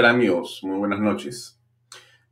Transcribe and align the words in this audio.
¿Qué 0.00 0.04
tal 0.04 0.14
amigos? 0.14 0.60
Muy 0.62 0.78
buenas 0.78 0.98
noches. 0.98 1.60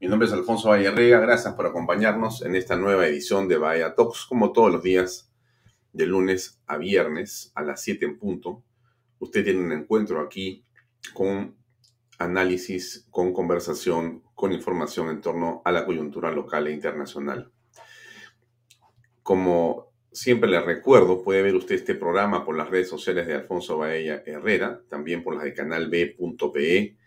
Mi 0.00 0.08
nombre 0.08 0.26
es 0.26 0.32
Alfonso 0.32 0.70
Vallarrega. 0.70 1.20
Gracias 1.20 1.52
por 1.52 1.66
acompañarnos 1.66 2.40
en 2.40 2.56
esta 2.56 2.76
nueva 2.76 3.06
edición 3.06 3.46
de 3.46 3.58
Bahía 3.58 3.94
Talks, 3.94 4.24
como 4.24 4.52
todos 4.52 4.72
los 4.72 4.82
días, 4.82 5.30
de 5.92 6.06
lunes 6.06 6.62
a 6.66 6.78
viernes 6.78 7.52
a 7.54 7.62
las 7.62 7.82
7 7.82 8.06
en 8.06 8.18
punto. 8.18 8.64
Usted 9.18 9.44
tiene 9.44 9.60
un 9.60 9.72
encuentro 9.72 10.22
aquí 10.22 10.64
con 11.12 11.58
análisis, 12.18 13.06
con 13.10 13.34
conversación, 13.34 14.22
con 14.34 14.54
información 14.54 15.10
en 15.10 15.20
torno 15.20 15.60
a 15.62 15.70
la 15.70 15.84
coyuntura 15.84 16.30
local 16.30 16.68
e 16.68 16.72
internacional. 16.72 17.52
Como 19.22 19.92
siempre 20.10 20.48
le 20.48 20.58
recuerdo, 20.62 21.22
puede 21.22 21.42
ver 21.42 21.54
usted 21.54 21.74
este 21.74 21.94
programa 21.94 22.46
por 22.46 22.56
las 22.56 22.70
redes 22.70 22.88
sociales 22.88 23.26
de 23.26 23.34
Alfonso 23.34 23.76
Baella 23.76 24.22
Herrera, 24.24 24.80
también 24.88 25.22
por 25.22 25.34
las 25.34 25.44
de 25.44 25.52
canal 25.52 25.90
B.pe 25.90 26.97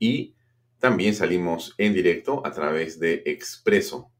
y 0.00 0.34
también 0.80 1.14
salimos 1.14 1.74
en 1.78 1.92
directo 1.92 2.44
a 2.44 2.50
través 2.50 2.98
de 2.98 3.22
Expreso, 3.26 4.10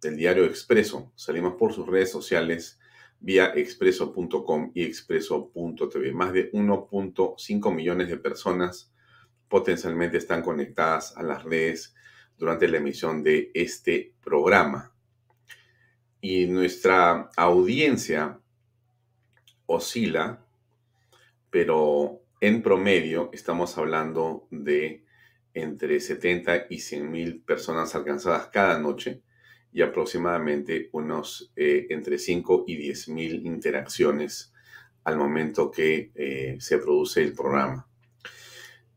del 0.00 0.16
diario 0.16 0.44
Expreso. 0.44 1.12
Salimos 1.16 1.54
por 1.58 1.74
sus 1.74 1.86
redes 1.86 2.10
sociales 2.10 2.78
vía 3.18 3.52
expreso.com 3.54 4.70
y 4.72 4.84
expreso.tv. 4.84 6.12
Más 6.12 6.32
de 6.32 6.50
1.5 6.52 7.74
millones 7.74 8.08
de 8.08 8.16
personas 8.16 8.94
potencialmente 9.48 10.16
están 10.16 10.42
conectadas 10.42 11.16
a 11.16 11.24
las 11.24 11.42
redes 11.42 11.92
durante 12.38 12.68
la 12.68 12.78
emisión 12.78 13.24
de 13.24 13.50
este 13.52 14.14
programa. 14.22 14.94
Y 16.20 16.46
nuestra 16.46 17.30
audiencia 17.36 18.38
oscila, 19.66 20.44
pero 21.50 22.19
en 22.40 22.62
promedio 22.62 23.28
estamos 23.32 23.76
hablando 23.76 24.48
de 24.50 25.04
entre 25.52 26.00
70 26.00 26.66
y 26.70 26.78
100 26.78 27.10
mil 27.10 27.42
personas 27.42 27.94
alcanzadas 27.94 28.48
cada 28.48 28.78
noche 28.78 29.22
y 29.72 29.82
aproximadamente 29.82 30.88
unos 30.92 31.52
eh, 31.54 31.86
entre 31.90 32.18
5 32.18 32.64
y 32.66 32.76
10 32.76 33.08
mil 33.10 33.46
interacciones 33.46 34.52
al 35.04 35.18
momento 35.18 35.70
que 35.70 36.12
eh, 36.14 36.56
se 36.60 36.78
produce 36.78 37.22
el 37.22 37.34
programa. 37.34 37.86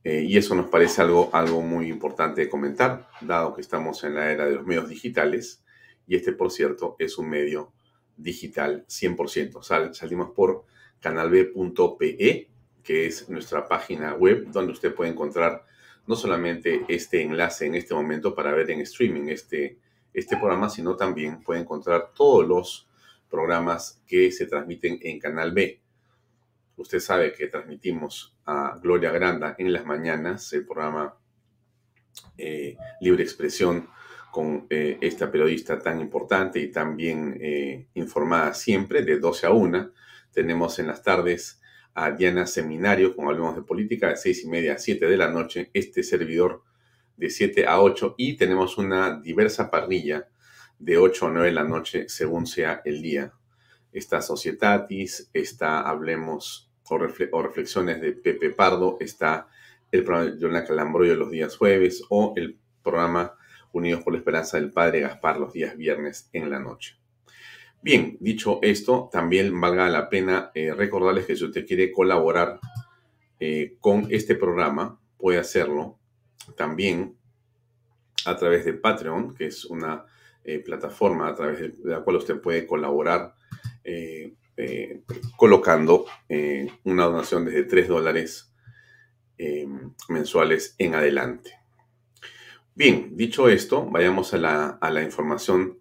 Eh, 0.03 0.23
y 0.27 0.37
eso 0.37 0.55
nos 0.55 0.69
parece 0.69 1.01
algo, 1.01 1.29
algo 1.33 1.61
muy 1.61 1.87
importante 1.87 2.41
de 2.41 2.49
comentar, 2.49 3.07
dado 3.21 3.53
que 3.53 3.61
estamos 3.61 4.03
en 4.03 4.15
la 4.15 4.31
era 4.31 4.45
de 4.45 4.55
los 4.55 4.65
medios 4.65 4.89
digitales 4.89 5.63
y 6.07 6.15
este, 6.15 6.33
por 6.33 6.51
cierto, 6.51 6.95
es 6.99 7.17
un 7.17 7.29
medio 7.29 7.73
digital 8.17 8.85
100%. 8.87 9.93
salimos 9.93 10.31
por 10.31 10.65
canalb.pe 10.99 12.52
que 12.83 13.05
es 13.05 13.29
nuestra 13.29 13.67
página 13.67 14.13
web 14.13 14.47
donde 14.51 14.73
usted 14.73 14.93
puede 14.93 15.11
encontrar 15.11 15.65
no 16.05 16.15
solamente 16.15 16.85
este 16.87 17.21
enlace 17.21 17.65
en 17.65 17.75
este 17.75 17.93
momento 17.93 18.35
para 18.35 18.51
ver 18.51 18.69
en 18.71 18.81
streaming 18.81 19.29
este, 19.29 19.79
este 20.13 20.37
programa, 20.37 20.69
sino 20.69 20.95
también 20.95 21.41
puede 21.41 21.61
encontrar 21.61 22.11
todos 22.13 22.47
los 22.47 22.87
programas 23.29 24.01
que 24.05 24.31
se 24.31 24.45
transmiten 24.45 24.99
en 25.01 25.19
Canal 25.19 25.53
B. 25.53 25.81
Usted 26.75 26.99
sabe 26.99 27.33
que 27.33 27.47
transmitimos 27.47 28.35
a 28.45 28.77
Gloria 28.81 29.11
Granda 29.11 29.55
en 29.57 29.71
las 29.71 29.85
mañanas 29.85 30.51
el 30.53 30.65
programa 30.65 31.15
eh, 32.37 32.77
Libre 32.99 33.23
Expresión 33.23 33.89
con 34.31 34.65
eh, 34.69 34.97
esta 35.01 35.31
periodista 35.31 35.79
tan 35.79 35.99
importante 35.99 36.59
y 36.59 36.71
tan 36.71 36.97
bien 36.97 37.37
eh, 37.39 37.87
informada 37.93 38.53
siempre, 38.53 39.03
de 39.03 39.19
12 39.19 39.47
a 39.47 39.51
1. 39.51 39.91
Tenemos 40.31 40.79
en 40.79 40.87
las 40.87 41.03
tardes 41.03 41.61
a 41.95 42.11
Diana 42.11 42.47
Seminario, 42.47 43.15
como 43.15 43.29
hablamos 43.29 43.55
de 43.55 43.61
política, 43.61 44.09
de 44.09 44.17
seis 44.17 44.43
y 44.43 44.47
media 44.47 44.73
a 44.73 44.77
7 44.77 45.05
de 45.05 45.17
la 45.17 45.29
noche, 45.29 45.69
este 45.73 46.03
servidor 46.03 46.63
de 47.17 47.29
7 47.29 47.67
a 47.67 47.81
8 47.81 48.15
y 48.17 48.35
tenemos 48.37 48.77
una 48.77 49.19
diversa 49.19 49.69
parrilla 49.69 50.27
de 50.79 50.97
8 50.97 51.27
a 51.27 51.31
9 51.31 51.47
de 51.47 51.53
la 51.53 51.63
noche 51.63 52.09
según 52.09 52.47
sea 52.47 52.81
el 52.85 53.01
día. 53.01 53.33
Está 53.91 54.21
Societatis, 54.21 55.29
está 55.33 55.81
Hablemos 55.81 56.71
o, 56.89 56.97
Reflexiones 56.97 58.01
de 58.01 58.13
Pepe 58.13 58.49
Pardo, 58.49 58.97
está 58.99 59.47
el 59.91 60.03
programa 60.03 60.31
de 60.31 60.39
Jonathan 60.39 60.67
Calambroyo 60.67 61.15
los 61.15 61.31
días 61.31 61.55
jueves 61.55 62.03
o 62.09 62.33
el 62.35 62.59
programa 62.81 63.35
Unidos 63.71 64.03
por 64.03 64.13
la 64.13 64.19
Esperanza 64.19 64.59
del 64.59 64.71
Padre 64.71 65.01
Gaspar 65.01 65.39
los 65.39 65.53
días 65.53 65.77
viernes 65.77 66.29
en 66.33 66.49
la 66.49 66.59
noche. 66.59 67.02
Bien, 67.83 68.15
dicho 68.21 68.59
esto, 68.61 69.09
también 69.11 69.59
valga 69.59 69.89
la 69.89 70.07
pena 70.07 70.51
eh, 70.55 70.73
recordarles 70.73 71.25
que 71.25 71.35
si 71.35 71.43
usted 71.43 71.67
quiere 71.67 71.91
colaborar 71.91 72.61
eh, 73.41 73.75
con 73.81 74.07
este 74.09 74.35
programa, 74.35 75.01
puede 75.17 75.37
hacerlo 75.37 75.99
también 76.55 77.17
a 78.25 78.37
través 78.37 78.63
de 78.63 78.71
Patreon, 78.71 79.35
que 79.35 79.47
es 79.47 79.65
una 79.65 80.05
eh, 80.45 80.59
plataforma 80.59 81.27
a 81.27 81.35
través 81.35 81.59
de 81.59 81.73
la 81.83 81.99
cual 81.99 82.15
usted 82.15 82.39
puede 82.39 82.65
colaborar 82.65 83.35
colocando 85.35 86.05
una 86.85 87.03
donación 87.03 87.43
desde 87.43 87.63
3 87.63 87.87
dólares 87.89 88.53
mensuales 90.07 90.75
en 90.77 90.95
adelante. 90.95 91.51
Bien, 92.73 93.09
dicho 93.17 93.49
esto, 93.49 93.85
vayamos 93.89 94.33
a 94.33 94.37
la, 94.37 94.69
a 94.79 94.89
la 94.89 95.03
información 95.03 95.79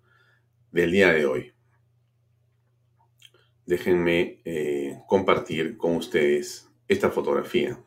del 0.72 0.90
día 0.90 1.12
de 1.12 1.26
hoy 1.26 1.51
déjenme 3.72 4.43
eh, 4.44 4.99
compartir 5.06 5.78
con 5.78 5.97
ustedes 5.97 6.69
esta 6.88 7.09
fotografía, 7.09 7.83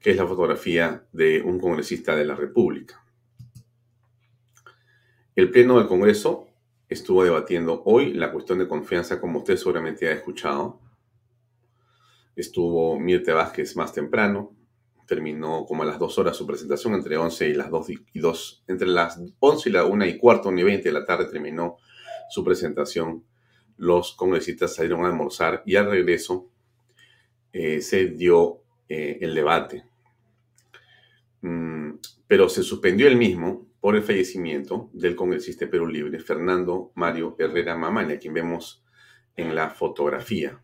que 0.00 0.10
es 0.10 0.16
la 0.16 0.26
fotografía 0.26 1.04
de 1.12 1.42
un 1.42 1.60
congresista 1.60 2.16
de 2.16 2.24
la 2.24 2.34
República. 2.34 3.04
El 5.36 5.50
Pleno 5.50 5.76
del 5.76 5.86
Congreso 5.86 6.48
estuvo 6.88 7.22
debatiendo 7.24 7.82
hoy 7.84 8.14
la 8.14 8.32
cuestión 8.32 8.58
de 8.58 8.66
confianza, 8.66 9.20
como 9.20 9.40
usted 9.40 9.58
seguramente 9.58 10.08
ha 10.08 10.12
escuchado. 10.12 10.80
Estuvo 12.34 12.98
Mirte 12.98 13.32
Vázquez 13.32 13.76
más 13.76 13.92
temprano, 13.92 14.56
terminó 15.06 15.66
como 15.66 15.82
a 15.82 15.86
las 15.86 15.98
dos 15.98 16.18
horas 16.18 16.38
su 16.38 16.46
presentación, 16.46 16.94
entre 16.94 17.18
11 17.18 17.50
y 17.50 17.52
las 17.52 17.70
2 17.70 17.90
y 18.14 18.18
2, 18.18 18.64
entre 18.68 18.88
las 18.88 19.20
11 19.40 19.68
y 19.68 19.72
la 19.72 19.84
1 19.84 20.06
y 20.06 20.16
cuarto, 20.16 20.50
ni 20.50 20.62
20 20.62 20.88
de 20.88 20.92
la 20.94 21.04
tarde 21.04 21.26
terminó 21.26 21.76
su 22.30 22.42
presentación 22.42 23.24
los 23.76 24.14
congresistas 24.14 24.74
salieron 24.74 25.04
a 25.04 25.08
almorzar 25.08 25.62
y 25.66 25.76
al 25.76 25.90
regreso 25.90 26.48
eh, 27.52 27.80
se 27.80 28.06
dio 28.06 28.62
eh, 28.88 29.18
el 29.20 29.34
debate. 29.34 29.84
Mm, 31.40 31.92
pero 32.26 32.48
se 32.48 32.62
suspendió 32.62 33.06
el 33.06 33.16
mismo 33.16 33.68
por 33.80 33.96
el 33.96 34.02
fallecimiento 34.02 34.90
del 34.92 35.14
congresista 35.14 35.64
de 35.64 35.70
Perú 35.70 35.86
Libre, 35.86 36.18
Fernando 36.18 36.92
Mario 36.94 37.36
Herrera 37.38 37.76
Mamani, 37.76 38.14
a 38.14 38.18
quien 38.18 38.34
vemos 38.34 38.84
en 39.36 39.54
la 39.54 39.70
fotografía. 39.70 40.60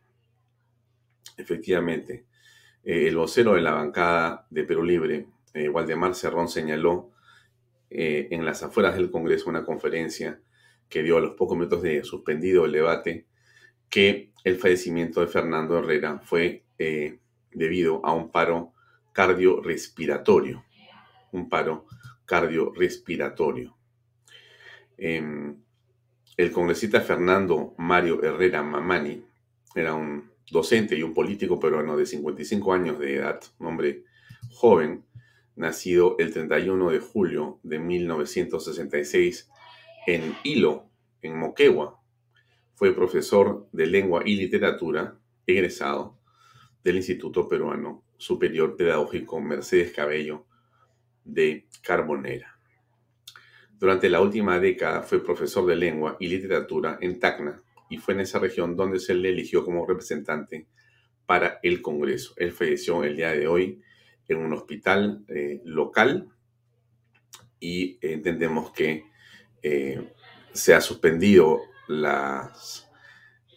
Efectivamente, 1.36 2.26
eh, 2.82 3.08
el 3.08 3.16
vocero 3.16 3.54
de 3.54 3.60
la 3.60 3.72
bancada 3.72 4.46
de 4.50 4.64
Perú 4.64 4.84
Libre, 4.84 5.28
Waldemar 5.72 6.14
Cerrón, 6.14 6.48
señaló 6.48 7.10
en 7.92 8.44
las 8.44 8.62
afueras 8.62 8.94
del 8.94 9.10
Congreso 9.10 9.50
una 9.50 9.64
conferencia 9.64 10.40
que 10.90 11.02
dio 11.02 11.16
a 11.16 11.20
los 11.20 11.34
pocos 11.34 11.56
minutos 11.56 11.82
de 11.82 12.04
suspendido 12.04 12.66
el 12.66 12.72
debate, 12.72 13.26
que 13.88 14.32
el 14.44 14.56
fallecimiento 14.56 15.20
de 15.20 15.28
Fernando 15.28 15.78
Herrera 15.78 16.18
fue 16.18 16.64
eh, 16.78 17.18
debido 17.52 18.04
a 18.04 18.12
un 18.12 18.30
paro 18.30 18.72
cardiorrespiratorio. 19.12 20.64
Un 21.32 21.48
paro 21.48 21.86
cardiorrespiratorio. 22.26 23.76
Em, 24.98 25.56
el 26.36 26.52
congresista 26.52 27.00
Fernando 27.00 27.74
Mario 27.78 28.22
Herrera 28.22 28.62
Mamani 28.62 29.24
era 29.74 29.94
un 29.94 30.30
docente 30.50 30.96
y 30.96 31.02
un 31.02 31.14
político 31.14 31.60
peruano 31.60 31.96
de 31.96 32.06
55 32.06 32.72
años 32.72 32.98
de 32.98 33.16
edad, 33.16 33.40
un 33.58 33.68
hombre 33.68 34.04
joven, 34.50 35.04
nacido 35.54 36.16
el 36.18 36.32
31 36.32 36.90
de 36.90 36.98
julio 36.98 37.60
de 37.62 37.78
1966 37.78 39.49
en 40.06 40.34
Hilo, 40.42 40.90
en 41.22 41.38
Moquegua. 41.38 42.00
Fue 42.74 42.94
profesor 42.94 43.68
de 43.72 43.86
lengua 43.86 44.22
y 44.24 44.36
literatura, 44.36 45.18
egresado 45.46 46.18
del 46.82 46.96
Instituto 46.96 47.48
Peruano 47.48 48.04
Superior 48.16 48.76
Pedagógico 48.76 49.40
Mercedes 49.40 49.92
Cabello 49.92 50.46
de 51.24 51.66
Carbonera. 51.82 52.58
Durante 53.78 54.08
la 54.08 54.20
última 54.20 54.60
década 54.60 55.02
fue 55.02 55.24
profesor 55.24 55.66
de 55.66 55.76
lengua 55.76 56.16
y 56.20 56.28
literatura 56.28 56.98
en 57.00 57.18
Tacna 57.18 57.62
y 57.88 57.98
fue 57.98 58.14
en 58.14 58.20
esa 58.20 58.38
región 58.38 58.76
donde 58.76 59.00
se 59.00 59.14
le 59.14 59.30
eligió 59.30 59.64
como 59.64 59.86
representante 59.86 60.66
para 61.26 61.60
el 61.62 61.80
Congreso. 61.80 62.34
Él 62.36 62.52
falleció 62.52 63.04
el 63.04 63.16
día 63.16 63.30
de 63.30 63.46
hoy 63.46 63.80
en 64.28 64.38
un 64.38 64.52
hospital 64.52 65.24
eh, 65.28 65.60
local 65.64 66.28
y 67.58 67.98
entendemos 68.00 68.70
que 68.72 69.09
eh, 69.62 70.12
se 70.52 70.74
ha 70.74 70.80
suspendido 70.80 71.60
las 71.88 72.88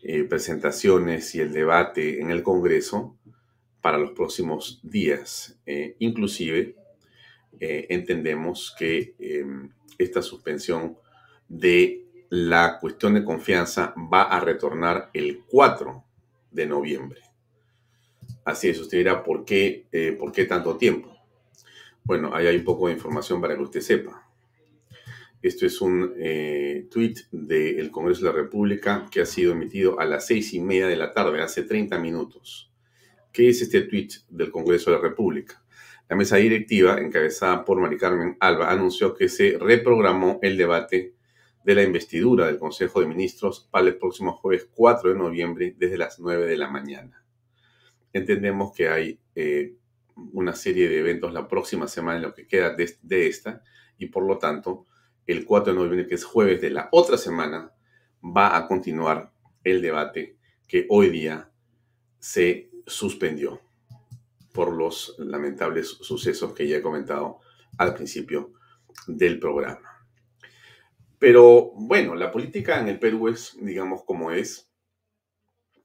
eh, 0.01 0.23
presentaciones 0.23 1.33
y 1.35 1.41
el 1.41 1.53
debate 1.53 2.21
en 2.21 2.29
el 2.29 2.44
Congreso 2.44 3.17
para 3.81 3.97
los 3.97 4.11
próximos 4.11 4.79
días. 4.83 5.59
Eh, 5.65 5.95
inclusive 6.00 6.75
entendemos 7.59 8.75
que 8.77 9.15
em, 9.19 9.69
esta 9.97 10.21
suspensión 10.21 10.97
de 11.47 12.05
la 12.29 12.77
cuestión 12.81 13.13
de 13.13 13.23
confianza 13.23 13.94
va 14.11 14.23
a 14.23 14.39
retornar 14.41 15.09
el 15.13 15.44
4 15.47 16.03
de 16.51 16.65
noviembre. 16.65 17.21
Así 18.44 18.67
es, 18.67 18.79
usted 18.79 18.97
dirá, 18.97 19.23
¿por 19.23 19.45
qué, 19.45 19.85
¿por 20.19 20.33
qué 20.33 20.44
tanto 20.44 20.75
tiempo? 20.75 21.15
Bueno, 22.03 22.35
ahí 22.35 22.47
hay 22.47 22.57
un 22.57 22.65
poco 22.65 22.88
de 22.88 22.94
información 22.94 23.39
para 23.39 23.55
que 23.55 23.61
usted 23.61 23.79
sepa. 23.79 24.27
Esto 25.43 25.65
es 25.65 25.81
un 25.81 26.13
eh, 26.17 26.87
tweet 26.89 27.15
del 27.29 27.91
Congreso 27.91 28.21
de 28.21 28.31
la 28.31 28.37
República 28.37 29.05
que 29.11 29.19
ha 29.19 29.25
sido 29.25 29.51
emitido 29.51 29.99
a 29.99 30.05
las 30.05 30.25
seis 30.25 30.53
y 30.53 30.61
media 30.61 30.87
de 30.87 30.95
la 30.95 31.11
tarde, 31.11 31.41
hace 31.41 31.63
30 31.63 31.99
minutos. 31.99 32.71
¿Qué 33.33 33.49
es 33.49 33.61
este 33.61 33.81
tweet 33.81 34.07
del 34.29 34.51
Congreso 34.51 34.89
de 34.89 34.95
la 34.95 35.03
República? 35.03 35.61
La 36.07 36.15
mesa 36.15 36.37
directiva, 36.37 36.97
encabezada 36.97 37.65
por 37.65 37.77
Mari 37.77 37.97
Carmen 37.97 38.37
Alba, 38.39 38.71
anunció 38.71 39.13
que 39.13 39.27
se 39.27 39.57
reprogramó 39.59 40.39
el 40.41 40.55
debate 40.55 41.13
de 41.65 41.75
la 41.75 41.83
investidura 41.83 42.47
del 42.47 42.57
Consejo 42.57 43.01
de 43.01 43.07
Ministros 43.07 43.67
para 43.69 43.87
el 43.87 43.97
próximo 43.97 44.37
jueves 44.37 44.69
4 44.73 45.11
de 45.11 45.19
noviembre 45.19 45.75
desde 45.77 45.97
las 45.97 46.19
9 46.19 46.45
de 46.45 46.55
la 46.57 46.69
mañana. 46.69 47.21
Entendemos 48.13 48.73
que 48.73 48.87
hay 48.87 49.19
eh, 49.35 49.75
una 50.31 50.53
serie 50.53 50.87
de 50.87 50.99
eventos 50.99 51.33
la 51.33 51.49
próxima 51.49 51.89
semana 51.89 52.17
en 52.17 52.23
lo 52.23 52.33
que 52.33 52.47
queda 52.47 52.73
de, 52.73 53.27
esta 53.27 53.61
y 53.97 54.05
por 54.05 54.25
lo 54.25 54.37
tanto 54.37 54.85
el 55.27 55.45
4 55.45 55.73
de 55.73 55.79
noviembre, 55.79 56.07
que 56.07 56.15
es 56.15 56.23
jueves 56.23 56.61
de 56.61 56.69
la 56.69 56.89
otra 56.91 57.17
semana, 57.17 57.71
va 58.23 58.57
a 58.57 58.67
continuar 58.67 59.31
el 59.63 59.81
debate 59.81 60.37
que 60.67 60.85
hoy 60.89 61.09
día 61.09 61.51
se 62.19 62.69
suspendió 62.85 63.61
por 64.53 64.73
los 64.73 65.15
lamentables 65.17 65.89
sucesos 65.89 66.53
que 66.53 66.67
ya 66.67 66.77
he 66.77 66.81
comentado 66.81 67.39
al 67.77 67.93
principio 67.93 68.53
del 69.07 69.39
programa. 69.39 70.07
Pero 71.19 71.71
bueno, 71.75 72.15
la 72.15 72.31
política 72.31 72.79
en 72.79 72.87
el 72.89 72.99
Perú 72.99 73.29
es, 73.29 73.57
digamos, 73.61 74.03
como 74.03 74.31
es, 74.31 74.69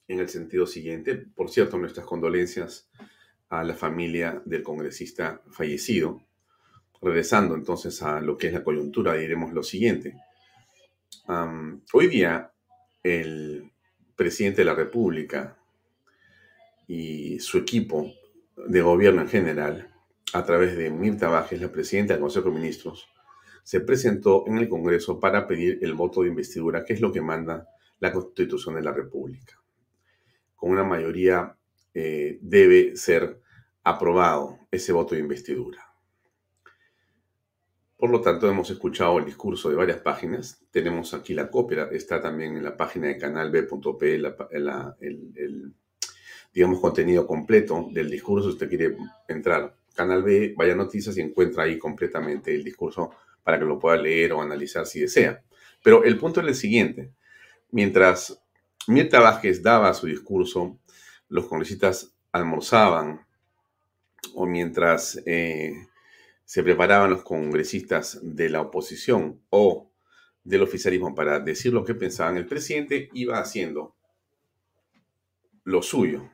en 0.08 0.18
el 0.18 0.28
sentido 0.28 0.66
siguiente. 0.66 1.14
Por 1.16 1.50
cierto, 1.50 1.78
nuestras 1.78 2.06
condolencias 2.06 2.90
a 3.48 3.62
la 3.62 3.74
familia 3.74 4.42
del 4.44 4.62
congresista 4.62 5.42
fallecido. 5.50 6.22
Regresando 7.00 7.54
entonces 7.54 8.02
a 8.02 8.20
lo 8.20 8.36
que 8.36 8.48
es 8.48 8.52
la 8.52 8.64
coyuntura, 8.64 9.14
diremos 9.14 9.52
lo 9.52 9.62
siguiente. 9.62 10.14
hoy 11.92 12.06
día, 12.08 12.52
el 13.02 13.70
presidente 14.16 14.62
de 14.62 14.64
la 14.64 14.74
República 14.74 15.56
y 16.86 17.38
su 17.38 17.58
equipo 17.58 18.12
de 18.56 18.80
gobierno 18.80 19.22
en 19.22 19.28
general, 19.28 19.94
a 20.32 20.44
través 20.44 20.76
de 20.76 20.90
Mirta 20.90 21.28
Bajes, 21.28 21.60
la 21.60 21.70
presidenta 21.70 22.14
del 22.14 22.22
Consejo 22.22 22.48
de 22.48 22.56
Ministros, 22.56 23.08
se 23.62 23.80
presentó 23.80 24.44
en 24.46 24.58
el 24.58 24.68
Congreso 24.68 25.20
para 25.20 25.46
pedir 25.46 25.78
el 25.82 25.94
voto 25.94 26.22
de 26.22 26.28
investidura, 26.28 26.84
que 26.84 26.94
es 26.94 27.00
lo 27.00 27.12
que 27.12 27.20
manda 27.20 27.68
la 28.00 28.12
Constitución 28.12 28.74
de 28.74 28.82
la 28.82 28.92
República. 28.92 29.60
Con 30.56 30.70
una 30.70 30.84
mayoría 30.84 31.56
eh, 31.94 32.38
debe 32.40 32.96
ser 32.96 33.40
aprobado 33.84 34.58
ese 34.70 34.92
voto 34.92 35.14
de 35.14 35.20
investidura. 35.20 35.87
Por 37.98 38.10
lo 38.10 38.20
tanto, 38.20 38.48
hemos 38.48 38.70
escuchado 38.70 39.18
el 39.18 39.24
discurso 39.24 39.68
de 39.68 39.74
varias 39.74 39.98
páginas. 39.98 40.62
Tenemos 40.70 41.14
aquí 41.14 41.34
la 41.34 41.50
copia, 41.50 41.88
está 41.90 42.20
también 42.22 42.56
en 42.56 42.62
la 42.62 42.76
página 42.76 43.08
de 43.08 43.18
canalb.p, 43.18 44.14
el, 44.14 45.74
digamos, 46.54 46.80
contenido 46.80 47.26
completo 47.26 47.88
del 47.90 48.08
discurso. 48.08 48.48
Si 48.48 48.52
usted 48.52 48.68
quiere 48.68 48.96
entrar, 49.26 49.74
Canal 49.96 50.22
B, 50.22 50.54
vaya 50.56 50.76
noticias 50.76 51.16
y 51.16 51.22
encuentra 51.22 51.64
ahí 51.64 51.76
completamente 51.76 52.54
el 52.54 52.62
discurso 52.62 53.10
para 53.42 53.58
que 53.58 53.64
lo 53.64 53.80
pueda 53.80 53.96
leer 53.96 54.32
o 54.32 54.40
analizar 54.40 54.86
si 54.86 55.00
desea. 55.00 55.42
Pero 55.82 56.04
el 56.04 56.16
punto 56.18 56.40
es 56.40 56.46
el 56.46 56.54
siguiente. 56.54 57.10
Mientras 57.72 58.40
Mirta 58.86 59.18
Vázquez 59.18 59.60
daba 59.60 59.92
su 59.92 60.06
discurso, 60.06 60.78
los 61.28 61.46
congresistas 61.46 62.14
almorzaban 62.30 63.26
o 64.34 64.46
mientras 64.46 65.20
eh, 65.26 65.72
se 66.48 66.62
preparaban 66.62 67.10
los 67.10 67.24
congresistas 67.24 68.20
de 68.22 68.48
la 68.48 68.62
oposición 68.62 69.42
o 69.50 69.92
del 70.42 70.62
oficialismo 70.62 71.14
para 71.14 71.40
decir 71.40 71.74
lo 71.74 71.84
que 71.84 71.94
pensaban, 71.94 72.38
el 72.38 72.46
presidente 72.46 73.10
iba 73.12 73.38
haciendo 73.38 73.96
lo 75.64 75.82
suyo. 75.82 76.30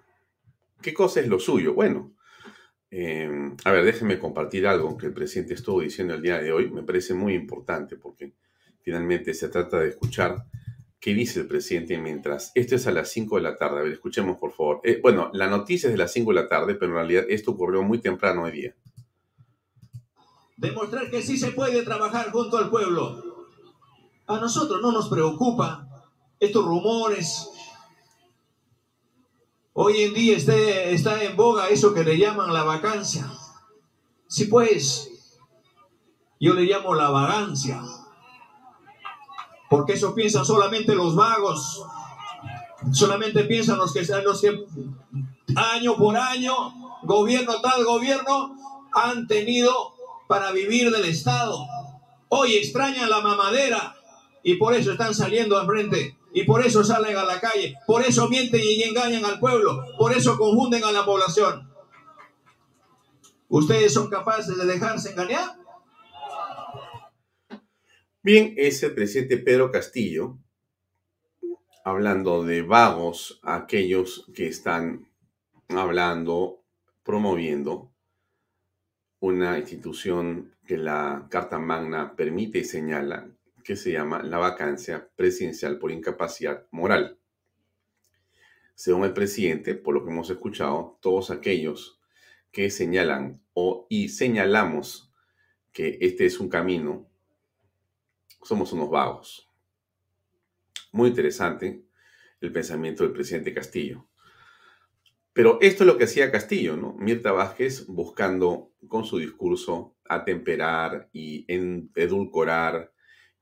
¿Qué 0.80 0.94
cosa 0.94 1.18
es 1.18 1.26
lo 1.26 1.40
suyo? 1.40 1.74
Bueno, 1.74 2.14
eh, 2.92 3.28
a 3.64 3.72
ver, 3.72 3.84
déjenme 3.84 4.20
compartir 4.20 4.68
algo 4.68 4.96
que 4.96 5.06
el 5.06 5.12
presidente 5.12 5.54
estuvo 5.54 5.80
diciendo 5.80 6.14
el 6.14 6.22
día 6.22 6.40
de 6.40 6.52
hoy. 6.52 6.70
Me 6.70 6.84
parece 6.84 7.12
muy 7.12 7.34
importante 7.34 7.96
porque 7.96 8.34
finalmente 8.82 9.34
se 9.34 9.48
trata 9.48 9.80
de 9.80 9.88
escuchar 9.88 10.44
qué 11.00 11.12
dice 11.12 11.40
el 11.40 11.48
presidente 11.48 11.98
mientras. 11.98 12.52
Esto 12.54 12.76
es 12.76 12.86
a 12.86 12.92
las 12.92 13.08
5 13.08 13.34
de 13.34 13.42
la 13.42 13.56
tarde. 13.56 13.80
A 13.80 13.82
ver, 13.82 13.90
escuchemos 13.90 14.36
por 14.36 14.52
favor. 14.52 14.80
Eh, 14.84 15.00
bueno, 15.02 15.32
la 15.32 15.48
noticia 15.48 15.88
es 15.88 15.94
de 15.94 15.98
las 15.98 16.12
5 16.12 16.30
de 16.30 16.40
la 16.40 16.48
tarde, 16.48 16.76
pero 16.76 16.92
en 16.92 16.98
realidad 16.98 17.24
esto 17.28 17.50
ocurrió 17.50 17.82
muy 17.82 17.98
temprano 17.98 18.44
hoy 18.44 18.52
día. 18.52 18.76
Demostrar 20.56 21.10
que 21.10 21.22
sí 21.22 21.36
se 21.36 21.52
puede 21.52 21.82
trabajar 21.82 22.30
junto 22.30 22.58
al 22.58 22.70
pueblo. 22.70 23.22
A 24.26 24.38
nosotros 24.38 24.80
no 24.80 24.92
nos 24.92 25.08
preocupa 25.08 25.86
estos 26.40 26.64
rumores, 26.64 27.50
Hoy 29.76 30.02
en 30.02 30.14
día 30.14 30.36
está 30.36 31.24
en 31.24 31.36
boga 31.36 31.68
eso 31.68 31.92
que 31.92 32.04
le 32.04 32.16
llaman 32.16 32.54
la 32.54 32.62
vacancia. 32.62 33.28
Sí, 34.28 34.44
pues, 34.44 35.10
yo 36.38 36.54
le 36.54 36.62
llamo 36.62 36.94
la 36.94 37.10
vagancia. 37.10 37.82
Porque 39.68 39.94
eso 39.94 40.14
piensan 40.14 40.44
solamente 40.44 40.94
los 40.94 41.16
vagos. 41.16 41.84
Solamente 42.92 43.42
piensan 43.44 43.78
los 43.78 43.92
que, 43.92 44.04
los 44.04 44.40
que 44.40 44.64
año 45.56 45.96
por 45.96 46.16
año, 46.16 46.54
gobierno 47.02 47.60
tal 47.60 47.84
gobierno, 47.84 48.54
han 48.92 49.26
tenido 49.26 49.93
para 50.28 50.52
vivir 50.52 50.90
del 50.90 51.04
Estado. 51.04 51.58
Hoy 52.28 52.56
extrañan 52.56 53.10
la 53.10 53.20
mamadera 53.20 53.94
y 54.42 54.56
por 54.56 54.74
eso 54.74 54.92
están 54.92 55.14
saliendo 55.14 55.58
al 55.58 55.66
frente 55.66 56.16
y 56.32 56.44
por 56.44 56.64
eso 56.64 56.82
salen 56.82 57.16
a 57.16 57.24
la 57.24 57.40
calle, 57.40 57.76
por 57.86 58.02
eso 58.02 58.28
mienten 58.28 58.60
y 58.62 58.82
engañan 58.82 59.24
al 59.24 59.38
pueblo, 59.38 59.84
por 59.96 60.12
eso 60.12 60.36
confunden 60.36 60.82
a 60.84 60.92
la 60.92 61.04
población. 61.04 61.70
¿Ustedes 63.48 63.94
son 63.94 64.10
capaces 64.10 64.56
de 64.56 64.66
dejarse 64.66 65.12
engañar? 65.12 65.56
Bien, 68.22 68.54
es 68.56 68.82
el 68.82 68.94
presidente 68.94 69.36
Pedro 69.36 69.70
Castillo 69.70 70.38
hablando 71.84 72.42
de 72.42 72.62
vagos, 72.62 73.38
aquellos 73.42 74.26
que 74.34 74.48
están 74.48 75.06
hablando, 75.68 76.64
promoviendo 77.02 77.93
una 79.24 79.58
institución 79.58 80.54
que 80.66 80.76
la 80.76 81.28
Carta 81.30 81.58
Magna 81.58 82.14
permite 82.14 82.58
y 82.58 82.64
señala, 82.64 83.26
que 83.62 83.74
se 83.74 83.90
llama 83.90 84.22
la 84.22 84.36
vacancia 84.36 85.08
presidencial 85.16 85.78
por 85.78 85.90
incapacidad 85.90 86.66
moral. 86.70 87.16
Según 88.74 89.04
el 89.04 89.14
presidente, 89.14 89.76
por 89.76 89.94
lo 89.94 90.04
que 90.04 90.10
hemos 90.10 90.28
escuchado, 90.28 90.98
todos 91.00 91.30
aquellos 91.30 92.02
que 92.52 92.68
señalan 92.68 93.40
o 93.54 93.86
y 93.88 94.10
señalamos 94.10 95.10
que 95.72 95.96
este 96.02 96.26
es 96.26 96.38
un 96.38 96.50
camino, 96.50 97.08
somos 98.42 98.74
unos 98.74 98.90
vagos. 98.90 99.50
Muy 100.92 101.08
interesante 101.08 101.82
el 102.42 102.52
pensamiento 102.52 103.04
del 103.04 103.14
presidente 103.14 103.54
Castillo. 103.54 104.06
Pero 105.34 105.58
esto 105.60 105.82
es 105.82 105.88
lo 105.88 105.98
que 105.98 106.04
hacía 106.04 106.30
Castillo, 106.30 106.76
¿no? 106.76 106.94
Mirta 106.96 107.32
Vázquez 107.32 107.86
buscando 107.88 108.72
con 108.86 109.04
su 109.04 109.18
discurso 109.18 109.96
atemperar 110.08 111.10
y 111.12 111.44
edulcorar 111.96 112.92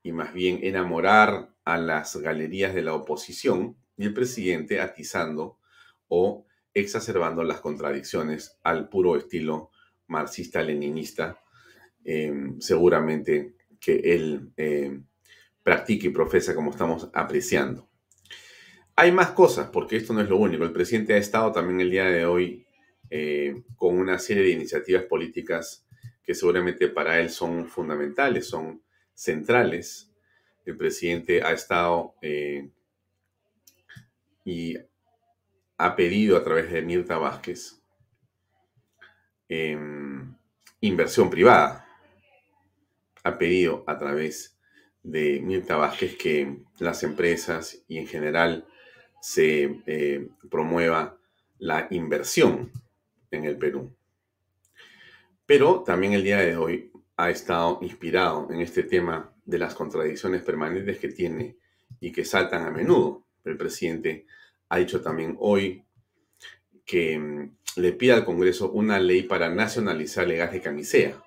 y 0.02 0.12
más 0.12 0.32
bien 0.32 0.60
enamorar 0.62 1.54
a 1.66 1.76
las 1.76 2.16
galerías 2.16 2.74
de 2.74 2.80
la 2.80 2.94
oposición 2.94 3.76
y 3.98 4.06
el 4.06 4.14
presidente 4.14 4.80
atizando 4.80 5.58
o 6.08 6.46
exacerbando 6.72 7.44
las 7.44 7.60
contradicciones 7.60 8.58
al 8.64 8.88
puro 8.88 9.14
estilo 9.16 9.70
marxista-leninista, 10.06 11.38
em, 12.04 12.58
seguramente 12.58 13.54
que 13.78 13.96
él 14.14 14.50
em, 14.56 15.04
practica 15.62 16.06
y 16.06 16.10
profesa 16.10 16.54
como 16.54 16.70
estamos 16.70 17.10
apreciando. 17.12 17.91
Hay 18.94 19.10
más 19.10 19.30
cosas, 19.30 19.70
porque 19.70 19.96
esto 19.96 20.12
no 20.12 20.20
es 20.20 20.28
lo 20.28 20.36
único. 20.36 20.64
El 20.64 20.72
presidente 20.72 21.14
ha 21.14 21.18
estado 21.18 21.50
también 21.50 21.80
el 21.80 21.90
día 21.90 22.04
de 22.04 22.26
hoy 22.26 22.66
eh, 23.10 23.62
con 23.76 23.98
una 23.98 24.18
serie 24.18 24.42
de 24.42 24.50
iniciativas 24.50 25.04
políticas 25.04 25.86
que 26.22 26.34
seguramente 26.34 26.88
para 26.88 27.18
él 27.18 27.30
son 27.30 27.68
fundamentales, 27.68 28.48
son 28.48 28.82
centrales. 29.14 30.10
El 30.64 30.76
presidente 30.76 31.42
ha 31.42 31.52
estado 31.52 32.14
eh, 32.20 32.70
y 34.44 34.76
ha 35.78 35.96
pedido 35.96 36.36
a 36.36 36.44
través 36.44 36.70
de 36.70 36.82
Mirta 36.82 37.16
Vázquez 37.16 37.82
em, 39.48 40.34
inversión 40.80 41.30
privada. 41.30 41.86
ha 43.24 43.38
pedido 43.38 43.84
a 43.86 43.98
través 43.98 44.58
de 45.02 45.40
Mirta 45.40 45.76
Vázquez 45.76 46.16
que 46.16 46.58
las 46.78 47.02
empresas 47.02 47.84
y 47.88 47.98
en 47.98 48.06
general 48.06 48.66
se 49.22 49.80
eh, 49.86 50.28
promueva 50.50 51.16
la 51.60 51.86
inversión 51.90 52.72
en 53.30 53.44
el 53.44 53.56
Perú. 53.56 53.94
Pero 55.46 55.84
también 55.84 56.12
el 56.14 56.24
día 56.24 56.38
de 56.38 56.56
hoy 56.56 56.90
ha 57.16 57.30
estado 57.30 57.78
inspirado 57.82 58.48
en 58.50 58.60
este 58.60 58.82
tema 58.82 59.32
de 59.44 59.58
las 59.58 59.74
contradicciones 59.74 60.42
permanentes 60.42 60.98
que 60.98 61.08
tiene 61.08 61.56
y 62.00 62.10
que 62.10 62.24
saltan 62.24 62.66
a 62.66 62.72
menudo. 62.72 63.24
El 63.44 63.56
presidente 63.56 64.26
ha 64.70 64.78
dicho 64.78 65.00
también 65.00 65.36
hoy 65.38 65.84
que 66.84 67.16
mm, 67.16 67.56
le 67.76 67.92
pide 67.92 68.14
al 68.14 68.24
Congreso 68.24 68.72
una 68.72 68.98
ley 68.98 69.22
para 69.22 69.48
nacionalizar 69.48 70.28
el 70.28 70.36
gas 70.36 70.50
de 70.50 70.60
camisea. 70.60 71.22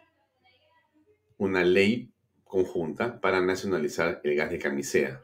Una 1.38 1.64
ley 1.64 2.12
conjunta 2.44 3.22
para 3.22 3.40
nacionalizar 3.40 4.20
el 4.26 4.36
gas 4.36 4.50
de 4.50 4.60
camisea. 4.60 5.22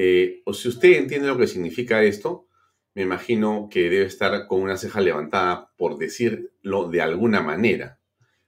Eh, 0.00 0.42
o 0.44 0.54
si 0.54 0.68
usted 0.68 0.92
entiende 0.92 1.26
lo 1.26 1.36
que 1.36 1.48
significa 1.48 2.04
esto, 2.04 2.46
me 2.94 3.02
imagino 3.02 3.68
que 3.68 3.90
debe 3.90 4.06
estar 4.06 4.46
con 4.46 4.62
una 4.62 4.76
ceja 4.76 5.00
levantada 5.00 5.72
por 5.76 5.98
decirlo 5.98 6.88
de 6.88 7.02
alguna 7.02 7.42
manera. 7.42 7.98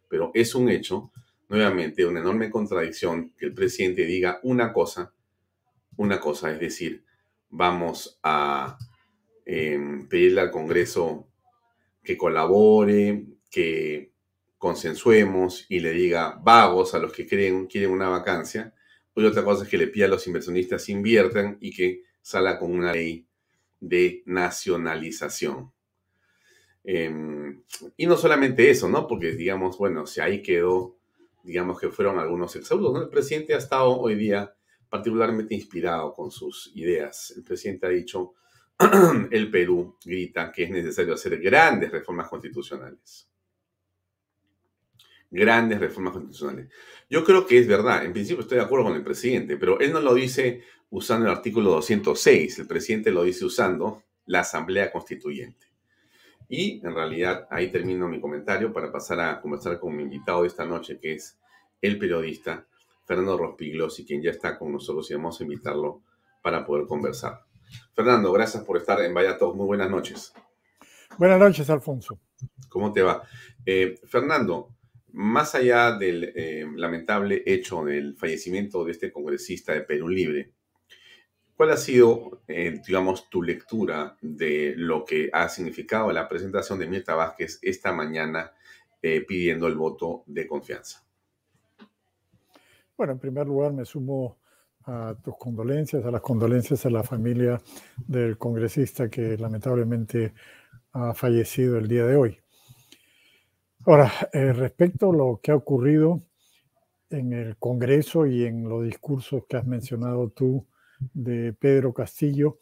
Pero 0.09 0.31
es 0.33 0.55
un 0.55 0.69
hecho, 0.69 1.11
nuevamente, 1.49 2.07
una 2.07 2.21
enorme 2.21 2.51
contradicción 2.51 3.35
que 3.37 3.47
el 3.47 3.55
presidente 3.55 4.05
diga 4.05 4.39
una 4.45 4.73
cosa, 4.73 5.13
una 5.97 6.21
cosa, 6.21 6.53
es 6.53 6.61
decir, 6.61 7.05
vamos 7.49 8.21
a 8.23 8.79
em, 9.45 10.09
pedirle 10.09 10.43
al 10.43 10.53
Congreso 10.53 11.27
que 12.01 12.17
colabore, 12.17 13.27
que 13.51 14.13
consensuemos 14.57 15.67
y 15.69 15.81
le 15.81 15.91
diga 15.91 16.39
vagos 16.45 16.95
a 16.95 17.01
los 17.01 17.13
que 17.13 17.27
creen, 17.27 17.67
quieren 17.67 17.91
una 17.91 18.09
vacancia, 18.09 18.73
y 19.23 19.27
otra 19.27 19.45
cosa 19.45 19.65
es 19.65 19.71
que 19.71 19.79
le 19.79 19.89
pida 19.89 20.07
a 20.07 20.09
los 20.09 20.27
inversionistas 20.27 20.89
inviertan 20.89 21.59
y 21.61 21.73
que 21.73 22.03
salga 22.21 22.59
con 22.59 22.73
una 22.73 22.93
ley 22.93 23.27
de 23.81 24.23
nacionalización. 24.27 25.73
Em, 26.85 27.63
y 27.97 28.07
no 28.07 28.17
solamente 28.17 28.71
eso, 28.71 28.89
¿no? 28.89 29.07
Porque 29.07 29.33
digamos, 29.33 29.79
bueno, 29.79 30.07
si 30.07 30.21
ahí 30.21 30.43
quedó, 30.43 30.99
digamos 31.43 31.79
que 31.81 31.91
fueron 31.91 32.19
algunos 32.19 32.55
exaudos, 32.57 32.93
¿no? 32.93 33.03
El 33.03 33.09
presidente 33.09 33.55
ha 33.55 33.59
estado 33.59 33.99
hoy 33.99 34.15
día 34.15 34.55
particularmente 34.89 35.55
inspirado 35.55 36.13
con 36.15 36.31
sus 36.31 36.73
ideas. 36.75 37.33
El 37.37 37.45
presidente 37.45 37.87
ha 37.87 37.91
dicho, 37.91 38.35
el 39.31 39.51
Perú 39.51 39.97
grita 40.05 40.51
que 40.51 40.65
es 40.65 40.71
necesario 40.71 41.15
hacer 41.15 41.41
grandes 41.41 41.93
reformas 41.93 42.29
constitucionales 42.29 43.30
grandes 45.31 45.79
reformas 45.79 46.13
constitucionales. 46.13 46.71
Yo 47.09 47.25
creo 47.25 47.47
que 47.47 47.59
es 47.59 47.67
verdad, 47.67 48.05
en 48.05 48.13
principio 48.13 48.43
estoy 48.43 48.59
de 48.59 48.65
acuerdo 48.65 48.87
con 48.87 48.97
el 48.97 49.03
presidente, 49.03 49.57
pero 49.57 49.79
él 49.81 49.93
no 49.93 50.01
lo 50.01 50.15
dice 50.15 50.63
usando 50.91 51.27
el 51.27 51.33
artículo 51.33 51.71
206, 51.71 52.59
el 52.59 52.67
presidente 52.67 53.13
lo 53.13 53.23
dice 53.23 53.45
usando 53.45 54.03
la 54.27 54.41
Asamblea 54.41 54.91
Constituyente. 54.91 55.67
Y 56.49 56.85
en 56.85 56.95
realidad 56.95 57.47
ahí 57.51 57.71
termino 57.71 58.09
mi 58.09 58.21
comentario 58.21 58.73
para 58.73 58.91
pasar 58.91 59.21
a 59.21 59.41
conversar 59.41 59.79
con 59.79 59.95
mi 59.95 60.03
invitado 60.03 60.43
de 60.43 60.49
esta 60.49 60.65
noche, 60.65 60.99
que 60.99 61.15
es 61.15 61.39
el 61.81 61.97
periodista 61.97 62.67
Fernando 63.05 63.39
Rospiglos, 63.39 63.99
y 64.01 64.05
quien 64.05 64.21
ya 64.21 64.31
está 64.31 64.59
con 64.59 64.73
nosotros 64.73 65.09
y 65.11 65.15
vamos 65.15 65.41
a 65.41 65.45
invitarlo 65.45 66.03
para 66.43 66.67
poder 66.67 66.87
conversar. 66.87 67.45
Fernando, 67.95 68.33
gracias 68.33 68.65
por 68.65 68.77
estar 68.77 69.01
en 69.01 69.15
Vaya 69.15 69.39
Muy 69.55 69.67
buenas 69.67 69.91
noches. 69.91 70.33
Buenas 71.19 71.39
noches, 71.39 71.69
Alfonso. 71.71 72.19
¿Cómo 72.69 72.93
te 72.93 73.03
va? 73.03 73.23
Eh, 73.65 74.01
Fernando, 74.07 74.75
más 75.13 75.55
allá 75.55 75.93
del 75.93 76.33
eh, 76.35 76.67
lamentable 76.75 77.43
hecho 77.47 77.85
del 77.85 78.17
fallecimiento 78.17 78.85
de 78.85 78.93
este 78.93 79.13
congresista 79.13 79.73
de 79.73 79.83
Perú 79.83 80.09
Libre, 80.09 80.53
¿cuál 81.55 81.71
ha 81.71 81.77
sido, 81.77 82.43
eh, 82.49 82.81
digamos, 82.87 83.29
tu 83.29 83.43
lectura 83.43 84.17
de 84.21 84.75
lo 84.77 85.05
que 85.05 85.31
ha 85.33 85.49
significado 85.49 86.11
la 86.13 86.29
presentación 86.29 86.79
de 86.79 86.89
Mirta 86.89 87.15
Vázquez 87.15 87.59
esta 87.63 87.93
mañana 87.93 88.53
eh, 89.03 89.23
pidiendo 89.27 89.67
el 89.67 89.75
voto 89.75 90.25
de 90.27 90.47
confianza? 90.47 91.05
Bueno, 92.97 93.15
en 93.15 93.19
primer 93.19 93.47
lugar 93.47 93.73
me 93.73 93.85
sumo 93.85 94.39
a 94.85 95.15
tus 95.23 95.37
condolencias, 95.37 96.05
a 96.05 96.11
las 96.11 96.21
condolencias 96.21 96.85
a 96.87 96.91
la 96.91 97.03
familia 97.03 97.61
del 98.07 98.39
congresista 98.39 99.09
que 99.09 99.37
lamentablemente 99.37 100.35
ha 100.93 101.15
fallecido 101.15 101.79
el 101.79 101.89
día 101.89 102.07
de 102.07 102.17
hoy. 102.17 102.40
Ahora, 103.91 104.13
eh, 104.33 104.53
respecto 104.53 105.11
a 105.11 105.13
lo 105.13 105.41
que 105.43 105.51
ha 105.51 105.57
ocurrido 105.57 106.21
en 107.09 107.33
el 107.33 107.57
Congreso 107.57 108.25
y 108.25 108.45
en 108.45 108.69
los 108.69 108.85
discursos 108.85 109.47
que 109.49 109.57
has 109.57 109.67
mencionado 109.67 110.31
tú 110.31 110.65
de 111.13 111.53
Pedro 111.55 111.93
Castillo, 111.93 112.59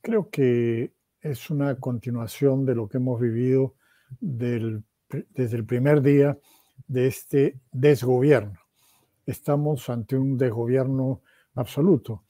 creo 0.00 0.30
que 0.30 0.94
es 1.20 1.50
una 1.50 1.78
continuación 1.78 2.64
de 2.64 2.74
lo 2.74 2.88
que 2.88 2.96
hemos 2.96 3.20
vivido 3.20 3.74
desde 4.18 5.56
el 5.58 5.66
primer 5.66 6.00
día 6.00 6.38
de 6.88 7.06
este 7.06 7.60
desgobierno. 7.70 8.58
Estamos 9.26 9.90
ante 9.90 10.16
un 10.16 10.38
desgobierno 10.38 11.20
absoluto. 11.54 12.24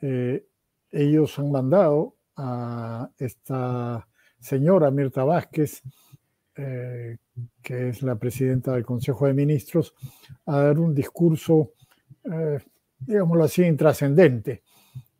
Eh, 0.00 0.46
ellos 0.92 1.36
han 1.36 1.50
mandado 1.50 2.14
a 2.36 3.10
esta 3.18 4.06
señora 4.38 4.92
Mirta 4.92 5.24
Vázquez, 5.24 5.82
eh, 6.56 7.16
que 7.62 7.88
es 7.88 8.02
la 8.02 8.16
presidenta 8.16 8.72
del 8.72 8.84
Consejo 8.84 9.26
de 9.26 9.32
Ministros, 9.32 9.94
a 10.46 10.60
dar 10.60 10.78
un 10.78 10.94
discurso, 10.94 11.72
eh, 12.24 12.58
digámoslo 12.98 13.44
así, 13.44 13.62
intrascendente. 13.62 14.62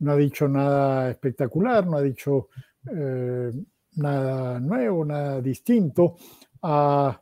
No 0.01 0.13
ha 0.13 0.17
dicho 0.17 0.49
nada 0.49 1.11
espectacular, 1.11 1.87
no 1.87 1.97
ha 1.97 2.03
dicho 2.03 2.49
eh, 2.95 3.51
nada 3.97 4.61
nuevo, 4.61 5.05
nada 5.05 5.41
distinto. 5.41 6.17
Ha 6.63 7.21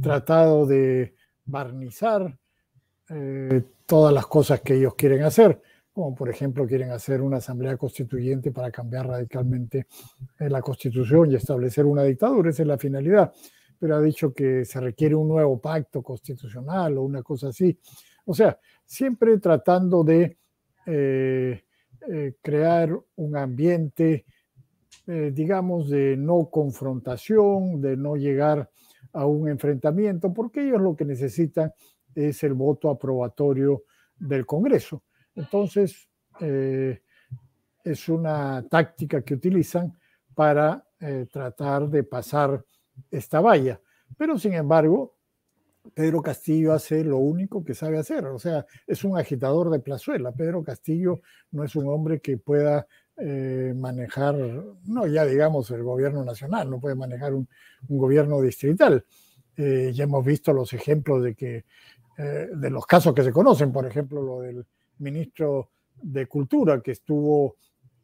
tratado 0.00 0.64
de 0.64 1.14
barnizar 1.44 2.38
todas 3.84 4.14
las 4.14 4.26
cosas 4.26 4.60
que 4.60 4.74
ellos 4.74 4.94
quieren 4.94 5.24
hacer 5.24 5.60
como 5.92 6.14
por 6.14 6.28
ejemplo 6.28 6.66
quieren 6.66 6.90
hacer 6.90 7.20
una 7.20 7.38
asamblea 7.38 7.76
constituyente 7.76 8.52
para 8.52 8.70
cambiar 8.70 9.06
radicalmente 9.06 9.86
eh, 10.38 10.48
la 10.48 10.62
constitución 10.62 11.30
y 11.30 11.34
establecer 11.34 11.84
una 11.84 12.04
dictadura, 12.04 12.50
esa 12.50 12.62
es 12.62 12.68
la 12.68 12.78
finalidad, 12.78 13.32
pero 13.78 13.96
ha 13.96 14.00
dicho 14.00 14.32
que 14.32 14.64
se 14.64 14.80
requiere 14.80 15.14
un 15.14 15.28
nuevo 15.28 15.60
pacto 15.60 16.02
constitucional 16.02 16.98
o 16.98 17.02
una 17.02 17.22
cosa 17.22 17.48
así. 17.48 17.78
O 18.26 18.34
sea, 18.34 18.58
siempre 18.84 19.38
tratando 19.38 20.04
de 20.04 20.38
eh, 20.86 21.64
eh, 22.08 22.34
crear 22.40 22.98
un 23.16 23.36
ambiente, 23.36 24.24
digamos, 25.06 25.90
de 25.90 26.16
no 26.16 26.50
confrontación, 26.50 27.80
de 27.80 27.96
no 27.96 28.14
llegar 28.14 28.70
a 29.12 29.26
un 29.26 29.48
enfrentamiento, 29.48 30.32
porque 30.32 30.62
ellos 30.62 30.80
lo 30.80 30.94
que 30.94 31.04
necesitan 31.04 31.72
es 32.14 32.44
el 32.44 32.54
voto 32.54 32.90
aprobatorio 32.90 33.82
del 34.18 34.46
Congreso. 34.46 35.02
Entonces, 35.40 36.06
eh, 36.40 37.00
es 37.82 38.08
una 38.10 38.62
táctica 38.68 39.22
que 39.22 39.34
utilizan 39.34 39.98
para 40.34 40.84
eh, 41.00 41.26
tratar 41.32 41.88
de 41.88 42.04
pasar 42.04 42.62
esta 43.10 43.40
valla. 43.40 43.80
Pero, 44.18 44.38
sin 44.38 44.52
embargo, 44.52 45.16
Pedro 45.94 46.20
Castillo 46.20 46.74
hace 46.74 47.02
lo 47.04 47.16
único 47.16 47.64
que 47.64 47.74
sabe 47.74 47.98
hacer, 47.98 48.26
o 48.26 48.38
sea, 48.38 48.66
es 48.86 49.02
un 49.02 49.16
agitador 49.16 49.70
de 49.70 49.80
plazuela. 49.80 50.30
Pedro 50.30 50.62
Castillo 50.62 51.20
no 51.52 51.64
es 51.64 51.74
un 51.74 51.88
hombre 51.88 52.20
que 52.20 52.36
pueda 52.36 52.86
eh, 53.16 53.72
manejar, 53.74 54.34
no 54.84 55.06
ya 55.06 55.24
digamos 55.24 55.70
el 55.70 55.82
gobierno 55.82 56.22
nacional, 56.22 56.68
no 56.68 56.80
puede 56.80 56.96
manejar 56.96 57.32
un, 57.32 57.48
gobierno 57.88 58.42
distrital. 58.42 59.04
ya 59.56 60.04
hemos 60.04 60.24
visto 60.24 60.52
los 60.52 60.72
ejemplos 60.74 61.22
de 61.22 61.34
que, 61.34 61.64
de 62.16 62.70
los 62.70 62.86
casos 62.86 63.14
que 63.14 63.22
se 63.22 63.32
conocen, 63.32 63.72
por 63.72 63.86
ejemplo, 63.86 64.22
lo 64.22 64.40
del 64.40 64.66
ministro 65.00 65.70
de 66.00 66.26
Cultura, 66.26 66.80
que 66.80 66.92
estuvo 66.92 67.56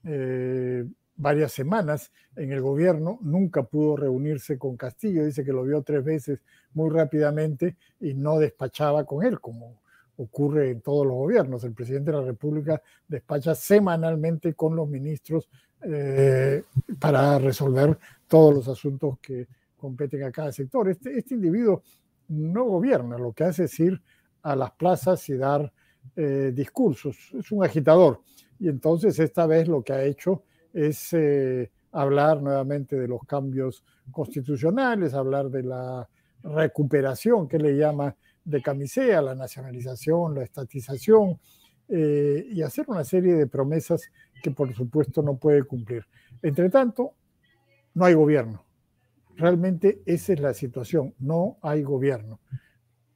eh, 0.05 0.85
varias 1.17 1.53
semanas 1.53 2.12
en 2.35 2.53
el 2.53 2.61
gobierno, 2.61 3.19
nunca 3.23 3.62
pudo 3.62 3.97
reunirse 3.97 4.59
con 4.59 4.76
Castillo, 4.76 5.25
dice 5.25 5.45
que 5.45 5.53
lo 5.53 5.65
vio 5.65 5.83
tres 5.83 6.05
veces 6.05 6.41
muy 6.75 6.91
rápidamente 6.91 7.76
y 8.00 8.15
no 8.15 8.38
despachaba 8.38 9.05
con 9.05 9.25
él, 9.25 9.41
como 9.41 9.81
ocurre 10.19 10.71
en 10.71 10.81
todos 10.81 11.07
los 11.07 11.17
gobiernos. 11.17 11.65
El 11.65 11.73
presidente 11.73 12.11
de 12.11 12.19
la 12.19 12.25
República 12.25 12.83
despacha 13.09 13.55
semanalmente 13.55 14.55
con 14.55 14.76
los 14.76 14.88
ministros 14.88 15.49
eh, 15.83 16.62
para 16.99 17.38
resolver 17.38 17.99
todos 18.26 18.55
los 18.55 18.69
asuntos 18.69 19.19
que 19.21 19.47
competen 19.76 20.23
a 20.25 20.33
cada 20.33 20.53
sector. 20.53 20.88
Este, 20.88 21.19
este 21.19 21.35
individuo 21.35 21.83
no 22.29 22.65
gobierna, 22.65 23.19
lo 23.19 23.33
que 23.33 23.45
hace 23.45 23.65
es 23.65 23.81
ir 23.81 24.00
a 24.43 24.57
las 24.57 24.73
plazas 24.73 25.29
y 25.29 25.37
dar 25.37 25.73
eh, 26.14 26.52
discursos, 26.54 27.16
es 27.38 27.50
un 27.50 27.64
agitador. 27.64 28.22
Y 28.58 28.68
entonces 28.68 29.18
esta 29.18 29.46
vez 29.46 29.68
lo 29.68 29.82
que 29.82 29.92
ha 29.92 30.04
hecho 30.04 30.44
es 30.72 31.12
eh, 31.12 31.70
hablar 31.92 32.42
nuevamente 32.42 32.96
de 32.96 33.08
los 33.08 33.22
cambios 33.26 33.84
constitucionales, 34.10 35.14
hablar 35.14 35.50
de 35.50 35.62
la 35.62 36.08
recuperación 36.42 37.48
que 37.48 37.58
le 37.58 37.76
llama 37.76 38.14
de 38.44 38.62
camisea, 38.62 39.20
la 39.20 39.34
nacionalización, 39.34 40.34
la 40.34 40.44
estatización 40.44 41.40
eh, 41.88 42.46
y 42.50 42.62
hacer 42.62 42.86
una 42.88 43.04
serie 43.04 43.34
de 43.34 43.46
promesas 43.46 44.10
que 44.42 44.50
por 44.50 44.72
supuesto 44.75 45.22
no 45.22 45.36
puede 45.36 45.64
cumplir. 45.64 46.04
Entre 46.42 46.68
tanto, 46.70 47.14
no 47.94 48.04
hay 48.04 48.14
gobierno. 48.14 48.64
Realmente 49.36 50.02
esa 50.06 50.32
es 50.32 50.40
la 50.40 50.54
situación, 50.54 51.14
no 51.18 51.58
hay 51.62 51.82
gobierno. 51.82 52.40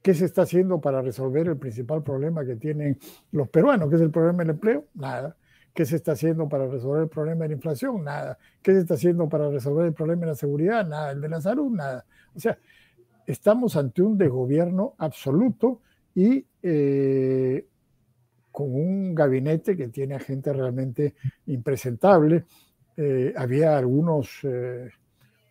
¿Qué 0.01 0.13
se 0.13 0.25
está 0.25 0.43
haciendo 0.43 0.81
para 0.81 1.01
resolver 1.01 1.47
el 1.47 1.57
principal 1.57 2.01
problema 2.01 2.43
que 2.45 2.55
tienen 2.55 2.97
los 3.31 3.49
peruanos, 3.49 3.89
que 3.89 3.95
es 3.95 4.01
el 4.01 4.09
problema 4.09 4.39
del 4.39 4.51
empleo? 4.51 4.85
Nada. 4.95 5.35
¿Qué 5.73 5.85
se 5.85 5.95
está 5.95 6.13
haciendo 6.13 6.49
para 6.49 6.67
resolver 6.67 7.03
el 7.03 7.09
problema 7.09 7.43
de 7.43 7.49
la 7.49 7.55
inflación? 7.55 8.03
Nada. 8.03 8.37
¿Qué 8.61 8.73
se 8.73 8.79
está 8.79 8.95
haciendo 8.95 9.29
para 9.29 9.49
resolver 9.49 9.85
el 9.85 9.93
problema 9.93 10.21
de 10.21 10.27
la 10.27 10.35
seguridad? 10.35 10.85
Nada. 10.87 11.11
El 11.11 11.21
de 11.21 11.29
la 11.29 11.39
salud, 11.39 11.71
nada. 11.71 12.05
O 12.35 12.39
sea, 12.39 12.57
estamos 13.27 13.75
ante 13.75 14.01
un 14.01 14.17
desgobierno 14.17 14.95
absoluto 14.97 15.81
y 16.15 16.45
eh, 16.61 17.65
con 18.51 18.73
un 18.73 19.15
gabinete 19.15 19.77
que 19.77 19.87
tiene 19.87 20.15
a 20.15 20.19
gente 20.19 20.51
realmente 20.51 21.15
impresentable. 21.45 22.43
Eh, 22.97 23.33
había 23.37 23.77
algunos, 23.77 24.39
eh, 24.43 24.89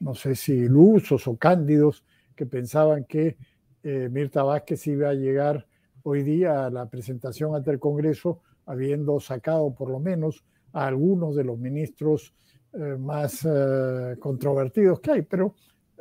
no 0.01 0.15
sé 0.15 0.35
si 0.35 0.53
ilusos 0.53 1.27
o 1.27 1.37
cándidos, 1.37 2.05
que 2.37 2.47
pensaban 2.47 3.05
que 3.05 3.37
Mirta 3.83 4.43
Vázquez 4.43 4.87
iba 4.87 5.09
a 5.09 5.15
llegar 5.15 5.67
hoy 6.03 6.23
día 6.23 6.67
a 6.67 6.71
la 6.71 6.89
presentación 6.89 7.55
ante 7.55 7.71
el 7.71 7.79
Congreso 7.79 8.43
habiendo 8.67 9.19
sacado 9.21 9.75
por 9.75 9.91
lo 9.91 9.99
menos 9.99 10.45
a 10.73 10.87
algunos 10.87 11.35
de 11.35 11.45
los 11.45 11.59
ministros 11.59 12.35
eh, 12.73 12.97
más 12.99 13.45
eh, 13.45 14.17
controvertidos 14.21 15.01
que 15.01 15.11
hay, 15.11 15.23
pero 15.23 15.55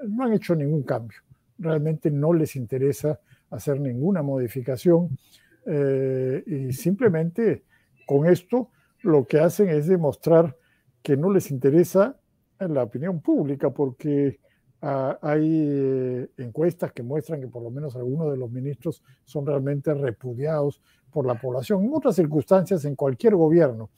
no 0.08 0.24
han 0.26 0.34
hecho 0.34 0.56
ningún 0.56 0.84
cambio. 0.84 1.18
Realmente 1.58 2.12
no 2.12 2.32
les 2.32 2.56
interesa 2.56 3.20
hacer 3.50 3.80
ninguna 3.80 4.22
modificación 4.22 5.18
eh, 5.66 6.44
y 6.46 6.72
simplemente 6.74 7.64
con 8.06 8.28
esto 8.28 8.70
lo 9.02 9.26
que 9.26 9.40
hacen 9.40 9.70
es 9.70 9.88
demostrar 9.88 10.56
que 11.02 11.18
no 11.18 11.32
les 11.32 11.50
interesa 11.50 12.18
la 12.60 12.84
opinión 12.84 13.22
pública 13.22 13.72
porque 13.72 14.40
ah, 14.82 15.18
hay 15.22 16.30
encuestas 16.38 16.92
que 16.92 17.04
muestran 17.04 17.42
que 17.42 17.48
por 17.48 17.64
lo 17.64 17.72
menos 17.72 17.96
algunos 17.96 18.32
de 18.32 18.38
los 18.38 18.52
ministros 18.52 19.04
son 19.26 19.46
realmente 19.46 19.94
repudiados 19.94 20.82
por 21.12 21.26
la 21.26 21.36
población. 21.36 21.84
En 21.84 21.94
otras 21.94 22.16
circunstancias, 22.16 22.86
en 22.86 22.96
cualquier 22.96 23.36
gobierno, 23.36 23.90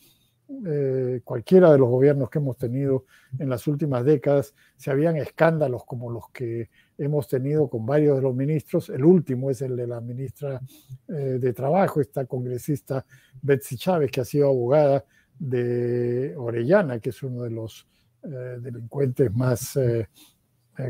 eh, 0.66 1.22
cualquiera 1.24 1.72
de 1.72 1.78
los 1.78 1.90
gobiernos 1.90 2.30
que 2.30 2.40
hemos 2.40 2.58
tenido 2.58 3.06
en 3.40 3.50
las 3.50 3.68
últimas 3.68 4.04
décadas, 4.04 4.54
se 4.76 4.92
habían 4.92 5.16
escándalos 5.16 5.86
como 5.86 6.12
los 6.12 6.30
que 6.30 6.70
hemos 6.98 7.28
tenido 7.28 7.70
con 7.70 7.86
varios 7.86 8.18
de 8.18 8.22
los 8.24 8.36
ministros. 8.36 8.90
El 8.90 9.06
último 9.06 9.50
es 9.50 9.62
el 9.62 9.78
de 9.78 9.88
la 9.88 10.02
ministra 10.02 10.62
eh, 11.08 11.14
de 11.40 11.54
Trabajo, 11.54 12.02
esta 12.02 12.26
congresista 12.26 13.06
Betsy 13.42 13.78
Chávez, 13.78 14.12
que 14.12 14.22
ha 14.22 14.26
sido 14.26 14.48
abogada 14.48 15.06
de 15.40 16.36
Orellana, 16.38 17.00
que 17.00 17.10
es 17.12 17.24
uno 17.24 17.44
de 17.44 17.52
los 17.52 17.88
eh, 18.24 18.58
delincuentes 18.60 19.34
más 19.34 19.78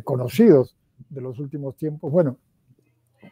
conocidos 0.04 0.76
de 1.10 1.22
los 1.22 1.40
últimos 1.40 1.76
tiempos. 1.76 2.12
Bueno, 2.12 2.38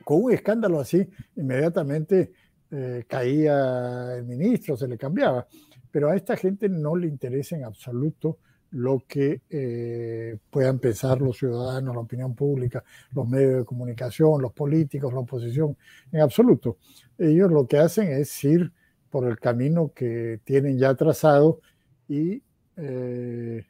con 0.04 0.24
un 0.24 0.34
escándalo 0.34 0.80
así, 0.80 1.08
inmediatamente 1.36 2.32
eh, 2.72 3.06
caía 3.08 4.15
el 4.17 4.26
ministro, 4.26 4.78
se 4.78 4.88
le 4.88 4.98
cambiaba. 4.98 5.48
Pero 5.91 6.10
a 6.10 6.15
esta 6.15 6.38
gente 6.38 6.69
no 6.69 6.95
le 6.95 7.08
interesa 7.08 7.56
en 7.56 7.63
absoluto 7.63 8.38
lo 8.72 9.04
que 9.08 9.41
eh, 9.50 10.38
puedan 10.52 10.78
pensar 10.78 11.19
los 11.22 11.38
ciudadanos, 11.38 11.95
la 11.95 12.02
opinión 12.02 12.36
pública, 12.36 12.84
los 13.13 13.28
medios 13.28 13.58
de 13.58 13.65
comunicación, 13.65 14.41
los 14.41 14.54
políticos, 14.54 15.12
la 15.12 15.22
oposición, 15.22 15.76
en 16.12 16.22
absoluto. 16.22 16.78
Ellos 17.17 17.52
lo 17.52 17.65
que 17.65 17.80
hacen 17.80 18.12
es 18.12 18.43
ir 18.43 18.72
por 19.10 19.28
el 19.28 19.39
camino 19.39 19.91
que 19.95 20.39
tienen 20.43 20.78
ya 20.78 20.93
trazado 20.93 21.62
y 22.08 22.43
eh, 22.78 23.65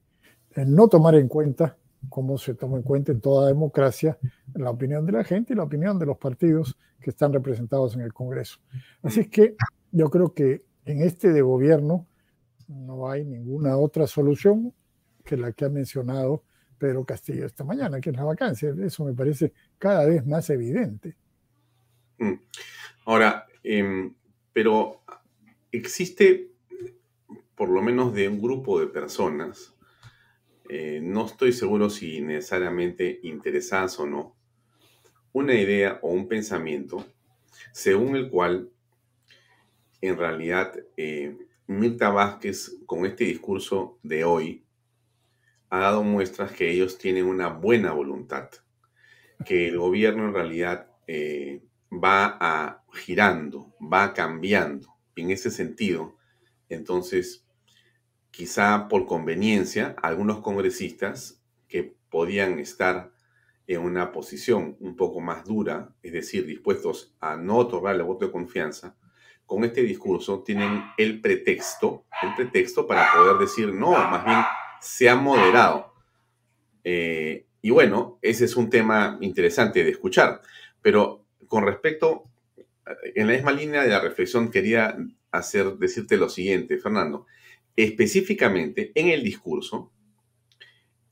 no 0.56 0.90
tomar 0.90 1.16
en 1.16 1.30
cuenta 1.30 1.78
como 2.08 2.38
se 2.38 2.54
toma 2.54 2.78
en 2.78 2.84
cuenta 2.84 3.12
en 3.12 3.20
toda 3.20 3.48
democracia 3.48 4.18
la 4.54 4.70
opinión 4.70 5.06
de 5.06 5.12
la 5.12 5.24
gente 5.24 5.54
y 5.54 5.56
la 5.56 5.64
opinión 5.64 6.00
de 6.00 6.06
los 6.06 6.18
partidos 6.18 6.78
que 7.02 7.10
están 7.10 7.34
representados 7.34 7.96
en 7.96 8.02
el 8.02 8.14
Congreso. 8.14 8.60
Así 9.02 9.22
es 9.22 9.28
que 9.28 9.56
yo 9.92 10.10
creo 10.10 10.34
que 10.34 10.64
en 10.86 11.02
este 11.02 11.32
de 11.32 11.42
gobierno 11.42 12.08
no 12.68 13.10
hay 13.10 13.26
ninguna 13.26 13.78
otra 13.78 14.08
solución 14.08 14.74
que 15.26 15.36
la 15.38 15.52
que 15.52 15.66
ha 15.66 15.70
mencionado 15.70 16.44
Pedro 16.78 17.04
Castillo 17.04 17.46
esta 17.46 17.64
mañana, 17.64 18.00
que 18.00 18.10
es 18.10 18.16
la 18.16 18.24
vacancia. 18.24 18.74
Eso 18.82 19.04
me 19.04 19.14
parece 19.14 19.52
cada 19.78 20.06
vez 20.06 20.26
más 20.26 20.50
evidente. 20.50 21.16
Mm. 22.18 22.34
Ahora, 23.06 23.46
em, 23.64 24.14
pero 24.54 25.02
existe 25.72 26.52
por 27.56 27.70
lo 27.70 27.82
menos 27.82 28.14
de 28.14 28.30
un 28.30 28.42
grupo 28.42 28.80
de 28.80 28.88
personas 28.88 29.76
eh, 30.70 31.00
no 31.02 31.26
estoy 31.26 31.52
seguro 31.52 31.90
si 31.90 32.22
necesariamente 32.22 33.20
interesadas 33.24 34.00
o 34.00 34.06
no, 34.06 34.36
una 35.34 35.56
idea 35.56 36.00
o 36.02 36.10
un 36.12 36.28
pensamiento 36.28 37.06
según 37.72 38.16
el 38.16 38.30
cual 38.30 38.70
en 40.02 40.18
realidad 40.18 40.74
eh, 40.96 41.38
Mirta 41.68 42.10
Vázquez 42.10 42.78
con 42.86 43.06
este 43.06 43.26
discurso 43.26 44.00
de 44.04 44.24
hoy 44.24 44.64
ha 45.70 45.80
dado 45.80 46.04
muestras 46.04 46.52
que 46.52 46.70
ellos 46.72 46.98
tienen 46.98 47.26
una 47.26 47.50
buena 47.50 47.92
voluntad, 47.92 48.50
que 49.46 49.68
el 49.68 49.78
gobierno 49.78 50.28
en 50.28 50.34
realidad 50.34 50.88
eh, 51.08 51.62
va 51.92 52.84
girando, 52.94 53.76
va 53.82 54.14
cambiando. 54.14 54.96
En 55.16 55.32
ese 55.32 55.52
sentido, 55.52 56.16
entonces, 56.70 57.46
quizá 58.32 58.88
por 58.88 59.06
conveniencia, 59.06 59.96
algunos 60.02 60.40
congresistas 60.40 61.42
que 61.68 61.96
podían 62.10 62.60
estar 62.60 63.12
en 63.68 63.82
una 63.82 64.12
posición 64.12 64.78
un 64.80 64.96
poco 64.96 65.22
más 65.22 65.46
dura, 65.46 65.94
es 66.02 66.14
decir, 66.14 66.46
dispuestos 66.46 67.16
a 67.20 67.36
no 67.38 67.58
otorgar 67.58 67.96
el 67.96 68.04
voto 68.04 68.26
de 68.26 68.32
confianza, 68.32 68.96
con 69.46 69.64
este 69.64 69.82
discurso 69.82 70.44
tienen 70.44 70.84
el 70.98 71.22
pretexto, 71.22 72.06
el 72.22 72.36
pretexto 72.36 72.86
para 72.86 73.12
poder 73.12 73.38
decir 73.38 73.74
no, 73.74 73.92
más 73.92 74.24
bien 74.24 74.38
se 74.80 75.10
ha 75.10 75.16
moderado. 75.16 75.94
Eh, 76.84 77.48
y 77.62 77.72
bueno, 77.72 78.20
ese 78.22 78.46
es 78.46 78.56
un 78.56 78.70
tema 78.70 79.18
interesante 79.22 79.84
de 79.84 79.90
escuchar. 79.90 80.42
Pero 80.82 81.26
con 81.48 81.66
respecto, 81.66 82.26
en 83.16 83.28
la 83.28 83.34
misma 83.34 83.52
línea 83.52 83.82
de 83.82 83.90
la 83.90 84.00
reflexión, 84.00 84.52
quería 84.52 84.96
hacer, 85.32 85.78
decirte 85.78 86.18
lo 86.18 86.30
siguiente, 86.30 86.78
Fernando. 86.78 87.26
Específicamente, 87.80 88.92
en 88.94 89.08
el 89.08 89.24
discurso, 89.24 89.94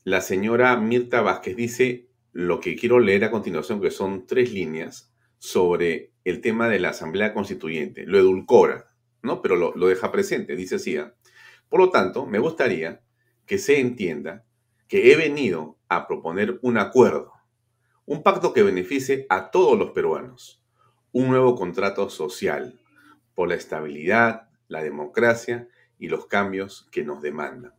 la 0.04 0.20
señora 0.20 0.76
Mirta 0.76 1.22
Vázquez 1.22 1.56
dice 1.56 2.10
lo 2.32 2.60
que 2.60 2.76
quiero 2.76 2.98
leer 2.98 3.24
a 3.24 3.30
continuación, 3.30 3.80
que 3.80 3.90
son 3.90 4.26
tres 4.26 4.52
líneas 4.52 5.10
sobre 5.38 6.12
el 6.24 6.42
tema 6.42 6.68
de 6.68 6.78
la 6.78 6.90
Asamblea 6.90 7.32
Constituyente. 7.32 8.04
Lo 8.04 8.18
edulcora, 8.18 8.90
¿no? 9.22 9.40
Pero 9.40 9.56
lo, 9.56 9.86
deja 9.86 10.12
presente, 10.12 10.56
dice 10.56 10.74
así. 10.74 10.98
¿ah? 10.98 11.14
Por 11.70 11.80
lo 11.80 11.88
tanto, 11.88 12.26
me 12.26 12.38
gustaría 12.38 13.00
que 13.46 13.56
se 13.56 13.80
entienda 13.80 14.44
que 14.88 15.10
he 15.10 15.16
venido 15.16 15.78
a 15.88 16.06
proponer 16.06 16.58
un 16.60 16.76
acuerdo, 16.76 17.32
un 18.04 18.22
pacto 18.22 18.52
que 18.52 18.62
beneficie 18.62 19.24
a 19.30 19.50
todos 19.50 19.78
los 19.78 19.92
peruanos, 19.92 20.62
un 21.12 21.28
nuevo 21.28 21.54
contrato 21.54 22.10
social 22.10 22.78
por 23.34 23.48
la 23.48 23.54
estabilidad, 23.54 24.50
la 24.68 24.82
democracia 24.82 25.66
y 25.98 26.08
los 26.08 26.26
cambios 26.26 26.88
que 26.90 27.04
nos 27.04 27.22
demandan. 27.22 27.74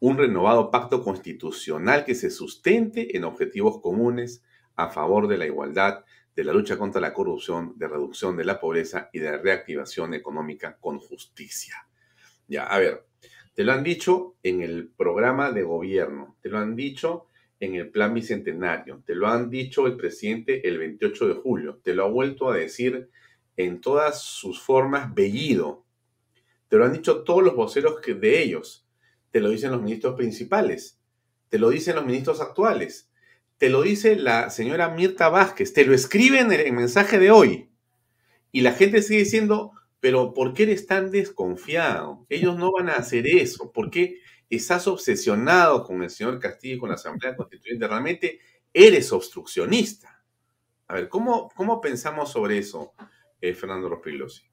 Un 0.00 0.16
renovado 0.16 0.70
pacto 0.70 1.02
constitucional 1.02 2.04
que 2.04 2.14
se 2.14 2.30
sustente 2.30 3.16
en 3.16 3.24
objetivos 3.24 3.80
comunes 3.80 4.42
a 4.76 4.88
favor 4.88 5.28
de 5.28 5.36
la 5.36 5.46
igualdad, 5.46 6.04
de 6.34 6.44
la 6.44 6.52
lucha 6.52 6.78
contra 6.78 7.00
la 7.00 7.12
corrupción, 7.12 7.74
de 7.76 7.88
reducción 7.88 8.36
de 8.36 8.44
la 8.44 8.58
pobreza 8.60 9.10
y 9.12 9.18
de 9.18 9.36
reactivación 9.36 10.14
económica 10.14 10.78
con 10.80 10.98
justicia. 10.98 11.86
Ya, 12.48 12.64
a 12.64 12.78
ver, 12.78 13.04
te 13.54 13.64
lo 13.64 13.72
han 13.72 13.84
dicho 13.84 14.36
en 14.42 14.62
el 14.62 14.88
programa 14.88 15.52
de 15.52 15.62
gobierno, 15.62 16.36
te 16.40 16.48
lo 16.48 16.58
han 16.58 16.76
dicho 16.76 17.26
en 17.60 17.74
el 17.74 17.90
plan 17.90 18.14
bicentenario, 18.14 19.02
te 19.04 19.14
lo 19.14 19.28
han 19.28 19.50
dicho 19.50 19.86
el 19.86 19.96
presidente 19.96 20.66
el 20.66 20.78
28 20.78 21.28
de 21.28 21.34
julio, 21.34 21.80
te 21.84 21.94
lo 21.94 22.06
ha 22.06 22.08
vuelto 22.08 22.50
a 22.50 22.56
decir 22.56 23.10
en 23.56 23.82
todas 23.82 24.22
sus 24.22 24.62
formas 24.62 25.14
Bellido 25.14 25.84
te 26.70 26.76
lo 26.76 26.84
han 26.84 26.92
dicho 26.92 27.24
todos 27.24 27.42
los 27.42 27.56
voceros 27.56 28.00
de 28.00 28.42
ellos. 28.42 28.86
Te 29.32 29.40
lo 29.40 29.50
dicen 29.50 29.72
los 29.72 29.82
ministros 29.82 30.14
principales. 30.14 31.00
Te 31.48 31.58
lo 31.58 31.68
dicen 31.68 31.96
los 31.96 32.06
ministros 32.06 32.40
actuales. 32.40 33.10
Te 33.58 33.68
lo 33.70 33.82
dice 33.82 34.14
la 34.14 34.50
señora 34.50 34.88
Mirta 34.88 35.28
Vázquez. 35.28 35.72
Te 35.72 35.84
lo 35.84 35.94
escribe 35.94 36.38
en 36.38 36.52
el 36.52 36.72
mensaje 36.72 37.18
de 37.18 37.32
hoy. 37.32 37.70
Y 38.52 38.60
la 38.60 38.72
gente 38.72 39.02
sigue 39.02 39.18
diciendo, 39.18 39.72
pero 39.98 40.32
¿por 40.32 40.54
qué 40.54 40.62
eres 40.62 40.86
tan 40.86 41.10
desconfiado? 41.10 42.24
Ellos 42.28 42.56
no 42.56 42.70
van 42.70 42.88
a 42.88 42.94
hacer 42.94 43.26
eso. 43.26 43.72
¿Por 43.72 43.90
qué 43.90 44.20
estás 44.48 44.86
obsesionado 44.86 45.82
con 45.82 46.04
el 46.04 46.10
señor 46.10 46.38
Castillo 46.38 46.76
y 46.76 46.78
con 46.78 46.90
la 46.90 46.94
Asamblea 46.94 47.34
Constituyente? 47.34 47.88
Realmente 47.88 48.38
eres 48.72 49.12
obstruccionista. 49.12 50.22
A 50.86 50.94
ver, 50.94 51.08
¿cómo, 51.08 51.48
cómo 51.56 51.80
pensamos 51.80 52.30
sobre 52.30 52.58
eso, 52.58 52.94
eh, 53.40 53.54
Fernando 53.54 53.88
Rospigliosi? 53.88 54.49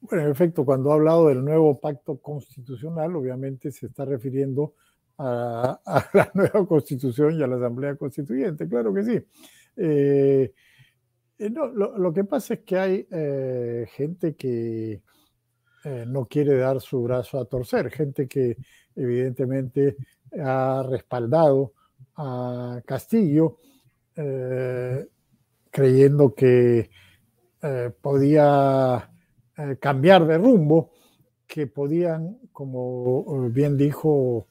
Bueno, 0.00 0.24
en 0.24 0.30
efecto, 0.30 0.64
cuando 0.64 0.92
ha 0.92 0.94
hablado 0.94 1.28
del 1.28 1.44
nuevo 1.44 1.78
pacto 1.78 2.18
constitucional, 2.18 3.16
obviamente 3.16 3.72
se 3.72 3.86
está 3.86 4.04
refiriendo 4.04 4.74
a, 5.18 5.80
la 6.14 6.30
nueva 6.34 6.66
constitución 6.66 7.34
y 7.34 7.42
a 7.42 7.46
la 7.46 7.56
Asamblea 7.56 7.96
Constituyente, 7.96 8.68
claro 8.68 8.94
que 8.94 9.02
sí. 9.02 9.20
Eh, 9.76 10.52
eh, 11.38 11.50
lo, 11.50 12.12
que 12.12 12.24
pasa 12.24 12.54
es 12.54 12.60
que 12.60 12.78
hay 12.78 13.06
gente 13.88 14.34
que 14.34 15.02
no 16.06 16.26
quiere 16.26 16.56
dar 16.56 16.80
su 16.80 17.02
brazo 17.02 17.38
a 17.38 17.44
torcer, 17.44 17.90
gente 17.90 18.26
que 18.28 18.56
evidentemente 18.94 19.96
ha 20.42 20.84
respaldado 20.88 21.72
a 22.16 22.80
Castillo 22.84 23.58
creyendo 25.70 26.34
que 26.34 26.90
podía 28.00 29.08
eh, 29.58 29.76
cambiar 29.80 30.24
de 30.24 30.38
rumbo, 30.38 30.92
que 31.44 31.66
podían, 31.66 32.38
como 32.52 33.24
eh, 33.26 33.48
bien 33.50 33.76
dijo 33.76 34.46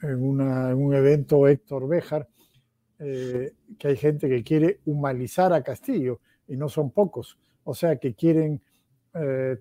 en, 0.00 0.22
un 0.22 0.94
evento 0.94 1.46
Héctor 1.46 1.86
Béjar, 1.86 2.26
eh, 2.98 3.52
que 3.78 3.88
hay 3.88 3.96
gente 3.96 4.30
que 4.30 4.42
quiere 4.42 4.80
humanizar 4.86 5.52
a 5.52 5.62
Castillo 5.62 6.20
y 6.48 6.56
no 6.56 6.70
son 6.70 6.90
pocos, 6.90 7.36
o 7.64 7.74
sea, 7.74 7.96
que 7.96 8.14
quieren 8.14 8.62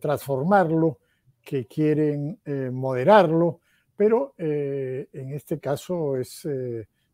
transformarlo, 0.02 1.00
que 1.42 1.66
quieren 1.66 2.38
moderarlo, 2.74 3.62
pero 3.96 4.34
en 4.38 5.32
este 5.32 5.62
caso 5.62 6.18
es 6.18 6.46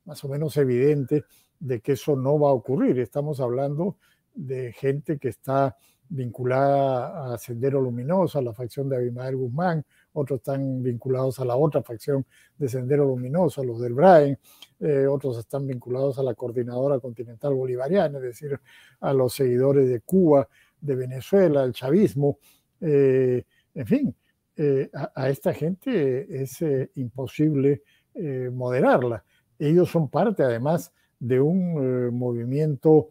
más 0.06 0.24
o 0.24 0.28
menos 0.28 0.58
evidente 0.58 1.24
de 1.60 1.82
que 1.82 1.92
eso 1.92 2.16
no 2.16 2.40
va 2.40 2.50
a 2.50 2.54
ocurrir. 2.54 2.98
Estamos 2.98 3.40
hablando 3.40 3.98
de 4.34 4.74
gente 4.74 5.20
que 5.20 5.30
está 5.30 5.78
vinculada 6.12 7.34
a 7.34 7.38
Sendero 7.38 7.82
Luminoso, 7.82 8.38
a 8.38 8.42
la 8.42 8.54
facción 8.54 8.90
de 8.90 8.98
Abimael 8.98 9.38
Guzmán, 9.38 9.84
otros 10.14 10.40
están 10.40 10.84
vinculados 10.84 11.40
a 11.40 11.46
la 11.46 11.56
otra 11.56 11.82
facción 11.84 12.26
de 12.58 12.68
Sendero 12.68 13.06
Luminoso, 13.06 13.62
a 13.62 13.64
los 13.64 13.80
del 13.80 13.94
Brain, 13.94 14.38
eh, 14.82 15.08
otros 15.08 15.38
están 15.38 15.66
vinculados 15.66 16.20
a 16.20 16.24
la 16.24 16.36
Coordinadora 16.36 17.00
Continental 17.00 17.54
Bolivariana, 17.54 18.18
es 18.18 18.24
decir, 18.24 18.60
a 19.00 19.14
los 19.14 19.34
seguidores 19.34 19.88
de 19.88 20.02
Cuba, 20.02 20.50
de 20.82 20.96
Venezuela, 20.96 21.64
el 21.64 21.72
chavismo, 21.72 22.40
eh, 22.82 23.46
en 23.74 23.88
fin, 23.88 24.16
eh, 24.58 24.90
a, 25.16 25.30
esta 25.30 25.54
gente 25.54 26.42
es 26.44 26.62
imposible 26.96 27.84
moderarla. 28.52 29.24
Ellos 29.58 29.90
son 29.90 30.10
parte 30.10 30.44
además 30.44 30.92
de 31.18 31.40
un 31.40 32.14
movimiento 32.14 33.08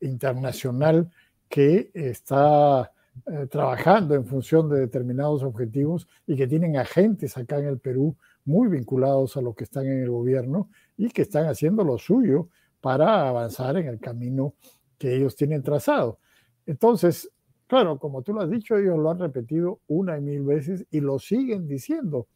internacional 0.00 1.08
que 1.52 1.90
está 1.92 2.90
eh, 3.26 3.46
trabajando 3.50 4.14
en 4.14 4.24
función 4.24 4.70
de 4.70 4.80
determinados 4.80 5.42
objetivos 5.42 6.08
y 6.26 6.34
que 6.34 6.46
tienen 6.46 6.78
agentes 6.78 7.36
acá 7.36 7.58
en 7.58 7.66
el 7.66 7.78
Perú 7.78 8.16
muy 8.46 8.68
vinculados 8.68 9.36
a 9.36 9.42
lo 9.42 9.52
que 9.52 9.64
están 9.64 9.84
en 9.84 10.00
el 10.02 10.08
gobierno 10.08 10.70
y 10.96 11.10
que 11.10 11.20
están 11.20 11.44
haciendo 11.44 11.84
lo 11.84 11.98
suyo 11.98 12.48
para 12.80 13.28
avanzar 13.28 13.76
en 13.76 13.86
el 13.86 14.00
camino 14.00 14.54
que 14.96 15.14
ellos 15.14 15.36
tienen 15.36 15.62
trazado. 15.62 16.20
Entonces, 16.64 17.30
claro, 17.66 17.98
como 17.98 18.22
tú 18.22 18.32
lo 18.32 18.40
has 18.40 18.50
dicho, 18.50 18.78
ellos 18.78 18.98
lo 18.98 19.10
han 19.10 19.18
repetido 19.18 19.80
una 19.88 20.16
y 20.16 20.22
mil 20.22 20.44
veces 20.44 20.86
y 20.90 21.00
lo 21.00 21.18
siguen 21.18 21.68
diciendo 21.68 22.28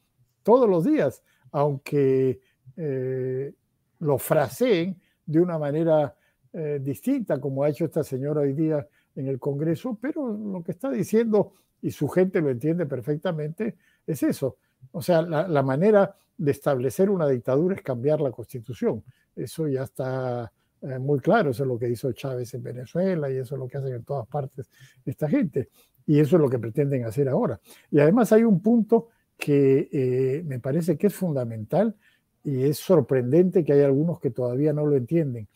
todos 0.43 0.69
los 0.69 0.85
días, 0.85 1.23
aunque 1.53 2.39
eh, 2.77 3.55
lo 3.99 4.19
fraseen 4.19 5.01
de 5.25 5.41
una 5.41 5.59
manera 5.59 6.15
eh, 6.53 6.81
distinta, 6.83 7.41
como 7.41 7.63
ha 7.63 7.71
hecho 7.71 7.87
esta 7.87 8.05
señora 8.05 8.43
hoy 8.43 8.53
día 8.53 8.87
en 9.17 9.29
el 9.29 9.39
Congreso, 9.39 9.99
pero 10.01 10.33
lo 10.33 10.63
que 10.63 10.73
está 10.73 10.91
diciendo, 10.91 11.55
y 11.83 11.91
su 11.91 12.09
gente 12.09 12.41
lo 12.41 12.51
entiende 12.51 12.87
perfectamente, 12.87 13.77
es 14.07 14.23
eso. 14.23 14.59
O 14.93 15.03
sea, 15.03 15.23
la, 15.23 15.63
manera 15.63 16.15
de 16.39 16.51
establecer 16.51 17.11
una 17.11 17.27
dictadura 17.29 17.75
es 17.75 17.83
cambiar 17.83 18.21
la 18.21 18.31
constitución. 18.31 19.03
Eso 19.35 19.67
ya 19.67 19.83
está 19.83 20.53
eh, 20.83 20.99
muy 20.99 21.19
claro, 21.21 21.51
eso 21.51 21.65
es 21.65 21.69
lo 21.69 21.79
que 21.79 21.89
hizo 21.89 22.13
Chávez 22.13 22.55
en 22.55 22.63
Venezuela 22.63 23.31
y 23.31 23.37
eso 23.37 23.55
es 23.55 23.59
lo 23.59 23.69
que 23.69 23.79
hacen 23.79 23.95
en 23.95 24.05
todas 24.05 24.27
partes 24.29 24.71
esta 25.05 25.29
gente. 25.29 25.71
Y 26.07 26.21
eso 26.21 26.37
es 26.37 26.43
lo 26.43 26.49
que 26.49 26.59
pretenden 26.59 27.05
hacer 27.05 27.29
ahora. 27.29 27.61
Y 27.91 27.99
además 27.99 28.33
hay 28.33 28.45
un 28.45 28.61
punto 28.61 29.09
que 29.37 29.89
eh, 29.93 30.43
me 30.47 30.61
parece 30.61 30.97
que 30.97 31.09
es 31.09 31.15
fundamental 31.15 31.97
y 32.45 32.63
es 32.63 32.79
sorprendente 32.79 33.65
que 33.65 33.73
hay 33.73 33.83
algunos 33.83 34.21
que 34.21 34.31
todavía 34.31 34.73
no 34.73 34.87
lo 34.87 34.97
entienden. 34.97 35.49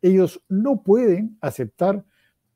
Ellos 0.00 0.42
no 0.48 0.82
pueden 0.82 1.36
aceptar 1.42 2.04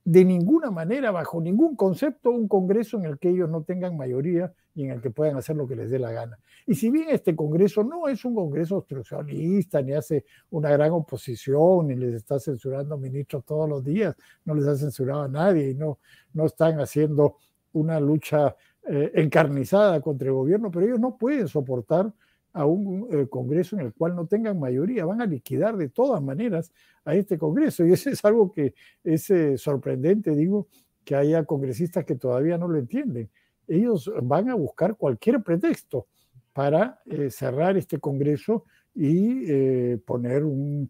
de 0.04 0.22
ninguna 0.24 0.70
manera, 0.70 1.10
bajo 1.10 1.40
ningún 1.40 1.76
concepto, 1.76 2.30
un 2.30 2.46
Congreso 2.46 2.98
en 2.98 3.06
el 3.06 3.18
que 3.18 3.30
ellos 3.30 3.48
no 3.48 3.62
tengan 3.62 3.96
mayoría 3.96 4.52
y 4.74 4.84
en 4.84 4.90
el 4.90 5.00
que 5.00 5.10
puedan 5.10 5.36
hacer 5.36 5.56
lo 5.56 5.66
que 5.66 5.76
les 5.76 5.90
dé 5.90 5.98
la 5.98 6.12
gana. 6.12 6.38
Y 6.66 6.74
si 6.74 6.90
bien 6.90 7.06
este 7.08 7.34
Congreso 7.34 7.82
no 7.84 8.06
es 8.08 8.22
un 8.26 8.34
Congreso 8.34 8.76
obstruccionista, 8.76 9.80
ni 9.80 9.92
hace 9.92 10.26
una 10.50 10.70
gran 10.70 10.92
oposición, 10.92 11.86
ni 11.86 11.96
les 11.96 12.14
está 12.14 12.38
censurando 12.38 12.98
ministros 12.98 13.44
todos 13.46 13.66
los 13.66 13.82
días, 13.82 14.14
no 14.44 14.54
les 14.54 14.66
ha 14.66 14.76
censurado 14.76 15.22
a 15.22 15.28
nadie 15.28 15.70
y 15.70 15.74
no, 15.74 15.98
no 16.34 16.44
están 16.44 16.80
haciendo 16.80 17.36
una 17.72 17.98
lucha 17.98 18.54
eh, 18.86 19.10
encarnizada 19.14 20.02
contra 20.02 20.28
el 20.28 20.34
gobierno, 20.34 20.70
pero 20.70 20.84
ellos 20.84 21.00
no 21.00 21.16
pueden 21.16 21.48
soportar 21.48 22.12
a 22.54 22.64
un 22.64 23.08
eh, 23.10 23.26
Congreso 23.28 23.76
en 23.76 23.86
el 23.86 23.92
cual 23.92 24.14
no 24.14 24.26
tengan 24.26 24.58
mayoría, 24.58 25.04
van 25.04 25.20
a 25.20 25.26
liquidar 25.26 25.76
de 25.76 25.88
todas 25.88 26.22
maneras 26.22 26.72
a 27.04 27.14
este 27.14 27.36
Congreso. 27.36 27.84
Y 27.84 27.92
eso 27.92 28.08
es 28.08 28.24
algo 28.24 28.52
que 28.52 28.74
es 29.02 29.28
eh, 29.30 29.58
sorprendente, 29.58 30.30
digo, 30.34 30.68
que 31.04 31.16
haya 31.16 31.44
congresistas 31.44 32.04
que 32.04 32.14
todavía 32.14 32.56
no 32.56 32.68
lo 32.68 32.78
entienden. 32.78 33.28
Ellos 33.66 34.10
van 34.22 34.48
a 34.48 34.54
buscar 34.54 34.96
cualquier 34.96 35.42
pretexto 35.42 36.06
para 36.52 37.00
eh, 37.06 37.28
cerrar 37.28 37.76
este 37.76 37.98
Congreso 37.98 38.64
y 38.94 39.96
poner 40.06 40.44
un 40.44 40.88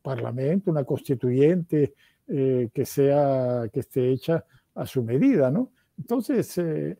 parlamento, 0.00 0.70
una 0.70 0.84
constituyente 0.84 1.94
que 2.24 2.84
sea, 2.84 3.68
que 3.72 3.80
esté 3.80 4.12
hecha 4.12 4.44
a 4.76 4.86
su 4.86 5.02
medida, 5.02 5.50
¿no? 5.50 5.72
Entonces, 5.98 6.56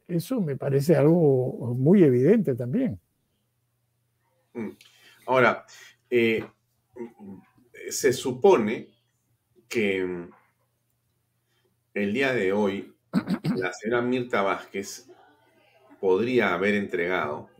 eso 0.09 0.41
me 0.41 0.57
parece 0.57 0.97
algo 0.97 1.77
muy 1.79 2.03
evidente 2.03 2.57
también. 2.57 2.99
Mm. 4.55 4.71
Ahora, 5.27 5.65
eh, 6.09 6.45
se 7.89 8.13
supone 8.13 8.89
que 9.69 10.05
mm, 10.05 10.31
el 11.95 12.13
día 12.13 12.33
de 12.33 12.53
hoy 12.53 12.95
la 13.57 13.73
señora 13.73 14.03
Mirta 14.03 14.43
Vázquez 14.43 15.09
podría 16.01 16.55
haber 16.55 16.75
entregado, 16.75 17.51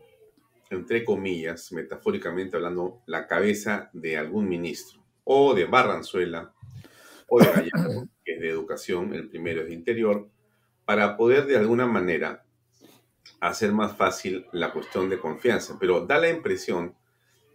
entre 0.69 1.03
comillas, 1.03 1.71
metafóricamente 1.71 2.55
hablando, 2.55 3.01
la 3.05 3.27
cabeza 3.27 3.89
de 3.93 4.17
algún 4.17 4.49
ministro, 4.49 5.03
o 5.23 5.53
de 5.53 5.65
Barranzuela, 5.65 6.53
o 7.27 7.39
de 7.39 7.45
Gallardo, 7.45 8.07
que 8.25 8.33
es 8.33 8.41
de 8.41 8.49
educación, 8.49 9.13
el 9.13 9.29
primero 9.29 9.61
es 9.61 9.67
de 9.67 9.73
interior, 9.73 10.29
para 10.85 11.15
poder 11.15 11.45
de 11.45 11.57
alguna 11.57 11.85
manera 11.85 12.43
hacer 13.41 13.73
más 13.73 13.97
fácil 13.97 14.45
la 14.53 14.71
cuestión 14.71 15.09
de 15.09 15.19
confianza, 15.19 15.75
pero 15.79 16.05
da 16.05 16.19
la 16.19 16.29
impresión 16.29 16.95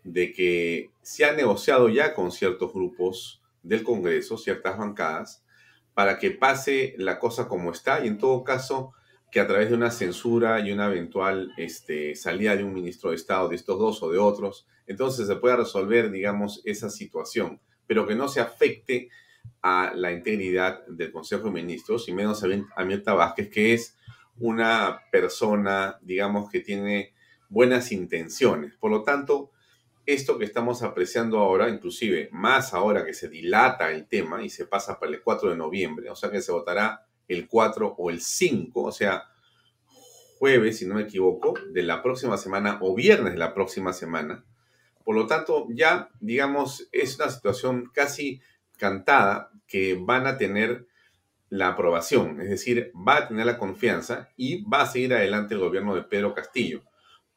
de 0.02 0.32
que 0.32 0.90
se 1.00 1.24
ha 1.24 1.32
negociado 1.32 1.88
ya 1.88 2.12
con 2.14 2.32
ciertos 2.32 2.72
grupos 2.72 3.40
del 3.62 3.82
Congreso, 3.82 4.36
ciertas 4.36 4.76
bancadas, 4.76 5.44
para 5.94 6.18
que 6.18 6.32
pase 6.32 6.94
la 6.98 7.18
cosa 7.18 7.48
como 7.48 7.70
está 7.70 8.04
y 8.04 8.08
en 8.08 8.18
todo 8.18 8.44
caso 8.44 8.92
que 9.30 9.40
a 9.40 9.46
través 9.46 9.70
de 9.70 9.76
una 9.76 9.90
censura 9.90 10.60
y 10.60 10.72
una 10.72 10.86
eventual 10.86 11.52
este, 11.56 12.14
salida 12.14 12.56
de 12.56 12.64
un 12.64 12.74
ministro 12.74 13.10
de 13.10 13.16
Estado, 13.16 13.48
de 13.48 13.56
estos 13.56 13.78
dos 13.78 14.02
o 14.02 14.10
de 14.10 14.18
otros, 14.18 14.66
entonces 14.86 15.26
se 15.26 15.36
pueda 15.36 15.56
resolver, 15.56 16.10
digamos, 16.10 16.62
esa 16.64 16.90
situación, 16.90 17.60
pero 17.86 18.06
que 18.06 18.14
no 18.14 18.28
se 18.28 18.40
afecte 18.40 19.08
a 19.62 19.92
la 19.94 20.12
integridad 20.12 20.84
del 20.86 21.12
Consejo 21.12 21.44
de 21.44 21.50
Ministros 21.50 22.08
y 22.08 22.12
menos 22.12 22.44
a 22.44 22.84
Mirta 22.84 23.14
Vázquez, 23.14 23.48
que 23.48 23.74
es 23.74 23.95
una 24.38 25.02
persona, 25.10 25.98
digamos, 26.02 26.50
que 26.50 26.60
tiene 26.60 27.14
buenas 27.48 27.92
intenciones. 27.92 28.74
Por 28.76 28.90
lo 28.90 29.02
tanto, 29.02 29.50
esto 30.04 30.38
que 30.38 30.44
estamos 30.44 30.82
apreciando 30.82 31.38
ahora, 31.38 31.68
inclusive 31.68 32.28
más 32.32 32.74
ahora 32.74 33.04
que 33.04 33.14
se 33.14 33.28
dilata 33.28 33.90
el 33.90 34.06
tema 34.06 34.42
y 34.42 34.50
se 34.50 34.66
pasa 34.66 35.00
para 35.00 35.12
el 35.12 35.22
4 35.22 35.50
de 35.50 35.56
noviembre, 35.56 36.10
o 36.10 36.16
sea 36.16 36.30
que 36.30 36.40
se 36.40 36.52
votará 36.52 37.06
el 37.26 37.48
4 37.48 37.96
o 37.98 38.10
el 38.10 38.20
5, 38.20 38.82
o 38.82 38.92
sea, 38.92 39.24
jueves, 40.38 40.78
si 40.78 40.86
no 40.86 40.94
me 40.94 41.02
equivoco, 41.02 41.54
de 41.72 41.82
la 41.82 42.02
próxima 42.02 42.36
semana 42.36 42.78
o 42.82 42.94
viernes 42.94 43.32
de 43.32 43.38
la 43.38 43.54
próxima 43.54 43.92
semana. 43.92 44.44
Por 45.04 45.16
lo 45.16 45.26
tanto, 45.26 45.66
ya, 45.70 46.10
digamos, 46.20 46.88
es 46.92 47.16
una 47.16 47.30
situación 47.30 47.90
casi 47.92 48.40
cantada 48.76 49.50
que 49.66 49.98
van 50.00 50.26
a 50.26 50.36
tener 50.36 50.86
la 51.48 51.68
aprobación, 51.68 52.40
es 52.40 52.48
decir, 52.48 52.92
va 52.96 53.18
a 53.18 53.28
tener 53.28 53.46
la 53.46 53.58
confianza 53.58 54.30
y 54.36 54.64
va 54.64 54.82
a 54.82 54.86
seguir 54.86 55.14
adelante 55.14 55.54
el 55.54 55.60
gobierno 55.60 55.94
de 55.94 56.02
Pedro 56.02 56.34
Castillo. 56.34 56.82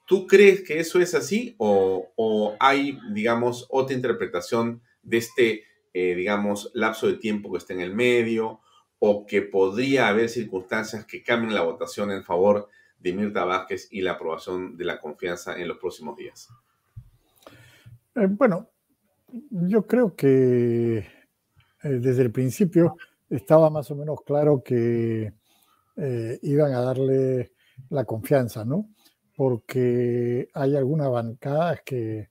¿Tú 0.06 0.26
crees 0.26 0.62
que 0.62 0.80
eso 0.80 1.00
es 1.00 1.13
así 1.13 1.56
o, 1.60 2.56
hay, 2.60 3.00
digamos, 3.12 3.67
otra 3.69 3.95
interpretación 3.95 4.82
de 5.04 5.17
este 5.17 5.63
eh, 5.93 6.13
digamos, 6.15 6.72
lapso 6.76 7.08
de 7.08 7.15
tiempo 7.15 7.52
que 7.52 7.58
esté 7.58 7.74
en 7.74 7.82
el 7.82 7.95
medio 7.95 8.60
o 9.00 9.26
que 9.26 9.41
podría 9.41 10.08
haber 10.08 10.30
circunstancias 10.30 11.06
que 11.06 11.24
cambien 11.24 11.56
la 11.56 11.63
votación 11.63 12.12
en 12.12 12.24
favor 12.24 12.69
de 13.00 13.13
Mirta 13.13 13.43
Vázquez 13.43 13.88
y 13.91 14.02
la 14.02 14.12
aprobación 14.12 14.78
de 14.78 14.86
la 14.86 15.00
confianza 15.00 15.58
en 15.58 15.67
los 15.67 15.78
próximos 15.78 16.15
días? 16.15 16.50
Eh, 18.15 18.28
bueno, 18.30 18.69
yo 19.50 19.88
creo 19.88 20.15
que 20.15 20.98
eh, 20.98 21.06
desde 21.82 22.22
el 22.22 22.32
principio 22.32 22.95
estaba 23.30 23.70
más 23.70 23.89
o 23.92 23.96
menos 23.96 24.22
claro 24.26 24.63
que 24.63 25.34
iban 26.42 26.74
a 26.74 26.80
darle 26.80 27.52
la 27.89 28.06
confianza, 28.06 28.63
¿no? 28.63 28.89
Porque 29.36 30.48
hay 30.54 30.76
algunas 30.78 31.12
bancadas 31.12 31.82
que 31.84 32.30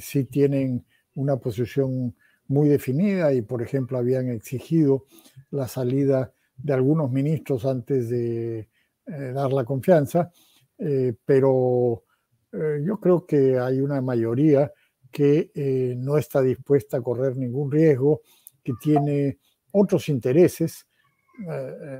sí 0.00 0.24
tienen 0.24 0.84
una 1.14 1.38
posición 1.38 2.14
muy 2.48 2.68
definida 2.68 3.32
y, 3.32 3.42
por 3.42 3.62
ejemplo, 3.62 3.96
habían 3.96 4.28
exigido 4.28 5.06
la 5.50 5.68
salida 5.68 6.32
de 6.56 6.72
algunos 6.72 7.10
ministros 7.10 7.64
antes 7.64 8.08
de 8.10 8.58
eh, 9.06 9.32
dar 9.32 9.52
la 9.52 9.64
confianza, 9.64 10.30
eh, 10.78 11.14
pero 11.24 12.04
eh, 12.52 12.82
yo 12.84 12.98
creo 12.98 13.24
que 13.26 13.58
hay 13.58 13.80
una 13.80 14.00
mayoría 14.00 14.72
que 15.10 15.50
no 15.98 16.16
está 16.16 16.40
dispuesta 16.40 16.98
a 16.98 17.02
correr 17.02 17.36
ningún 17.36 17.70
riesgo, 17.70 18.22
que 18.62 18.72
tiene 18.80 19.38
otros 19.72 20.08
intereses, 20.08 20.86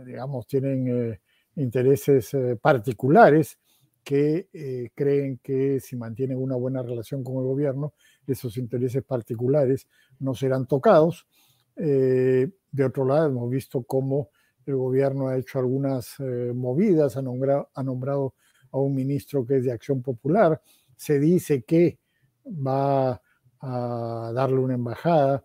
digamos, 0.04 0.46
tienen 0.46 1.18
intereses 1.56 2.30
particulares 2.60 3.58
que 4.02 4.90
creen 4.94 5.40
que 5.42 5.80
si 5.80 5.96
mantienen 5.96 6.38
una 6.38 6.56
buena 6.56 6.82
relación 6.82 7.22
con 7.24 7.36
el 7.36 7.44
gobierno, 7.44 7.94
esos 8.32 8.56
intereses 8.56 9.02
particulares 9.02 9.88
no 10.18 10.34
serán 10.34 10.66
tocados. 10.66 11.26
Eh, 11.76 12.50
de 12.70 12.84
otro 12.84 13.04
lado, 13.04 13.26
hemos 13.26 13.50
visto 13.50 13.82
cómo 13.82 14.30
el 14.66 14.76
gobierno 14.76 15.28
ha 15.28 15.36
hecho 15.36 15.58
algunas 15.58 16.14
eh, 16.20 16.52
movidas, 16.54 17.16
ha 17.16 17.22
nombrado 17.22 18.34
a 18.70 18.78
un 18.78 18.94
ministro 18.94 19.44
que 19.44 19.56
es 19.56 19.64
de 19.64 19.72
Acción 19.72 20.02
Popular, 20.02 20.60
se 20.96 21.18
dice 21.18 21.62
que 21.62 21.98
va 22.46 23.20
a 23.60 24.32
darle 24.34 24.58
una 24.58 24.74
embajada 24.74 25.44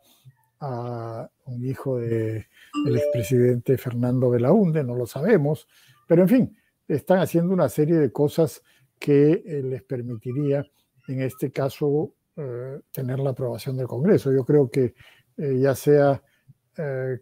a 0.59 1.29
un 1.45 1.65
hijo 1.65 1.97
del 1.99 2.45
expresidente 2.85 3.77
Fernando 3.77 4.29
Belaunde, 4.29 4.83
no 4.83 4.95
lo 4.95 5.05
sabemos, 5.05 5.67
pero 6.07 6.23
en 6.23 6.29
fin, 6.29 6.57
están 6.87 7.19
haciendo 7.19 7.53
una 7.53 7.69
serie 7.69 7.95
de 7.95 8.11
cosas 8.11 8.61
que 8.99 9.43
eh, 9.45 9.63
les 9.63 9.83
permitiría, 9.83 10.65
en 11.07 11.21
este 11.21 11.51
caso, 11.51 12.13
eh, 12.35 12.79
tener 12.91 13.19
la 13.19 13.31
aprobación 13.31 13.77
del 13.77 13.87
Congreso. 13.87 14.31
Yo 14.31 14.45
creo 14.45 14.69
que 14.69 14.93
eh, 15.37 15.59
ya 15.59 15.75
sea 15.75 16.21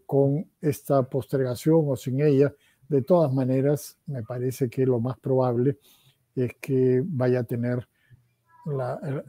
con 0.08 0.50
esta 0.62 1.04
postergación 1.04 1.84
o 1.86 1.96
sin 1.96 2.22
ella, 2.22 2.52
de 2.89 3.04
todas 3.04 3.32
maneras, 3.32 4.00
me 4.08 4.24
parece 4.24 4.67
que 4.67 4.84
lo 4.84 5.00
más 5.00 5.19
probable 5.19 5.78
es 6.36 6.56
que 6.60 7.04
vaya 7.06 7.41
a 7.41 7.43
tener 7.43 7.88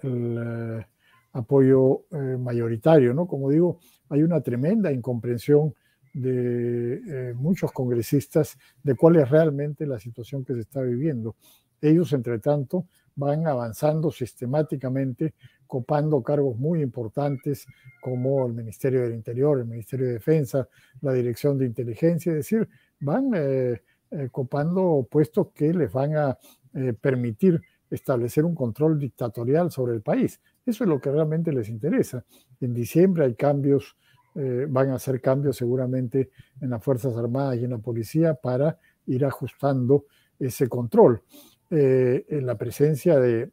el, 0.02 0.86
apoyo 1.34 2.06
mayoritario, 2.38 3.12
¿no? 3.12 3.26
Como 3.26 3.50
digo, 3.50 3.78
hay 4.08 4.22
una 4.22 4.40
tremenda 4.40 4.90
incomprensión 4.90 5.74
de 6.14 7.34
muchos 7.36 7.72
congresistas 7.72 8.56
de 8.82 8.94
cuál 8.94 9.16
es 9.16 9.28
realmente 9.28 9.86
la 9.86 9.98
situación 9.98 10.44
que 10.44 10.54
se 10.54 10.60
está 10.60 10.80
viviendo. 10.80 11.36
Ellos, 11.82 12.12
entre 12.12 12.38
tanto, 12.38 12.86
van 13.16 13.46
avanzando 13.46 14.10
sistemáticamente 14.10 15.34
copando 15.66 16.22
cargos 16.22 16.56
muy 16.56 16.82
importantes 16.82 17.66
como 18.00 18.46
el 18.46 18.52
Ministerio 18.52 19.02
del 19.02 19.14
Interior, 19.14 19.58
el 19.58 19.66
Ministerio 19.66 20.06
de 20.06 20.12
Defensa, 20.14 20.68
la 21.00 21.12
Dirección 21.12 21.58
de 21.58 21.66
Inteligencia, 21.66 22.30
es 22.30 22.36
decir, 22.36 22.68
van 23.00 23.30
eh, 23.34 23.82
eh, 24.10 24.28
copando 24.30 25.06
puestos 25.10 25.48
que 25.54 25.72
les 25.72 25.92
van 25.92 26.16
a 26.16 26.38
eh, 26.74 26.92
permitir 26.92 27.60
establecer 27.90 28.44
un 28.44 28.54
control 28.54 28.98
dictatorial 28.98 29.70
sobre 29.70 29.94
el 29.94 30.02
país. 30.02 30.40
Eso 30.66 30.84
es 30.84 30.90
lo 30.90 31.00
que 31.00 31.10
realmente 31.10 31.52
les 31.52 31.68
interesa. 31.68 32.24
En 32.60 32.72
diciembre 32.72 33.24
hay 33.24 33.34
cambios, 33.34 33.96
van 34.34 34.90
a 34.90 34.94
hacer 34.94 35.20
cambios 35.20 35.56
seguramente 35.56 36.30
en 36.60 36.70
las 36.70 36.82
Fuerzas 36.82 37.16
Armadas 37.16 37.58
y 37.58 37.64
en 37.64 37.70
la 37.70 37.78
policía 37.78 38.34
para 38.34 38.78
ir 39.06 39.24
ajustando 39.24 40.06
ese 40.38 40.68
control. 40.68 41.22
en 41.70 42.46
la 42.46 42.56
presencia 42.56 43.18
de, 43.20 43.50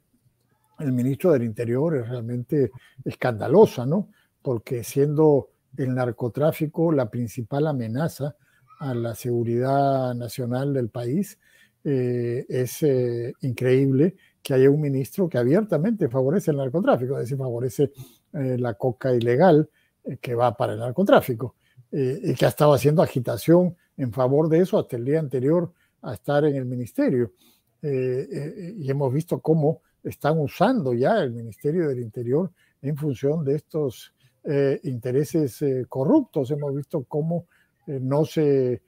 el 0.81 0.91
ministro 0.91 1.31
del 1.31 1.43
Interior 1.43 1.95
es 1.97 2.09
realmente 2.09 2.71
escandalosa, 3.03 3.85
¿no? 3.85 4.09
Porque 4.41 4.83
siendo 4.83 5.49
el 5.77 5.93
narcotráfico 5.93 6.91
la 6.91 7.09
principal 7.09 7.67
amenaza 7.67 8.35
a 8.79 8.93
la 8.93 9.15
seguridad 9.15 10.13
nacional 10.15 10.73
del 10.73 10.89
país, 10.89 11.37
eh, 11.83 12.45
es 12.49 12.83
eh, 12.83 13.33
increíble 13.41 14.15
que 14.41 14.53
haya 14.53 14.69
un 14.69 14.81
ministro 14.81 15.29
que 15.29 15.37
abiertamente 15.37 16.09
favorece 16.09 16.51
el 16.51 16.57
narcotráfico, 16.57 17.15
es 17.15 17.21
decir, 17.21 17.37
favorece 17.37 17.91
eh, 18.33 18.57
la 18.57 18.73
coca 18.73 19.13
ilegal 19.13 19.69
que 20.19 20.33
va 20.33 20.55
para 20.57 20.73
el 20.73 20.79
narcotráfico, 20.79 21.55
y 21.91 22.33
que 22.33 22.45
ha 22.45 22.47
estado 22.47 22.73
haciendo 22.73 23.03
agitación 23.03 23.75
en 23.97 24.11
favor 24.11 24.49
de 24.49 24.61
eso 24.61 24.79
hasta 24.79 24.95
el 24.95 25.05
día 25.05 25.19
anterior 25.19 25.71
a 26.01 26.13
estar 26.15 26.43
en 26.45 26.55
el 26.55 26.65
ministerio. 26.65 27.33
y 27.83 28.89
hemos 28.89 29.13
visto 29.13 29.39
cómo 29.41 29.81
están 30.03 30.39
usando 30.39 30.93
ya 30.93 31.21
el 31.21 31.31
Ministerio 31.31 31.87
del 31.87 31.99
Interior 31.99 32.51
en 32.81 32.97
función 32.97 33.43
de 33.45 33.55
estos 33.55 34.13
eh, 34.43 34.79
intereses 34.83 35.61
eh, 35.61 35.85
corruptos. 35.87 36.49
Hemos 36.51 36.75
visto 36.75 37.03
cómo 37.03 37.45
eh, 37.87 37.99
no 38.01 38.25
se 38.25 38.81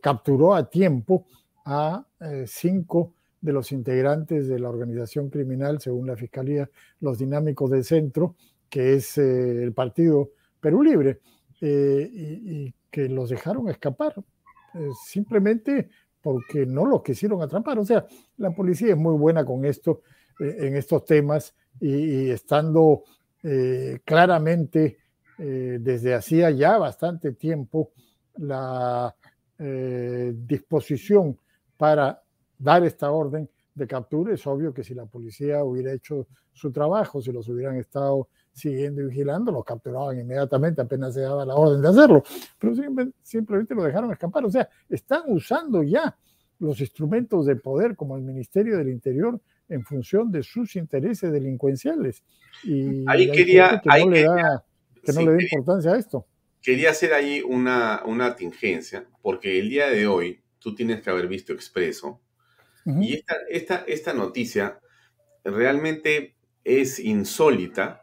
capturó 0.00 0.54
a 0.54 0.68
tiempo 0.68 1.26
a 1.64 2.04
cinco 2.46 3.12
de 3.46 3.52
los 3.52 3.70
integrantes 3.70 4.48
de 4.48 4.58
la 4.58 4.68
organización 4.68 5.30
criminal, 5.30 5.80
según 5.80 6.08
la 6.08 6.16
Fiscalía, 6.16 6.68
los 7.00 7.18
dinámicos 7.18 7.70
del 7.70 7.84
centro, 7.84 8.34
que 8.68 8.94
es 8.94 9.16
el 9.18 9.72
partido 9.72 10.32
Perú 10.60 10.82
Libre, 10.82 11.20
y, 11.60 11.66
y, 11.66 12.74
que 12.90 13.08
los 13.08 13.30
dejaron 13.30 13.68
escapar 13.68 14.14
simplemente 15.06 15.88
porque 16.20 16.66
no 16.66 16.84
los 16.86 17.02
quisieron 17.02 17.40
atrapar. 17.40 17.78
O 17.78 17.84
sea, 17.84 18.04
la 18.38 18.50
policía 18.50 18.90
es 18.90 18.96
muy 18.96 19.16
buena 19.16 19.44
con 19.44 19.64
esto 19.64 20.02
eh, 20.40 20.56
en 20.66 20.76
estos 20.76 21.04
temas 21.04 21.54
y, 21.80 22.30
estando 22.30 23.04
eh, 23.42 24.00
claramente 24.04 24.98
eh, 25.38 25.78
desde 25.80 26.14
hacía 26.14 26.50
ya 26.50 26.78
bastante 26.78 27.32
tiempo 27.32 27.92
la 28.38 29.14
disposición 29.58 31.38
para 31.78 32.22
dar 32.58 32.84
esta 32.84 33.10
orden 33.10 33.48
de 33.74 33.86
captura, 33.86 34.32
es 34.32 34.46
obvio 34.46 34.72
que 34.72 34.82
si 34.82 34.94
la 34.94 35.04
policía 35.06 35.62
hubiera 35.62 35.92
hecho 35.92 36.26
su 36.52 36.72
trabajo, 36.72 37.20
si 37.20 37.30
los 37.30 37.48
hubieran 37.48 37.76
estado 37.76 38.28
siguiendo 38.52 39.02
y 39.02 39.06
vigilando, 39.06 39.52
los 39.52 39.64
capturaban 39.64 40.18
inmediatamente 40.18 40.80
apenas 40.80 41.12
se 41.12 41.20
daba 41.20 41.44
la 41.44 41.54
orden 41.54 41.82
de 41.82 41.88
hacerlo, 41.88 42.24
pero 42.58 42.74
simplemente 43.22 43.74
lo 43.74 43.84
dejaron 43.84 44.10
escapar. 44.10 44.44
O 44.46 44.50
sea, 44.50 44.66
están 44.88 45.24
usando 45.26 45.82
ya 45.82 46.16
los 46.58 46.80
instrumentos 46.80 47.44
de 47.44 47.56
poder 47.56 47.94
como 47.96 48.16
el 48.16 48.22
Ministerio 48.22 48.78
del 48.78 48.88
Interior 48.88 49.38
en 49.68 49.84
función 49.84 50.30
de 50.32 50.42
sus 50.42 50.74
intereses 50.76 51.30
delincuenciales. 51.30 52.22
Y 52.64 53.04
ahí 53.06 53.30
quería, 53.30 53.80
que, 53.82 54.00
no, 54.00 54.10
le 54.10 54.22
da, 54.22 54.64
que 55.02 55.12
no 55.12 55.20
le 55.20 55.32
da 55.32 55.42
importancia 55.42 55.92
a 55.92 55.98
esto. 55.98 56.26
Quería 56.62 56.90
hacer 56.90 57.12
ahí 57.12 57.42
una, 57.46 58.02
una 58.06 58.34
tingencia, 58.34 59.06
porque 59.20 59.58
el 59.58 59.68
día 59.68 59.88
de 59.90 60.06
hoy 60.06 60.40
tú 60.58 60.74
tienes 60.74 61.02
que 61.02 61.10
haber 61.10 61.28
visto 61.28 61.52
Expreso, 61.52 62.20
y 62.86 63.14
esta, 63.14 63.36
esta, 63.50 63.84
esta 63.88 64.12
noticia 64.12 64.78
realmente 65.44 66.36
es 66.64 66.98
insólita, 66.98 68.02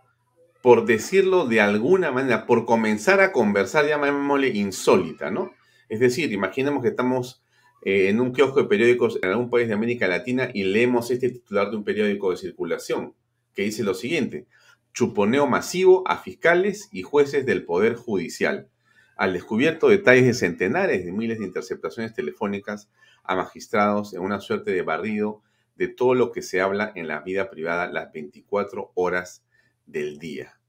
por 0.62 0.86
decirlo 0.86 1.46
de 1.46 1.62
alguna 1.62 2.12
manera, 2.12 2.46
por 2.46 2.66
comenzar 2.66 3.22
a 3.22 3.32
conversar, 3.32 3.88
llamémosle 3.88 4.50
insólita, 4.50 5.32
¿no? 5.32 5.52
Es 5.90 6.00
decir, 6.00 6.32
imaginemos 6.32 6.82
que 6.82 6.90
estamos 6.90 7.44
eh, 7.84 8.10
en 8.10 8.22
un 8.22 8.32
kiosco 8.34 8.62
de 8.62 8.70
periódicos 8.70 9.20
en 9.22 9.30
algún 9.30 9.50
país 9.50 9.68
de 9.68 9.74
América 9.74 10.08
Latina 10.08 10.50
y 10.54 10.64
leemos 10.64 11.12
este 11.12 11.30
titular 11.30 11.70
de 11.70 11.78
un 11.78 11.84
periódico 11.84 12.32
de 12.32 12.38
circulación 12.38 13.14
que 13.54 13.64
dice 13.64 13.84
lo 13.84 13.94
siguiente, 13.94 14.48
chuponeo 14.94 15.48
masivo 15.48 16.08
a 16.08 16.18
fiscales 16.18 16.90
y 16.92 17.02
jueces 17.02 17.46
del 17.46 17.66
Poder 17.66 17.96
Judicial. 17.96 18.70
Al 19.16 19.34
descubierto 19.34 19.90
detalles 19.90 20.26
de 20.26 20.34
centenares 20.34 21.06
de 21.06 21.12
miles 21.12 21.40
de 21.40 21.46
interceptaciones 21.46 22.14
telefónicas 22.14 22.90
a 23.24 23.36
magistrados 23.36 24.14
en 24.14 24.22
una 24.22 24.40
suerte 24.40 24.72
de 24.72 24.82
barrido 24.82 25.42
de 25.76 25.88
todo 25.88 26.14
lo 26.14 26.32
que 26.32 26.42
se 26.42 26.62
habla 26.62 26.92
en 26.96 27.08
la 27.08 27.22
vida 27.22 27.50
privada 27.50 27.88
las 27.88 28.12
24 28.12 28.92
horas 28.96 29.44
del 29.86 30.20
día. 30.20 30.60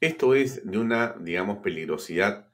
Esto 0.00 0.34
es 0.34 0.64
de 0.64 0.78
una, 0.78 1.14
digamos, 1.20 1.58
peligrosidad 1.58 2.48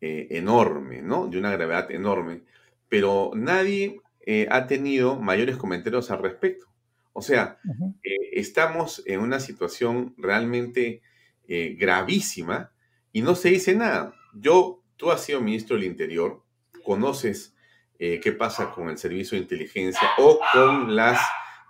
eh, 0.00 0.28
enorme, 0.30 1.02
¿no? 1.02 1.28
De 1.28 1.38
una 1.38 1.52
gravedad 1.52 1.90
enorme 1.90 2.42
pero 2.88 3.32
nadie 3.34 4.00
eh, 4.20 4.46
ha 4.48 4.68
tenido 4.68 5.16
mayores 5.16 5.56
comentarios 5.56 6.12
al 6.12 6.22
respecto. 6.22 6.66
O 7.12 7.20
sea, 7.20 7.58
eh, 8.04 8.10
estamos 8.34 9.02
en 9.06 9.20
una 9.20 9.40
situación 9.40 10.14
realmente 10.16 11.02
gravísima 11.48 12.72
y 13.12 13.22
no 13.22 13.34
se 13.34 13.50
dice 13.50 13.74
nada. 13.74 14.14
Yo, 14.34 14.84
tú 14.96 15.10
has 15.10 15.24
sido 15.24 15.40
ministro 15.40 15.76
del 15.76 15.84
Interior, 15.84 16.44
conoces 16.84 17.55
eh, 17.98 18.20
qué 18.22 18.32
pasa 18.32 18.70
con 18.70 18.88
el 18.88 18.98
servicio 18.98 19.36
de 19.36 19.42
inteligencia 19.42 20.08
o 20.18 20.38
con 20.52 20.94
las, 20.94 21.20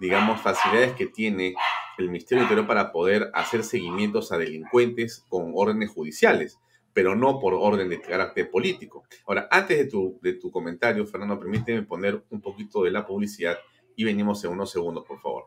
digamos, 0.00 0.40
facilidades 0.40 0.92
que 0.94 1.06
tiene 1.06 1.54
el 1.98 2.06
Ministerio 2.06 2.42
del 2.42 2.44
Interior 2.46 2.66
para 2.66 2.92
poder 2.92 3.30
hacer 3.34 3.64
seguimientos 3.64 4.32
a 4.32 4.38
delincuentes 4.38 5.24
con 5.28 5.52
órdenes 5.54 5.90
judiciales, 5.90 6.58
pero 6.92 7.14
no 7.14 7.38
por 7.38 7.54
orden 7.54 7.88
de 7.88 8.00
carácter 8.00 8.50
político. 8.50 9.04
Ahora, 9.26 9.48
antes 9.50 9.78
de 9.78 9.86
tu, 9.86 10.18
de 10.22 10.34
tu 10.34 10.50
comentario, 10.50 11.06
Fernando, 11.06 11.38
permíteme 11.38 11.82
poner 11.82 12.22
un 12.30 12.40
poquito 12.40 12.82
de 12.82 12.90
la 12.90 13.06
publicidad 13.06 13.56
y 13.94 14.04
venimos 14.04 14.44
en 14.44 14.50
unos 14.50 14.70
segundos, 14.70 15.04
por 15.06 15.20
favor. 15.20 15.44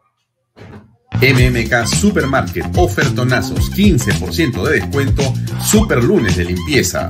MMK 1.21 1.85
Supermarket, 1.85 2.65
ofertonazos, 2.77 3.71
15% 3.71 4.63
de 4.63 4.79
descuento, 4.79 5.23
super 5.61 6.01
lunes 6.03 6.37
de 6.37 6.45
limpieza. 6.45 7.09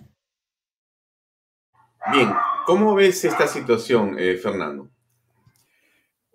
Bien, 2.11 2.29
¿cómo 2.65 2.93
ves 2.93 3.23
esta 3.23 3.47
situación, 3.47 4.17
eh, 4.19 4.35
Fernando? 4.35 4.89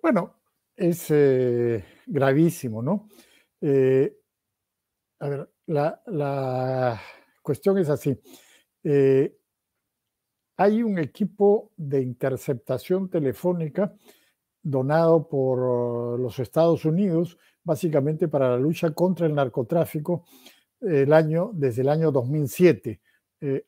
Bueno, 0.01 0.33
es 0.75 1.05
eh, 1.11 1.85
gravísimo, 2.07 2.81
¿no? 2.81 3.07
Eh, 3.61 4.17
a 5.19 5.29
ver, 5.29 5.51
la, 5.67 6.99
cuestión 7.43 7.77
es 7.77 7.89
así. 7.89 8.19
hay 10.57 10.81
un 10.81 10.97
equipo 10.97 11.71
de 11.77 12.01
interceptación 12.01 13.07
telefónica 13.07 13.93
donado 14.63 15.27
por 15.29 16.19
los 16.19 16.39
Estados 16.39 16.85
Unidos, 16.85 17.37
básicamente 17.63 18.27
para 18.27 18.49
la 18.49 18.57
lucha 18.57 18.89
contra 18.95 19.27
el 19.27 19.35
narcotráfico 19.35 20.25
el 20.81 21.13
año, 21.13 21.51
desde 21.53 21.83
el 21.83 21.89
año 21.89 22.11
2007. 22.11 22.99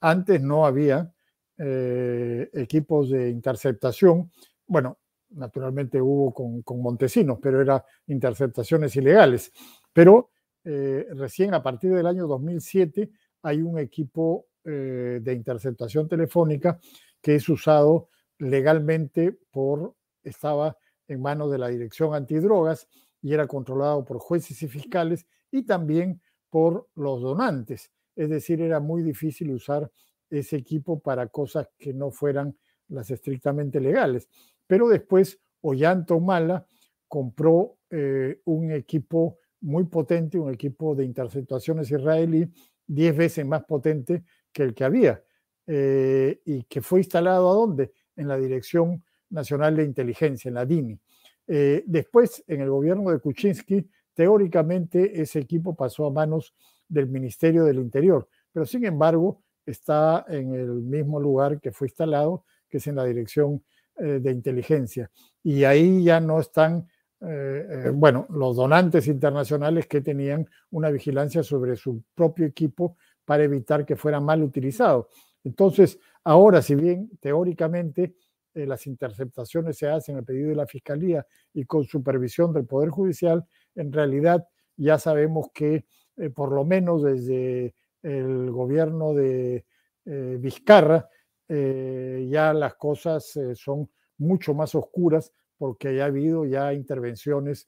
antes 0.02 0.42
no 0.42 0.66
había 0.66 1.14
eh, 1.62 2.50
equipos 2.54 3.10
de 3.10 3.30
interceptación. 3.30 4.32
Bueno, 4.66 4.98
naturalmente 5.32 6.02
hubo 6.02 6.34
con, 6.34 6.82
Montesinos, 6.82 7.38
pero 7.42 7.62
eran 7.62 7.82
interceptaciones 8.08 8.96
ilegales. 8.96 9.52
Pero 9.92 10.32
eh, 10.64 11.06
recién 11.16 11.54
a 11.54 11.62
partir 11.62 11.94
del 11.94 12.08
año 12.08 12.28
2007 12.28 13.12
hay 13.44 13.62
un 13.62 13.78
equipo 13.78 14.48
eh, 14.64 15.20
de 15.22 15.34
interceptación 15.34 16.08
telefónica 16.08 16.80
que 17.22 17.36
es 17.36 17.50
usado 17.50 18.08
legalmente 18.38 19.38
por, 19.52 19.96
estaba 20.24 20.78
en 21.10 21.22
manos 21.22 21.52
de 21.52 21.58
la 21.58 21.68
Dirección 21.68 22.14
Antidrogas 22.14 22.88
y 23.22 23.34
era 23.34 23.48
controlado 23.48 24.06
por 24.06 24.20
jueces 24.20 24.62
y 24.64 24.68
fiscales 24.70 25.28
y 25.52 25.64
también 25.64 26.22
por 26.50 26.88
los 26.96 27.22
donantes. 27.22 27.92
Es 28.16 28.30
decir, 28.30 28.62
era 28.62 28.80
muy 28.80 29.02
difícil 29.02 29.52
usar 29.52 29.92
ese 30.30 30.58
equipo 30.58 31.00
para 31.00 31.28
cosas 31.28 31.68
que 31.78 31.94
no 31.94 32.12
fueran 32.12 32.56
las 32.90 33.12
estrictamente 33.12 33.80
legales. 33.80 34.28
Pero 34.68 34.88
después 34.88 35.40
Ollanta 35.62 36.18
Mala 36.18 36.66
compró 37.08 37.78
eh, 37.90 38.42
un 38.46 38.72
equipo 38.72 39.40
muy 39.62 39.86
potente, 39.86 40.40
un 40.40 40.54
equipo 40.54 40.96
de 40.96 41.06
interceptaciones 41.06 41.92
israelí, 41.92 42.48
diez 42.86 43.16
veces 43.16 43.46
más 43.46 43.64
potente 43.66 44.24
que 44.52 44.64
el 44.64 44.74
que 44.74 44.84
había, 44.84 45.24
eh, 45.68 46.42
y 46.46 46.64
que 46.64 46.82
fue 46.82 47.00
instalado 47.00 47.50
a 47.50 47.54
dónde? 47.54 47.92
En 48.16 48.28
la 48.28 48.38
Dirección 48.38 49.04
Nacional 49.30 49.76
de 49.76 49.84
Inteligencia, 49.84 50.50
en 50.50 50.56
la 50.56 50.66
DINI. 50.66 51.00
Eh, 51.48 51.84
después, 51.86 52.44
en 52.48 52.62
el 52.62 52.70
gobierno 52.70 53.10
de 53.12 53.20
Kuczynski, 53.20 53.90
teóricamente 54.14 55.22
ese 55.22 55.40
equipo 55.40 55.76
pasó 55.76 56.06
a 56.06 56.12
manos 56.12 56.54
del 56.88 57.08
Ministerio 57.08 57.64
del 57.64 57.80
Interior, 57.80 58.28
pero 58.52 58.66
sin 58.66 58.86
embargo, 58.86 59.42
está 59.70 60.26
en 60.28 60.54
el 60.54 60.70
mismo 60.82 61.20
lugar 61.20 61.60
que 61.60 61.72
fue 61.72 61.88
instalado, 61.88 62.46
que 62.70 62.78
es 62.78 62.88
en 62.88 62.96
la 62.96 63.06
dirección 63.06 63.64
eh, 63.98 64.20
de 64.22 64.32
inteligencia. 64.32 65.12
Y 65.44 65.64
ahí 65.64 66.04
ya 66.04 66.20
no 66.20 66.40
están, 66.40 66.88
eh, 67.22 67.68
eh, 67.70 67.92
bueno, 67.94 68.26
los 68.30 68.56
donantes 68.56 69.08
internacionales 69.08 69.88
que 69.88 70.02
tenían 70.02 70.48
una 70.72 70.90
vigilancia 70.90 71.44
sobre 71.44 71.76
su 71.76 72.04
propio 72.16 72.46
equipo 72.46 72.98
para 73.26 73.44
evitar 73.44 73.86
que 73.86 73.96
fuera 73.96 74.20
mal 74.20 74.42
utilizado. 74.42 75.10
Entonces, 75.44 76.00
ahora, 76.24 76.62
si 76.62 76.76
bien 76.76 77.12
teóricamente 77.20 78.16
las 78.54 78.88
interceptaciones 78.88 79.78
se 79.78 79.88
hacen 79.88 80.18
a 80.18 80.22
pedido 80.22 80.50
de 80.50 80.56
la 80.56 80.66
Fiscalía 80.66 81.26
y 81.54 81.64
con 81.66 81.86
supervisión 81.86 82.52
del 82.52 82.66
Poder 82.66 82.90
Judicial, 82.90 83.46
en 83.76 83.94
realidad 83.94 84.46
ya 84.76 84.98
sabemos 84.98 85.50
que 85.54 85.86
por 86.34 86.52
lo 86.52 86.66
menos 86.66 87.04
desde 87.04 87.74
el 88.04 88.52
gobierno 88.52 89.14
de 89.14 89.66
eh, 90.06 90.38
Vizcarra, 90.40 91.10
eh, 91.48 92.28
ya 92.30 92.54
las 92.54 92.76
cosas 92.76 93.36
eh, 93.36 93.56
son 93.56 93.90
mucho 94.18 94.54
más 94.54 94.76
oscuras 94.76 95.32
porque 95.58 95.90
haya 95.90 96.06
habido 96.06 96.46
ya 96.46 96.74
intervenciones 96.74 97.68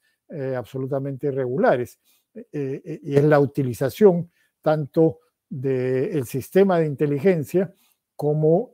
absolutamente 0.55 1.27
irregulares. 1.27 1.99
y 2.33 3.15
es 3.17 3.23
la 3.25 3.41
utilización 3.41 4.31
tanto 4.61 5.19
del 5.49 6.25
sistema 6.25 6.79
de 6.79 6.85
inteligencia 6.85 7.73
como 8.15 8.71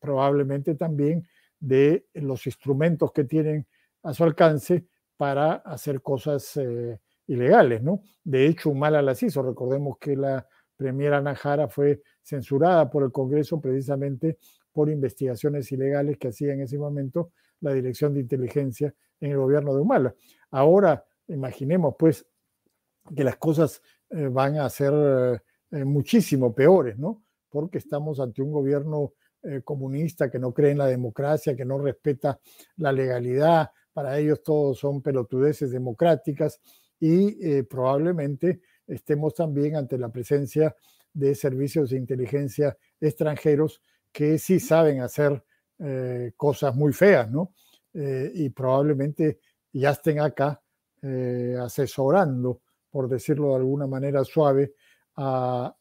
probablemente 0.00 0.74
también 0.74 1.28
de 1.60 2.08
los 2.14 2.44
instrumentos 2.46 3.12
que 3.12 3.22
tienen 3.22 3.68
a 4.02 4.12
su 4.14 4.24
alcance 4.24 4.84
para 5.16 5.52
hacer 5.52 6.02
cosas 6.02 6.58
ilegales, 7.28 7.84
¿no? 7.84 8.02
De 8.24 8.46
hecho, 8.46 8.70
Humala 8.70 9.00
las 9.00 9.22
hizo. 9.22 9.42
Recordemos 9.42 9.98
que 9.98 10.16
la 10.16 10.44
Premier 10.76 11.22
Najara 11.22 11.68
fue 11.68 12.02
censurada 12.22 12.90
por 12.90 13.04
el 13.04 13.12
Congreso 13.12 13.60
precisamente 13.60 14.38
por 14.72 14.90
investigaciones 14.90 15.70
ilegales 15.70 16.18
que 16.18 16.28
hacía 16.28 16.52
en 16.52 16.62
ese 16.62 16.78
momento 16.78 17.30
la 17.60 17.72
Dirección 17.72 18.12
de 18.12 18.20
Inteligencia 18.20 18.94
en 19.20 19.30
el 19.30 19.38
gobierno 19.38 19.74
de 19.74 19.80
Humala. 19.80 20.14
Ahora, 20.50 21.04
imaginemos 21.28 21.94
pues 21.98 22.26
que 23.14 23.24
las 23.24 23.36
cosas 23.36 23.82
eh, 24.10 24.28
van 24.28 24.58
a 24.58 24.68
ser 24.68 25.40
eh, 25.70 25.84
muchísimo 25.84 26.54
peores, 26.54 26.98
¿no? 26.98 27.22
Porque 27.48 27.78
estamos 27.78 28.20
ante 28.20 28.42
un 28.42 28.52
gobierno 28.52 29.12
eh, 29.42 29.62
comunista 29.62 30.30
que 30.30 30.38
no 30.38 30.52
cree 30.52 30.72
en 30.72 30.78
la 30.78 30.86
democracia, 30.86 31.56
que 31.56 31.64
no 31.64 31.78
respeta 31.78 32.40
la 32.76 32.92
legalidad, 32.92 33.70
para 33.92 34.18
ellos 34.18 34.42
todos 34.42 34.78
son 34.78 35.02
pelotudeces 35.02 35.70
democráticas 35.70 36.60
y 36.98 37.62
probablemente 37.64 38.60
estemos 38.86 39.34
también 39.34 39.76
ante 39.76 39.98
la 39.98 40.08
presencia 40.08 40.74
de 41.12 41.34
servicios 41.34 41.90
de 41.90 41.98
inteligencia 41.98 42.76
extranjeros 43.00 43.80
que 44.12 44.38
sí 44.38 44.60
saben 44.60 45.00
hacer 45.00 45.42
eh, 45.78 46.32
cosas 46.36 46.74
muy 46.74 46.92
feas, 46.92 47.30
¿no? 47.30 47.52
Eh, 47.92 48.30
y 48.34 48.50
probablemente 48.50 49.40
ya 49.72 49.90
estén 49.90 50.20
acá 50.20 50.60
eh, 51.02 51.56
asesorando, 51.60 52.60
por 52.90 53.08
decirlo 53.08 53.50
de 53.50 53.56
alguna 53.56 53.86
manera 53.86 54.24
suave, 54.24 54.74
a, 55.16 55.74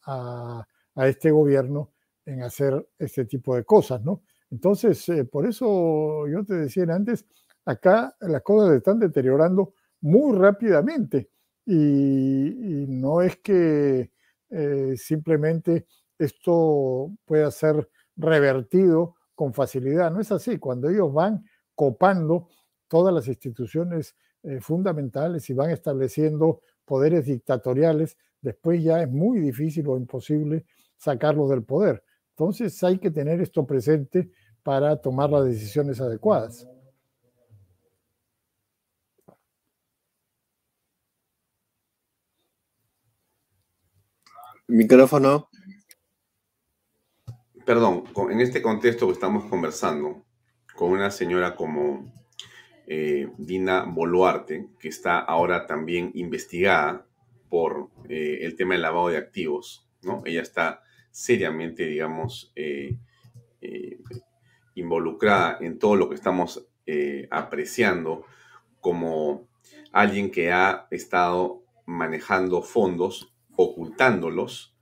a, 0.95 1.07
este 1.07 1.31
gobierno 1.31 1.91
en 2.25 2.43
hacer 2.43 2.87
este 2.99 3.25
tipo 3.25 3.55
de 3.55 3.63
cosas, 3.63 4.03
¿no? 4.03 4.21
Entonces, 4.51 5.03
por 5.31 5.47
eso 5.47 6.27
yo 6.27 6.45
te 6.45 6.53
decía 6.53 6.83
antes, 6.89 7.25
acá 7.65 8.15
las 8.19 8.43
cosas 8.43 8.69
se 8.69 8.77
están 8.77 8.99
deteriorando 8.99 9.73
muy 10.01 10.37
rápidamente 10.37 11.29
y, 11.65 12.85
no 12.87 13.21
es 13.21 13.37
que 13.37 14.11
eh, 14.49 14.93
simplemente 14.97 15.87
esto 16.17 17.11
pueda 17.25 17.49
ser 17.51 17.89
revertido 18.15 19.15
con 19.35 19.53
facilidad, 19.53 20.11
no 20.11 20.19
es 20.19 20.31
así. 20.31 20.59
Cuando 20.59 20.89
ellos 20.89 21.11
van 21.13 21.43
copando 21.75 22.47
todas 22.87 23.13
las 23.13 23.27
instituciones 23.27 24.15
eh, 24.43 24.59
fundamentales 24.59 25.49
y 25.49 25.53
van 25.53 25.71
estableciendo 25.71 26.61
poderes 26.85 27.25
dictatoriales, 27.25 28.17
después 28.41 28.83
ya 28.83 29.01
es 29.01 29.09
muy 29.09 29.39
difícil 29.39 29.87
o 29.87 29.97
imposible 29.97 30.65
sacarlos 30.97 31.49
del 31.49 31.63
poder. 31.63 32.03
Entonces 32.31 32.83
hay 32.83 32.97
que 32.97 33.11
tener 33.11 33.41
esto 33.41 33.65
presente 33.65 34.29
para 34.63 34.97
tomar 34.97 35.29
las 35.29 35.45
decisiones 35.45 35.99
adecuadas. 36.01 36.67
Micrófono. 44.73 45.49
Perdón, 47.63 48.05
en 48.31 48.41
este 48.41 48.63
contexto 48.63 49.05
que 49.05 49.13
estamos 49.13 49.45
conversando 49.45 50.25
con 50.75 50.89
una 50.91 51.11
señora 51.11 51.55
como 51.55 52.11
eh, 52.87 53.29
Dina 53.37 53.83
Boluarte, 53.83 54.69
que 54.79 54.87
está 54.87 55.19
ahora 55.19 55.67
también 55.67 56.09
investigada 56.15 57.05
por 57.49 57.91
eh, 58.09 58.39
el 58.41 58.55
tema 58.55 58.73
del 58.73 58.81
lavado 58.81 59.09
de 59.09 59.17
activos, 59.17 59.87
¿no? 60.01 60.23
Ella 60.25 60.41
está 60.41 60.81
seriamente, 61.11 61.85
digamos, 61.85 62.51
eh, 62.55 62.97
involucrada 64.73 65.59
en 65.61 65.77
todo 65.77 65.95
lo 65.95 66.09
que 66.09 66.15
estamos 66.15 66.67
apreciando 67.29 68.25
como 68.81 69.47
alguien 69.91 70.31
que 70.31 70.51
ha 70.51 70.87
estado 70.89 71.63
manejando 71.85 72.63
fondos, 72.63 73.32
ocultándolos 73.55 74.75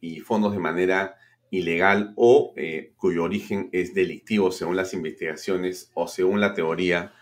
y 0.00 0.20
fondos 0.20 0.52
de 0.52 0.58
manera 0.58 1.16
ilegal 1.50 2.12
o 2.16 2.54
cuyo 2.96 3.24
origen 3.24 3.68
es 3.72 3.94
delictivo 3.94 4.50
según 4.50 4.76
las 4.76 4.94
investigaciones 4.94 5.90
o 5.94 6.08
según 6.08 6.40
la 6.40 6.54
teoría 6.54 7.12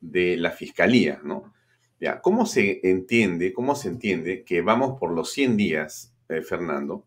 de 0.00 0.36
la 0.36 0.50
fiscalía, 0.50 1.20
¿no? 1.22 1.52
Ya, 2.00 2.20
¿cómo 2.20 2.46
se 2.46 2.80
entiende, 2.84 3.52
cómo 3.52 3.74
se 3.74 3.88
entiende 3.88 4.44
que 4.44 4.60
vamos 4.60 4.98
por 5.00 5.12
los 5.12 5.32
100 5.32 5.56
días, 5.56 6.14
eh, 6.28 6.42
Fernando, 6.42 7.04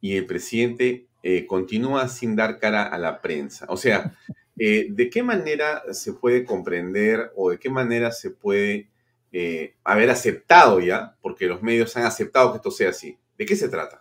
y 0.00 0.16
el 0.16 0.26
presidente 0.26 1.06
eh, 1.22 1.46
continúa 1.46 2.08
sin 2.08 2.36
dar 2.36 2.58
cara 2.58 2.82
a 2.82 2.98
la 2.98 3.22
prensa? 3.22 3.64
O 3.70 3.78
sea, 3.78 4.16
eh, 4.58 4.88
¿de 4.90 5.08
qué 5.08 5.22
manera 5.22 5.82
se 5.92 6.12
puede 6.12 6.44
comprender 6.44 7.32
o 7.36 7.50
de 7.50 7.58
qué 7.58 7.70
manera 7.70 8.12
se 8.12 8.30
puede 8.30 8.90
haber 9.82 10.10
aceptado 10.10 10.80
ya, 10.80 11.16
porque 11.20 11.46
los 11.46 11.62
medios 11.62 11.96
han 11.96 12.04
aceptado 12.04 12.52
que 12.52 12.56
esto 12.56 12.70
sea 12.70 12.90
así? 12.90 13.18
¿De 13.36 13.46
qué 13.46 13.56
se 13.56 13.68
trata? 13.68 14.00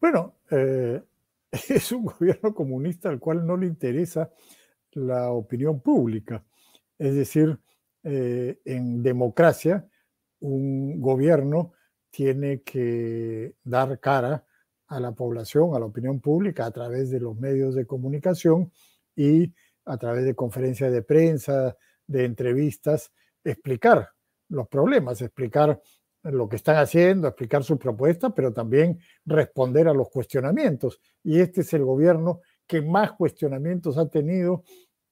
Bueno, 0.00 0.36
es 0.50 1.92
un 1.92 2.04
gobierno 2.04 2.54
comunista 2.54 3.08
al 3.08 3.18
cual 3.18 3.46
no 3.46 3.56
le 3.56 3.66
interesa 3.66 4.30
la 4.92 5.30
opinión 5.30 5.80
pública. 5.80 6.44
Es 6.98 7.14
decir, 7.14 7.58
eh, 8.02 8.60
en 8.64 9.02
democracia, 9.02 9.88
un 10.40 11.00
gobierno 11.00 11.72
tiene 12.10 12.62
que 12.62 13.54
dar 13.64 13.98
cara 14.00 14.44
a 14.86 15.00
la 15.00 15.12
población, 15.12 15.74
a 15.74 15.78
la 15.78 15.86
opinión 15.86 16.20
pública, 16.20 16.66
a 16.66 16.70
través 16.70 17.10
de 17.10 17.20
los 17.20 17.36
medios 17.38 17.74
de 17.74 17.86
comunicación 17.86 18.72
y 19.14 19.52
a 19.84 19.96
través 19.98 20.24
de 20.24 20.34
conferencias 20.34 20.92
de 20.92 21.02
prensa, 21.02 21.76
de 22.06 22.24
entrevistas, 22.24 23.12
explicar 23.44 24.08
los 24.48 24.68
problemas, 24.68 25.20
explicar 25.22 25.80
lo 26.22 26.48
que 26.48 26.56
están 26.56 26.76
haciendo, 26.76 27.28
explicar 27.28 27.62
sus 27.64 27.78
propuestas, 27.78 28.32
pero 28.34 28.52
también 28.52 28.98
responder 29.24 29.88
a 29.88 29.94
los 29.94 30.08
cuestionamientos. 30.10 31.00
Y 31.22 31.40
este 31.40 31.60
es 31.62 31.72
el 31.74 31.84
gobierno 31.84 32.40
que 32.66 32.82
más 32.82 33.12
cuestionamientos 33.12 33.96
ha 33.98 34.08
tenido 34.08 34.64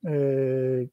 eh, 0.03 0.89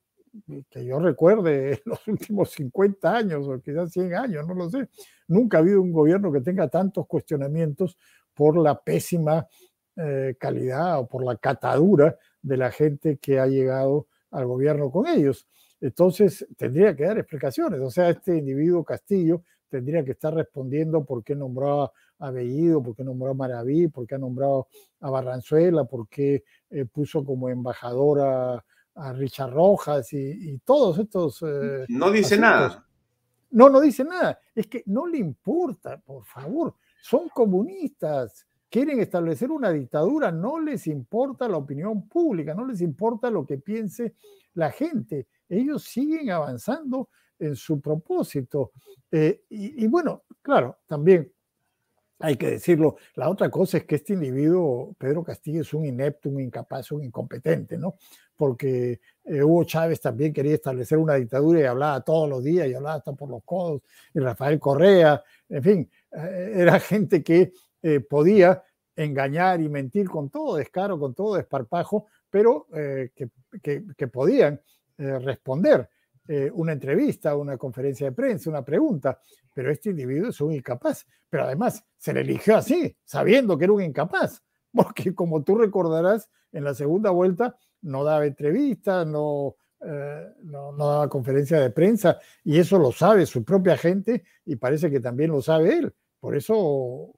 que 0.69 0.85
yo 0.85 0.99
recuerde 0.99 1.73
en 1.73 1.79
los 1.85 2.07
últimos 2.07 2.51
50 2.51 3.15
años 3.15 3.47
o 3.47 3.59
quizás 3.61 3.91
100 3.91 4.15
años, 4.15 4.47
no 4.47 4.53
lo 4.53 4.69
sé. 4.69 4.87
Nunca 5.27 5.57
ha 5.57 5.61
habido 5.61 5.81
un 5.81 5.91
gobierno 5.91 6.31
que 6.31 6.41
tenga 6.41 6.67
tantos 6.67 7.07
cuestionamientos 7.07 7.97
por 8.33 8.57
la 8.57 8.81
pésima 8.81 9.47
eh, 9.95 10.35
calidad 10.39 10.99
o 10.99 11.07
por 11.07 11.23
la 11.23 11.37
catadura 11.37 12.17
de 12.41 12.57
la 12.57 12.71
gente 12.71 13.17
que 13.17 13.39
ha 13.39 13.45
llegado 13.45 14.07
al 14.31 14.47
gobierno 14.47 14.89
con 14.89 15.07
ellos. 15.07 15.47
Entonces, 15.83 16.47
tendría 16.55 16.95
que 16.95 17.03
dar 17.03 17.17
explicaciones. 17.17 17.81
O 17.81 17.91
sea, 17.91 18.09
este 18.09 18.37
individuo 18.37 18.85
Castillo 18.85 19.43
tendría 19.67 20.05
que 20.05 20.11
estar 20.11 20.33
respondiendo 20.33 21.03
por 21.03 21.25
qué 21.25 21.35
nombró 21.35 21.91
a 22.19 22.31
Bellido, 22.31 22.81
por 22.81 22.95
qué 22.95 23.03
nombró 23.03 23.31
a 23.31 23.33
Maraví, 23.33 23.89
por 23.89 24.07
qué 24.07 24.15
ha 24.15 24.17
nombrado 24.17 24.67
a 25.01 25.09
Barranzuela, 25.09 25.83
por 25.83 26.07
qué 26.07 26.45
eh, 26.69 26.85
puso 26.85 27.25
como 27.25 27.49
embajadora 27.49 28.63
a 28.95 29.13
Richard 29.13 29.51
Rojas 29.51 30.13
y, 30.13 30.57
todos 30.59 30.99
estos... 30.99 31.43
Eh, 31.45 31.85
no 31.89 32.11
dice 32.11 32.37
nada. 32.37 32.87
No, 33.51 33.67
no 33.67 33.81
dice 33.81 34.05
nada. 34.05 34.39
Es 34.55 34.67
que 34.67 34.83
no 34.85 35.05
le 35.05 35.17
importa, 35.17 35.97
por 35.97 36.23
favor. 36.23 36.75
Son 37.01 37.27
comunistas, 37.27 38.47
quieren 38.69 39.01
establecer 39.01 39.51
una 39.51 39.69
dictadura, 39.69 40.31
no 40.31 40.61
les 40.61 40.87
importa 40.87 41.49
la 41.49 41.57
opinión 41.57 42.07
pública, 42.07 42.53
no 42.53 42.65
les 42.65 42.79
importa 42.79 43.29
lo 43.29 43.45
que 43.45 43.57
piense 43.57 44.15
la 44.53 44.71
gente. 44.71 45.27
Ellos 45.49 45.83
siguen 45.83 46.31
avanzando 46.31 47.09
en 47.39 47.55
su 47.55 47.79
propósito. 47.79 48.71
Eh, 49.11 49.43
y, 49.49 49.85
bueno, 49.87 50.23
claro, 50.41 50.79
también 50.87 51.31
hay 52.19 52.37
que 52.37 52.51
decirlo. 52.51 52.95
La 53.15 53.29
otra 53.29 53.49
cosa 53.49 53.77
es 53.77 53.85
que 53.85 53.95
este 53.95 54.13
individuo, 54.13 54.95
Pedro 54.97 55.23
Castillo, 55.23 55.61
es 55.61 55.73
un 55.73 55.85
inepto, 55.85 56.29
un 56.29 56.39
incapaz, 56.39 56.91
un 56.91 57.03
incompetente, 57.03 57.77
¿no? 57.77 57.95
Porque 58.35 59.01
eh, 59.25 59.43
Hugo 59.43 59.65
Chávez 59.65 59.99
también 59.99 60.31
quería 60.31 60.53
establecer 60.53 60.97
una 60.97 61.15
dictadura 61.15 61.59
y 61.59 61.63
hablaba 61.63 62.01
todos 62.01 62.29
los 62.29 62.43
días 62.43 62.67
y 62.67 62.73
hablaba 62.73 62.95
hasta 62.95 63.13
por 63.13 63.29
los 63.29 63.43
codos, 63.43 63.81
y 64.13 64.19
Rafael 64.19 64.59
Correa, 64.59 65.21
en 65.49 65.63
fin, 65.63 65.91
eh, 66.11 66.53
era 66.55 66.79
gente 66.79 67.23
que 67.23 67.51
podía 68.09 68.63
engañar 68.95 69.59
y 69.59 69.67
mentir 69.67 70.07
con 70.07 70.29
todo 70.29 70.55
descaro, 70.55 70.97
con 70.97 71.13
todo 71.13 71.35
desparpajo, 71.35 72.07
pero 72.29 72.65
que, 72.71 74.07
podían 74.07 74.61
responder 75.19 75.89
una 76.53 76.71
entrevista, 76.71 77.35
una 77.35 77.57
conferencia 77.57 78.07
de 78.07 78.13
prensa, 78.13 78.49
una 78.49 78.63
pregunta 78.63 79.19
pero 79.53 79.71
este 79.71 79.91
individuo 79.91 80.29
es 80.29 80.41
un 80.41 80.53
incapaz. 80.53 81.05
Pero 81.29 81.43
además 81.43 81.83
se 81.97 82.13
le 82.13 82.21
eligió 82.21 82.57
así, 82.57 82.95
sabiendo 83.03 83.57
que 83.57 83.65
era 83.65 83.73
un 83.73 83.83
incapaz, 83.83 84.43
porque 84.73 85.13
como 85.13 85.43
tú 85.43 85.55
recordarás, 85.55 86.29
en 86.51 86.63
la 86.63 86.73
segunda 86.73 87.09
vuelta 87.09 87.55
no 87.81 88.03
daba 88.03 88.25
entrevistas, 88.25 89.07
no, 89.07 89.55
eh, 89.81 90.27
no, 90.43 90.75
daba 90.77 91.09
conferencia 91.09 91.59
de 91.59 91.71
prensa, 91.71 92.19
y 92.43 92.59
eso 92.59 92.77
lo 92.77 92.91
sabe 92.91 93.25
su 93.25 93.43
propia 93.43 93.75
gente 93.75 94.23
y 94.45 94.55
parece 94.55 94.89
que 94.91 94.99
también 94.99 95.31
lo 95.31 95.41
sabe 95.41 95.77
él. 95.77 95.93
Por 96.19 96.37
eso 96.37 97.11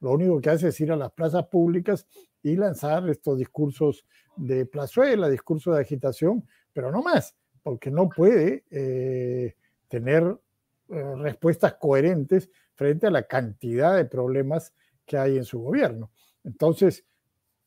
lo 0.00 0.10
único 0.10 0.40
que 0.40 0.50
hace 0.50 0.68
es 0.68 0.80
ir 0.80 0.90
a 0.90 0.96
las 0.96 1.12
plazas 1.12 1.46
públicas 1.46 2.06
y 2.42 2.56
lanzar 2.56 3.08
estos 3.10 3.38
discursos 3.38 4.06
de 4.36 4.66
plazuela, 4.66 5.28
discursos 5.28 5.74
de 5.74 5.82
agitación, 5.82 6.46
pero 6.76 6.92
no 6.92 7.00
más, 7.00 7.34
porque 7.62 7.90
no 7.90 8.06
puede 8.10 8.66
eh, 8.70 9.56
tener 9.88 10.38
eh, 10.90 11.14
respuestas 11.16 11.72
coherentes 11.76 12.50
frente 12.74 13.06
a 13.06 13.10
la 13.10 13.22
cantidad 13.22 13.96
de 13.96 14.04
problemas 14.04 14.74
que 15.06 15.16
hay 15.16 15.38
en 15.38 15.44
su 15.44 15.58
gobierno. 15.58 16.10
Entonces, 16.44 17.06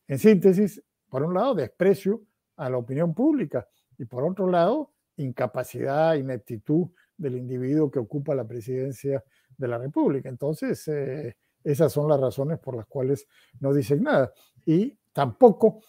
en 0.08 0.20
síntesis, 0.20 0.84
por 1.10 1.24
un 1.24 1.34
lado, 1.34 1.56
desprecio 1.56 2.22
a 2.56 2.70
la 2.70 2.78
opinión 2.78 3.16
pública 3.16 3.68
y 3.98 4.06
por 4.06 4.24
otro 4.24 4.48
lado, 4.48 4.92
incapacidad, 5.18 6.14
ineptitud 6.14 6.90
del 7.18 7.36
individuo 7.36 7.90
que 7.90 7.98
ocupa 7.98 8.36
la 8.36 8.48
presidencia 8.48 9.24
de 9.58 9.68
la 9.68 9.80
República. 9.80 10.30
Entonces, 10.30 10.88
eh, 10.88 11.36
esas 11.64 11.92
son 11.92 12.08
las 12.10 12.22
razones 12.22 12.60
por 12.60 12.76
las 12.76 12.86
cuales 12.86 13.28
no 13.60 13.74
dicen 13.74 14.04
nada. 14.04 14.32
Y 14.68 14.96
tampoco 15.14 15.82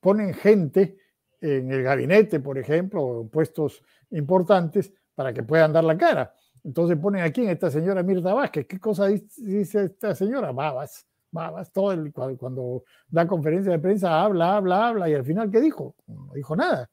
ponen 0.00 0.34
gente 0.34 0.98
en 1.40 1.70
el 1.70 1.82
gabinete, 1.82 2.40
por 2.40 2.58
ejemplo, 2.58 3.02
o 3.02 3.22
en 3.22 3.28
puestos 3.28 3.82
importantes 4.10 4.92
para 5.14 5.32
que 5.32 5.42
puedan 5.42 5.72
dar 5.72 5.84
la 5.84 5.96
cara. 5.96 6.34
Entonces 6.64 6.98
ponen 6.98 7.22
aquí 7.22 7.42
en 7.42 7.50
esta 7.50 7.70
señora 7.70 8.02
Mirta 8.02 8.34
Vázquez. 8.34 8.66
¿Qué 8.66 8.78
cosa 8.78 9.06
dice 9.06 9.84
esta 9.84 10.14
señora? 10.14 10.52
Babas, 10.52 11.06
babas. 11.30 11.72
Todo 11.72 11.92
el, 11.92 12.12
cuando 12.12 12.84
da 13.08 13.26
conferencia 13.26 13.72
de 13.72 13.78
prensa 13.78 14.22
habla, 14.22 14.56
habla, 14.56 14.88
habla 14.88 15.08
y 15.08 15.14
al 15.14 15.24
final 15.24 15.50
¿qué 15.50 15.60
dijo? 15.60 15.94
No 16.06 16.32
dijo 16.34 16.56
nada. 16.56 16.90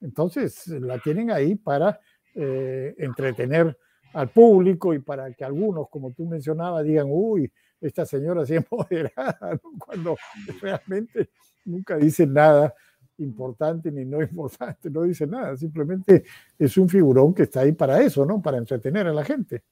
Entonces 0.00 0.68
la 0.68 0.98
tienen 0.98 1.30
ahí 1.30 1.54
para 1.56 1.98
eh, 2.34 2.94
entretener 2.98 3.76
al 4.12 4.28
público 4.28 4.94
y 4.94 4.98
para 4.98 5.32
que 5.32 5.44
algunos, 5.44 5.88
como 5.90 6.12
tú 6.12 6.26
mencionabas, 6.26 6.84
digan, 6.84 7.06
uy, 7.08 7.50
esta 7.80 8.06
señora 8.06 8.46
sí 8.46 8.56
es 8.56 8.64
moderada, 8.70 9.58
cuando 9.78 10.16
realmente 10.60 11.30
nunca 11.66 11.96
dice 11.96 12.26
nada 12.26 12.74
importante 13.18 13.90
ni 13.90 14.04
no 14.04 14.22
importante, 14.22 14.90
no 14.90 15.02
dice 15.02 15.26
nada, 15.26 15.56
simplemente 15.56 16.24
es 16.58 16.76
un 16.76 16.88
figurón 16.88 17.34
que 17.34 17.44
está 17.44 17.60
ahí 17.60 17.72
para 17.72 18.00
eso, 18.02 18.24
¿no? 18.24 18.40
Para 18.40 18.58
entretener 18.58 19.06
a 19.06 19.12
la 19.12 19.24
gente. 19.24 19.62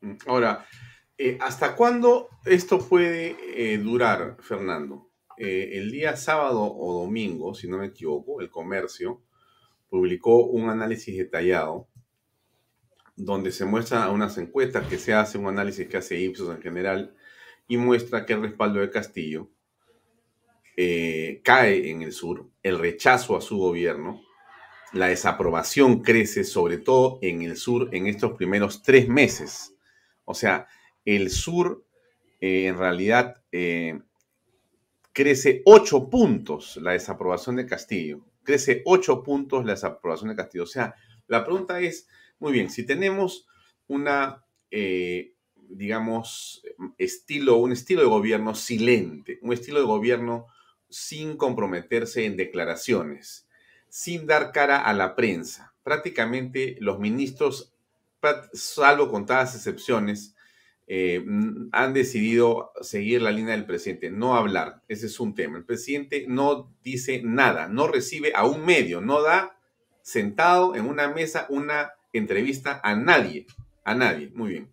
Mm, 0.00 0.14
ahora, 0.26 0.64
eh, 1.16 1.38
¿hasta 1.40 1.76
cuándo 1.76 2.28
esto 2.44 2.78
puede 2.78 3.36
eh, 3.54 3.78
durar, 3.78 4.36
Fernando? 4.40 5.10
Eh, 5.36 5.78
el 5.78 5.90
día 5.90 6.16
sábado 6.16 6.62
o 6.62 7.02
domingo, 7.02 7.54
si 7.54 7.68
no 7.68 7.78
me 7.78 7.86
equivoco, 7.86 8.40
el 8.40 8.50
comercio 8.50 9.22
publicó 9.88 10.46
un 10.46 10.68
análisis 10.68 11.16
detallado 11.16 11.88
donde 13.16 13.52
se 13.52 13.64
muestra 13.64 14.10
unas 14.10 14.38
encuestas 14.38 14.86
que 14.86 14.98
se 14.98 15.12
hace, 15.12 15.36
un 15.36 15.46
análisis 15.46 15.88
que 15.88 15.96
hace 15.96 16.18
Ipsos 16.18 16.54
en 16.54 16.62
general, 16.62 17.14
y 17.68 17.76
muestra 17.76 18.24
que 18.24 18.32
el 18.32 18.42
respaldo 18.42 18.80
de 18.80 18.90
Castillo 18.90 19.50
eh, 20.82 21.42
cae 21.44 21.90
en 21.90 22.00
el 22.00 22.14
sur, 22.14 22.48
el 22.62 22.78
rechazo 22.78 23.36
a 23.36 23.42
su 23.42 23.58
gobierno, 23.58 24.22
la 24.94 25.08
desaprobación 25.08 26.00
crece 26.00 26.42
sobre 26.42 26.78
todo 26.78 27.18
en 27.20 27.42
el 27.42 27.58
sur 27.58 27.90
en 27.92 28.06
estos 28.06 28.32
primeros 28.32 28.82
tres 28.82 29.06
meses. 29.06 29.74
O 30.24 30.32
sea, 30.32 30.68
el 31.04 31.28
sur 31.28 31.84
eh, 32.40 32.64
en 32.66 32.78
realidad 32.78 33.44
eh, 33.52 34.00
crece 35.12 35.60
ocho 35.66 36.08
puntos 36.08 36.78
la 36.78 36.92
desaprobación 36.92 37.56
de 37.56 37.66
Castillo. 37.66 38.24
Crece 38.42 38.80
ocho 38.86 39.22
puntos 39.22 39.66
la 39.66 39.72
desaprobación 39.72 40.30
de 40.30 40.36
Castillo. 40.36 40.64
O 40.64 40.66
sea, 40.66 40.94
la 41.26 41.44
pregunta 41.44 41.78
es, 41.78 42.08
muy 42.38 42.52
bien, 42.52 42.70
si 42.70 42.86
tenemos 42.86 43.46
una, 43.86 44.46
digamos, 45.68 46.62
estilo, 46.96 47.58
un 47.58 47.72
estilo 47.72 48.00
de 48.00 48.08
gobierno 48.08 48.54
silente, 48.54 49.38
un 49.42 49.52
estilo 49.52 49.80
de 49.80 49.84
gobierno 49.84 50.46
sin 50.90 51.36
comprometerse 51.36 52.26
en 52.26 52.36
declaraciones, 52.36 53.48
sin 53.88 54.26
dar 54.26 54.52
cara 54.52 54.78
a 54.78 54.92
la 54.92 55.16
prensa. 55.16 55.74
Prácticamente 55.82 56.76
los 56.80 56.98
ministros, 56.98 57.72
salvo 58.52 59.10
contadas 59.10 59.54
excepciones, 59.54 60.34
eh, 60.92 61.24
han 61.70 61.94
decidido 61.94 62.72
seguir 62.80 63.22
la 63.22 63.30
línea 63.30 63.52
del 63.52 63.64
presidente, 63.64 64.10
no 64.10 64.36
hablar. 64.36 64.82
Ese 64.88 65.06
es 65.06 65.20
un 65.20 65.36
tema. 65.36 65.56
El 65.56 65.64
presidente 65.64 66.24
no 66.26 66.74
dice 66.82 67.22
nada, 67.22 67.68
no 67.68 67.86
recibe 67.86 68.32
a 68.34 68.44
un 68.44 68.66
medio, 68.66 69.00
no 69.00 69.22
da 69.22 69.56
sentado 70.02 70.74
en 70.74 70.86
una 70.86 71.08
mesa 71.08 71.46
una 71.48 71.92
entrevista 72.12 72.80
a 72.82 72.96
nadie, 72.96 73.46
a 73.84 73.94
nadie. 73.94 74.30
Muy 74.34 74.50
bien. 74.50 74.72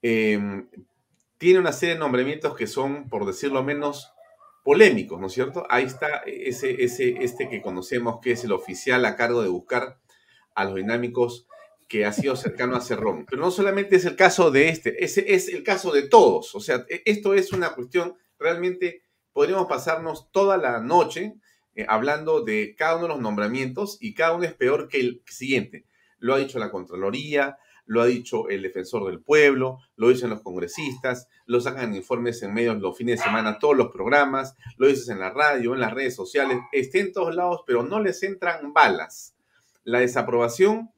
Em, 0.00 0.68
tiene 1.38 1.58
una 1.58 1.72
serie 1.72 1.94
de 1.94 2.00
nombramientos 2.00 2.56
que 2.56 2.68
son, 2.68 3.08
por 3.08 3.26
decirlo 3.26 3.64
menos, 3.64 4.12
polémicos, 4.66 5.20
¿no 5.20 5.28
es 5.28 5.32
cierto? 5.32 5.64
Ahí 5.70 5.84
está 5.84 6.24
ese, 6.26 6.82
ese, 6.82 7.22
este 7.22 7.48
que 7.48 7.62
conocemos 7.62 8.18
que 8.20 8.32
es 8.32 8.42
el 8.42 8.50
oficial 8.50 9.04
a 9.04 9.14
cargo 9.14 9.40
de 9.40 9.48
buscar 9.48 10.00
a 10.56 10.64
los 10.64 10.74
dinámicos 10.74 11.46
que 11.86 12.04
ha 12.04 12.12
sido 12.12 12.34
cercano 12.34 12.74
a 12.74 12.80
Cerrón. 12.80 13.26
Pero 13.30 13.40
no 13.40 13.52
solamente 13.52 13.94
es 13.94 14.04
el 14.06 14.16
caso 14.16 14.50
de 14.50 14.70
este, 14.70 15.04
ese 15.04 15.32
es 15.34 15.46
el 15.46 15.62
caso 15.62 15.92
de 15.92 16.08
todos. 16.08 16.52
O 16.56 16.60
sea, 16.60 16.84
e, 16.88 17.00
esto 17.04 17.34
es 17.34 17.52
una 17.52 17.74
cuestión, 17.76 18.16
realmente 18.40 19.04
podríamos 19.32 19.68
pasarnos 19.68 20.32
toda 20.32 20.56
la 20.56 20.80
noche 20.80 21.36
eh, 21.76 21.86
hablando 21.88 22.40
de 22.42 22.74
cada 22.76 22.96
uno 22.96 23.04
de 23.04 23.10
los 23.10 23.20
nombramientos 23.20 23.98
y 24.00 24.14
cada 24.14 24.34
uno 24.34 24.46
es 24.46 24.54
peor 24.54 24.88
que 24.88 24.98
el 24.98 25.22
siguiente. 25.26 25.86
Lo 26.18 26.34
ha 26.34 26.38
dicho 26.38 26.58
la 26.58 26.72
Contraloría, 26.72 27.56
lo 27.86 28.02
ha 28.02 28.06
dicho 28.06 28.48
el 28.48 28.62
defensor 28.62 29.06
del 29.06 29.20
pueblo, 29.20 29.78
lo 29.96 30.08
dicen 30.08 30.30
los 30.30 30.42
congresistas, 30.42 31.28
lo 31.46 31.60
sacan 31.60 31.94
informes 31.94 32.42
en 32.42 32.52
medios 32.52 32.80
los 32.80 32.96
fines 32.96 33.18
de 33.18 33.24
semana, 33.24 33.58
todos 33.58 33.76
los 33.76 33.88
programas, 33.92 34.56
lo 34.76 34.88
dices 34.88 35.08
en 35.08 35.20
la 35.20 35.30
radio, 35.30 35.74
en 35.74 35.80
las 35.80 35.94
redes 35.94 36.14
sociales, 36.14 36.58
estén 36.72 37.06
en 37.06 37.12
todos 37.12 37.34
lados, 37.34 37.62
pero 37.66 37.82
no 37.82 38.00
les 38.00 38.22
entran 38.22 38.72
balas. 38.72 39.36
La 39.84 40.00
desaprobación 40.00 40.90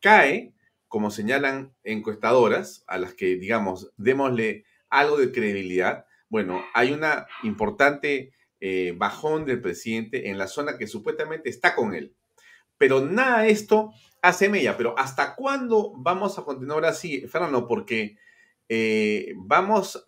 cae, 0.00 0.54
como 0.86 1.10
señalan 1.10 1.74
encuestadoras, 1.82 2.84
a 2.86 2.98
las 2.98 3.14
que, 3.14 3.36
digamos, 3.36 3.90
démosle 3.96 4.64
algo 4.88 5.16
de 5.16 5.32
credibilidad. 5.32 6.06
Bueno, 6.28 6.64
hay 6.72 6.92
una 6.92 7.26
importante 7.42 8.32
eh, 8.60 8.94
bajón 8.96 9.44
del 9.44 9.60
presidente 9.60 10.30
en 10.30 10.38
la 10.38 10.46
zona 10.46 10.78
que 10.78 10.86
supuestamente 10.86 11.50
está 11.50 11.74
con 11.74 11.94
él. 11.94 12.14
Pero 12.78 13.00
nada 13.00 13.42
de 13.42 13.50
esto 13.50 13.92
hace 14.22 14.48
mella. 14.48 14.76
Pero 14.76 14.94
¿hasta 14.98 15.34
cuándo 15.34 15.92
vamos 15.96 16.38
a 16.38 16.44
continuar 16.44 16.84
así, 16.84 17.26
Fernando? 17.28 17.66
Porque 17.66 18.16
eh, 18.68 19.34
vamos 19.36 20.04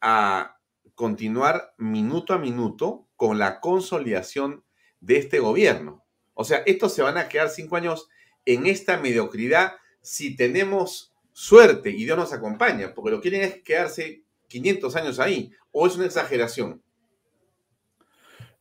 a 0.00 0.58
continuar 0.94 1.74
minuto 1.78 2.34
a 2.34 2.38
minuto 2.38 3.06
con 3.16 3.38
la 3.38 3.60
consolidación 3.60 4.64
de 5.00 5.18
este 5.18 5.38
gobierno. 5.38 6.04
O 6.34 6.44
sea, 6.44 6.58
estos 6.66 6.92
se 6.92 7.02
van 7.02 7.18
a 7.18 7.28
quedar 7.28 7.50
cinco 7.50 7.76
años 7.76 8.08
en 8.44 8.66
esta 8.66 8.96
mediocridad 8.98 9.72
si 10.00 10.36
tenemos 10.36 11.12
suerte 11.32 11.90
y 11.90 12.04
Dios 12.04 12.16
nos 12.16 12.32
acompaña, 12.32 12.94
porque 12.94 13.10
lo 13.10 13.20
quieren 13.20 13.42
es 13.42 13.62
quedarse 13.62 14.24
500 14.48 14.96
años 14.96 15.20
ahí, 15.20 15.52
o 15.70 15.86
es 15.86 15.96
una 15.96 16.06
exageración. 16.06 16.82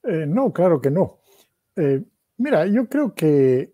Eh, 0.04 0.26
no, 0.28 0.54
claro 0.54 0.82
que 0.82 0.92
no. 0.92 1.20
Eh, 1.76 2.04
mira, 2.38 2.66
yo 2.68 2.88
creo 2.88 3.14
que 3.14 3.74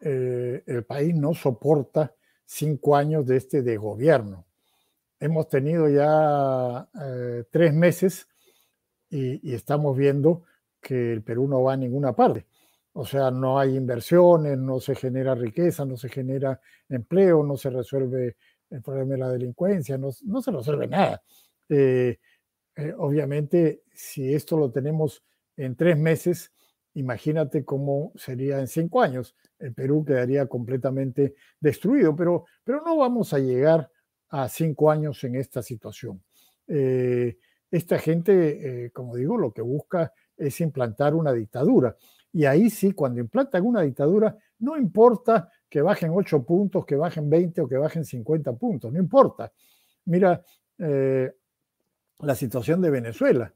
eh, 0.00 0.62
el 0.66 0.84
país 0.84 1.14
no 1.14 1.34
soporta 1.34 2.14
cinco 2.44 2.96
años 2.96 3.26
de 3.26 3.36
este 3.36 3.62
de 3.62 3.76
gobierno. 3.76 4.46
Hemos 5.18 5.48
tenido 5.48 5.88
ya 5.88 6.88
tres 7.50 7.74
meses 7.74 8.26
y, 9.10 9.54
estamos 9.54 9.96
viendo 9.96 10.44
que 10.80 11.12
el 11.12 11.22
Perú 11.22 11.48
no 11.48 11.62
va 11.62 11.74
a 11.74 11.76
ninguna 11.76 12.14
parte. 12.14 12.46
O 12.92 13.04
sea, 13.04 13.30
no 13.30 13.58
hay 13.58 13.76
inversiones, 13.76 14.56
no 14.58 14.80
se 14.80 14.94
genera 14.94 15.34
riqueza, 15.34 15.84
no 15.84 15.96
se 15.96 16.08
genera 16.08 16.60
empleo, 16.88 17.42
no 17.44 17.56
se 17.56 17.70
resuelve 17.70 18.36
el 18.70 18.82
problema 18.82 19.12
de 19.12 19.18
la 19.18 19.28
delincuencia, 19.30 19.98
no, 19.98 20.12
se 20.12 20.50
resuelve 20.50 20.86
nada. 20.86 21.22
Eh, 21.68 22.18
eh, 22.76 22.94
obviamente, 22.98 23.82
si 23.92 24.32
esto 24.32 24.56
lo 24.56 24.70
tenemos 24.70 25.22
en 25.56 25.76
tres 25.76 25.98
meses, 25.98 26.52
imagínate 26.94 27.64
cómo 27.64 28.12
sería 28.16 28.60
en 28.60 28.66
cinco 28.66 29.02
años. 29.02 29.34
El 29.58 29.74
Perú 29.74 30.04
quedaría 30.04 30.46
completamente 30.46 31.34
destruido, 31.60 32.14
pero, 32.16 32.44
pero 32.64 32.82
no 32.82 32.96
vamos 32.96 33.32
a 33.32 33.38
llegar 33.38 33.90
a 34.28 34.48
cinco 34.48 34.90
años 34.90 35.22
en 35.24 35.34
esta 35.36 35.62
situación. 35.62 36.22
Eh, 36.68 37.38
esta 37.70 37.98
gente, 37.98 38.90
como 38.92 39.14
digo, 39.14 39.36
lo 39.36 39.52
que 39.52 39.62
busca 39.62 40.12
es 40.36 40.60
implantar 40.60 41.14
una 41.14 41.32
dictadura. 41.32 41.96
Y 42.32 42.44
ahí 42.44 42.70
sí, 42.70 42.92
cuando 42.92 43.20
implantan 43.20 43.64
una 43.64 43.82
dictadura, 43.82 44.36
no 44.60 44.76
importa 44.76 45.50
que 45.68 45.82
bajen 45.82 46.10
8 46.12 46.44
puntos, 46.44 46.84
que 46.84 46.96
bajen 46.96 47.28
20 47.28 47.60
o 47.60 47.68
que 47.68 47.76
bajen 47.76 48.04
50 48.04 48.52
puntos, 48.54 48.92
no 48.92 48.98
importa. 48.98 49.52
Mira 50.06 50.42
eh, 50.78 51.32
la 52.20 52.34
situación 52.34 52.80
de 52.80 52.90
Venezuela. 52.90 53.52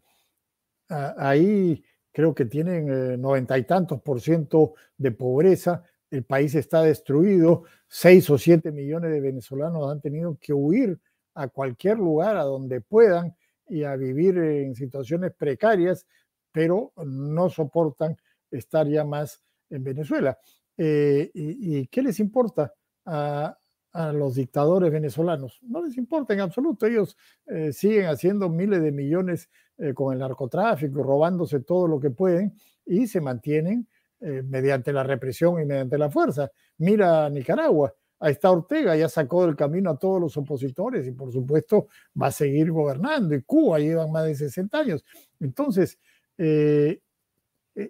ahí 0.88 1.82
creo 2.14 2.32
que 2.32 2.44
tienen 2.44 2.88
eh, 2.88 3.16
noventa 3.16 3.58
y 3.58 3.64
tantos 3.64 4.00
por 4.00 4.20
ciento 4.20 4.74
de 4.96 5.10
pobreza, 5.10 5.82
el 6.10 6.22
país 6.22 6.54
está 6.54 6.80
destruido, 6.82 7.64
6 7.88 8.30
o 8.30 8.38
7 8.38 8.70
millones 8.70 9.10
de 9.10 9.20
venezolanos 9.20 9.90
han 9.90 10.00
tenido 10.00 10.38
que 10.40 10.52
huir 10.52 10.98
a 11.34 11.48
cualquier 11.48 11.98
lugar 11.98 12.36
a 12.36 12.44
donde 12.44 12.80
puedan 12.80 13.34
y 13.68 13.82
a 13.82 13.96
vivir 13.96 14.38
en 14.38 14.76
situaciones 14.76 15.32
precarias, 15.32 16.06
pero 16.52 16.92
no 17.04 17.50
soportan 17.50 18.16
estar 18.48 18.86
ya 18.86 19.02
más 19.04 19.42
en 19.70 19.82
Venezuela. 19.82 20.38
Eh, 20.76 21.32
y, 21.34 21.88
qué 21.88 22.00
les 22.00 22.20
importa 22.20 22.72
a, 23.04 23.58
los 24.12 24.36
dictadores 24.36 24.92
venezolanos? 24.92 25.58
No 25.62 25.82
les 25.82 25.96
importa 25.96 26.32
en 26.34 26.40
absoluto. 26.40 26.86
Ellos 26.86 27.16
eh, 27.46 27.72
siguen 27.72 28.06
haciendo 28.06 28.48
miles 28.48 28.82
de 28.82 28.92
millones 28.92 29.48
eh, 29.78 29.94
con 29.94 30.12
el 30.12 30.18
narcotráfico, 30.18 31.02
robándose 31.02 31.60
todo 31.60 31.86
lo 31.88 32.00
que 32.00 32.10
pueden 32.10 32.54
y 32.84 33.06
se 33.06 33.20
mantienen 33.20 33.88
mediante 34.20 34.90
la 34.90 35.02
represión 35.02 35.60
y 35.60 35.66
mediante 35.66 35.98
la 35.98 36.08
fuerza. 36.08 36.50
Mira 36.78 37.28
Nicaragua. 37.28 37.92
Ahí 38.18 38.32
está 38.32 38.50
Ortega, 38.50 38.96
ya 38.96 39.06
sacó 39.06 39.44
del 39.44 39.54
camino 39.54 39.90
a 39.90 39.98
todos 39.98 40.18
los 40.18 40.34
opositores 40.38 41.06
y 41.06 41.12
por 41.12 41.30
supuesto 41.30 41.88
va 42.20 42.28
a 42.28 42.32
seguir 42.32 42.72
gobernando. 42.72 43.34
Y 43.34 43.42
Cuba 43.42 43.78
llevan 43.80 44.10
más 44.10 44.24
de 44.24 44.34
60 44.34 44.78
años. 44.78 45.04
Entonces, 45.40 45.98
e, 46.38 47.02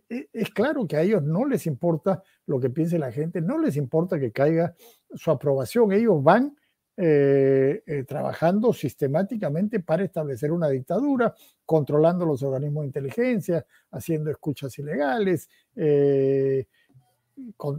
e, 0.08 0.28
es 0.32 0.50
claro 0.50 0.86
que 0.86 0.96
a 0.96 1.02
ellos 1.02 1.22
no 1.22 1.44
les 1.44 1.66
importa 1.66 2.22
lo 2.46 2.58
que 2.58 2.70
piense 2.70 2.98
la 2.98 3.12
gente, 3.12 3.40
no 3.40 3.58
les 3.58 3.76
importa 3.76 4.18
que 4.18 4.32
caiga 4.32 4.74
su 5.14 5.30
aprobación. 5.30 5.92
Ellos 5.92 6.22
van 6.22 6.56
eh, 6.96 7.82
eh, 7.86 8.04
trabajando 8.04 8.72
sistemáticamente 8.72 9.80
para 9.80 10.04
establecer 10.04 10.52
una 10.52 10.68
dictadura, 10.68 11.34
controlando 11.66 12.24
los 12.24 12.40
organismos 12.44 12.82
de 12.82 12.86
inteligencia, 12.86 13.66
haciendo 13.90 14.30
escuchas 14.30 14.78
ilegales, 14.78 15.48
eh, 15.74 16.68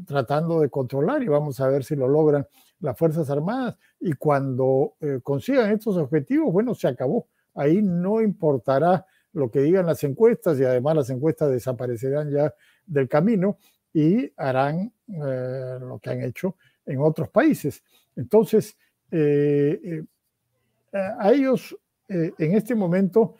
tratando 0.05 0.59
de 0.59 0.69
controlar 0.69 1.23
y 1.23 1.29
vamos 1.29 1.61
a 1.61 1.69
ver 1.69 1.85
si 1.85 1.95
lo 1.95 2.09
logran 2.09 2.45
las 2.81 2.97
Fuerzas 2.97 3.29
Armadas. 3.29 3.77
Y 4.01 4.11
cuando 4.13 4.95
consigan 5.23 5.71
estos 5.71 5.95
objetivos, 5.95 6.51
bueno, 6.51 6.75
se 6.75 6.89
acabó. 6.89 7.29
Ahí 7.53 7.81
no 7.81 8.21
importará 8.21 9.05
lo 9.31 9.49
que 9.49 9.61
digan 9.61 9.85
las 9.85 10.03
encuestas 10.03 10.59
y 10.59 10.65
además 10.65 10.97
las 10.97 11.09
encuestas 11.09 11.51
desaparecerán 11.51 12.29
ya 12.31 12.53
del 12.85 13.07
camino 13.07 13.59
y 13.93 14.29
harán 14.35 14.91
lo 15.07 15.99
que 15.99 16.09
han 16.09 16.21
hecho 16.21 16.57
en 16.85 16.99
otros 16.99 17.29
países. 17.29 17.81
Entonces, 18.17 18.77
a 20.93 21.31
ellos 21.31 21.77
en 22.07 22.53
este 22.55 22.75
momento 22.75 23.35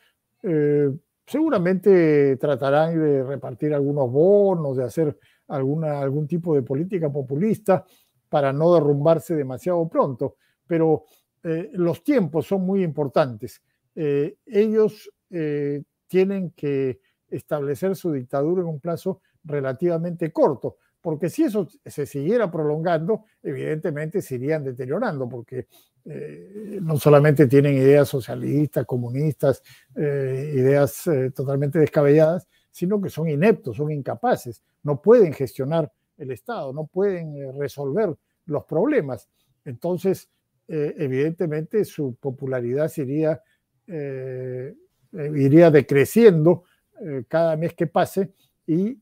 seguramente 1.26 2.38
tratarán 2.38 2.99
de 2.99 3.24
repartir 3.24 3.74
algunos 3.74 4.11
bonos, 4.11 4.78
de 4.78 4.84
hacer 4.84 5.18
alguna, 5.47 5.99
algún 5.99 6.28
tipo 6.28 6.55
de 6.55 6.63
política 6.63 7.11
populista 7.11 7.86
para 8.30 8.53
no 8.53 8.74
derrumbarse 8.74 9.36
demasiado 9.36 9.88
pronto, 9.88 10.36
pero 10.68 11.03
los 11.74 12.03
tiempos 12.03 12.47
son 12.47 12.61
muy 12.61 12.84
importantes. 12.84 13.61
ellos 13.95 15.09
eh, 15.30 15.84
tienen 16.07 16.51
que 16.51 16.99
establecer 17.28 17.95
su 17.95 18.11
dictadura 18.11 18.61
en 18.61 18.68
un 18.68 18.80
plazo 18.80 19.22
relativamente 19.43 20.32
corto, 20.32 20.78
porque 21.06 21.30
si 21.30 21.43
eso 21.43 21.68
se 21.86 22.08
siguiera 22.08 22.49
prolongando, 22.49 23.26
evidentemente 23.43 24.24
se 24.24 24.38
irían 24.38 24.64
deteriorando, 24.64 25.30
porque 25.30 25.68
eh, 26.03 26.80
no 26.82 26.97
solamente 26.97 27.45
tienen 27.45 27.76
ideas 27.76 28.10
socialistas, 28.10 28.88
comunistas, 28.88 29.62
eh, 29.95 30.53
ideas 30.56 31.06
eh, 31.06 31.30
totalmente 31.30 31.78
descabelladas, 31.78 32.47
sino 32.72 32.99
que 32.99 33.12
son 33.12 33.30
ineptos, 33.30 33.78
son 33.78 33.91
incapaces, 33.91 34.64
no 34.82 34.99
pueden 34.99 35.32
gestionar 35.32 35.91
el 36.18 36.32
Estado, 36.32 36.74
no 36.74 36.88
pueden 36.88 37.56
resolver 37.60 38.16
los 38.47 38.66
problemas. 38.66 39.30
Entonces, 39.64 40.28
evidentemente 40.68 41.86
su 41.86 42.16
popularidad 42.16 42.91
iría, 42.97 43.39
iría 45.14 45.70
decreciendo 45.70 46.64
cada 47.28 47.56
mes 47.58 47.76
que 47.76 47.86
pase 47.86 48.34
y 48.66 48.97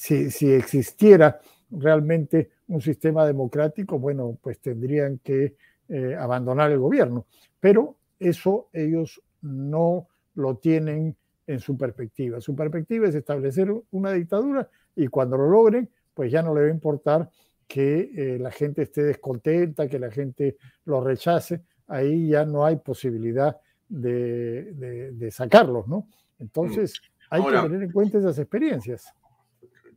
si, 0.00 0.30
si 0.30 0.50
existiera 0.50 1.38
realmente 1.70 2.52
un 2.68 2.80
sistema 2.80 3.26
democrático, 3.26 3.98
bueno, 3.98 4.38
pues 4.40 4.58
tendrían 4.58 5.18
que 5.18 5.56
eh, 5.90 6.16
abandonar 6.18 6.70
el 6.70 6.78
gobierno. 6.78 7.26
Pero 7.60 7.96
eso 8.18 8.70
ellos 8.72 9.20
no 9.42 10.08
lo 10.36 10.56
tienen 10.56 11.14
en 11.46 11.60
su 11.60 11.76
perspectiva. 11.76 12.40
Su 12.40 12.56
perspectiva 12.56 13.08
es 13.08 13.14
establecer 13.14 13.70
una 13.90 14.12
dictadura 14.12 14.70
y 14.96 15.06
cuando 15.08 15.36
lo 15.36 15.50
logren, 15.50 15.90
pues 16.14 16.32
ya 16.32 16.42
no 16.42 16.54
le 16.54 16.62
va 16.62 16.66
a 16.68 16.70
importar 16.70 17.28
que 17.68 18.10
eh, 18.16 18.38
la 18.38 18.50
gente 18.50 18.82
esté 18.82 19.02
descontenta, 19.02 19.86
que 19.86 19.98
la 19.98 20.10
gente 20.10 20.56
lo 20.86 21.04
rechace. 21.04 21.60
Ahí 21.88 22.28
ya 22.28 22.46
no 22.46 22.64
hay 22.64 22.76
posibilidad 22.76 23.54
de, 23.86 25.12
de, 25.12 25.30
sacarlos, 25.30 25.86
¿no? 25.88 26.08
Entonces, 26.38 27.02
mm. 27.02 27.34
hay 27.34 27.42
que 27.44 27.68
tener 27.68 27.82
en 27.82 27.92
cuenta 27.92 28.18
esas 28.18 28.38
experiencias. 28.38 29.12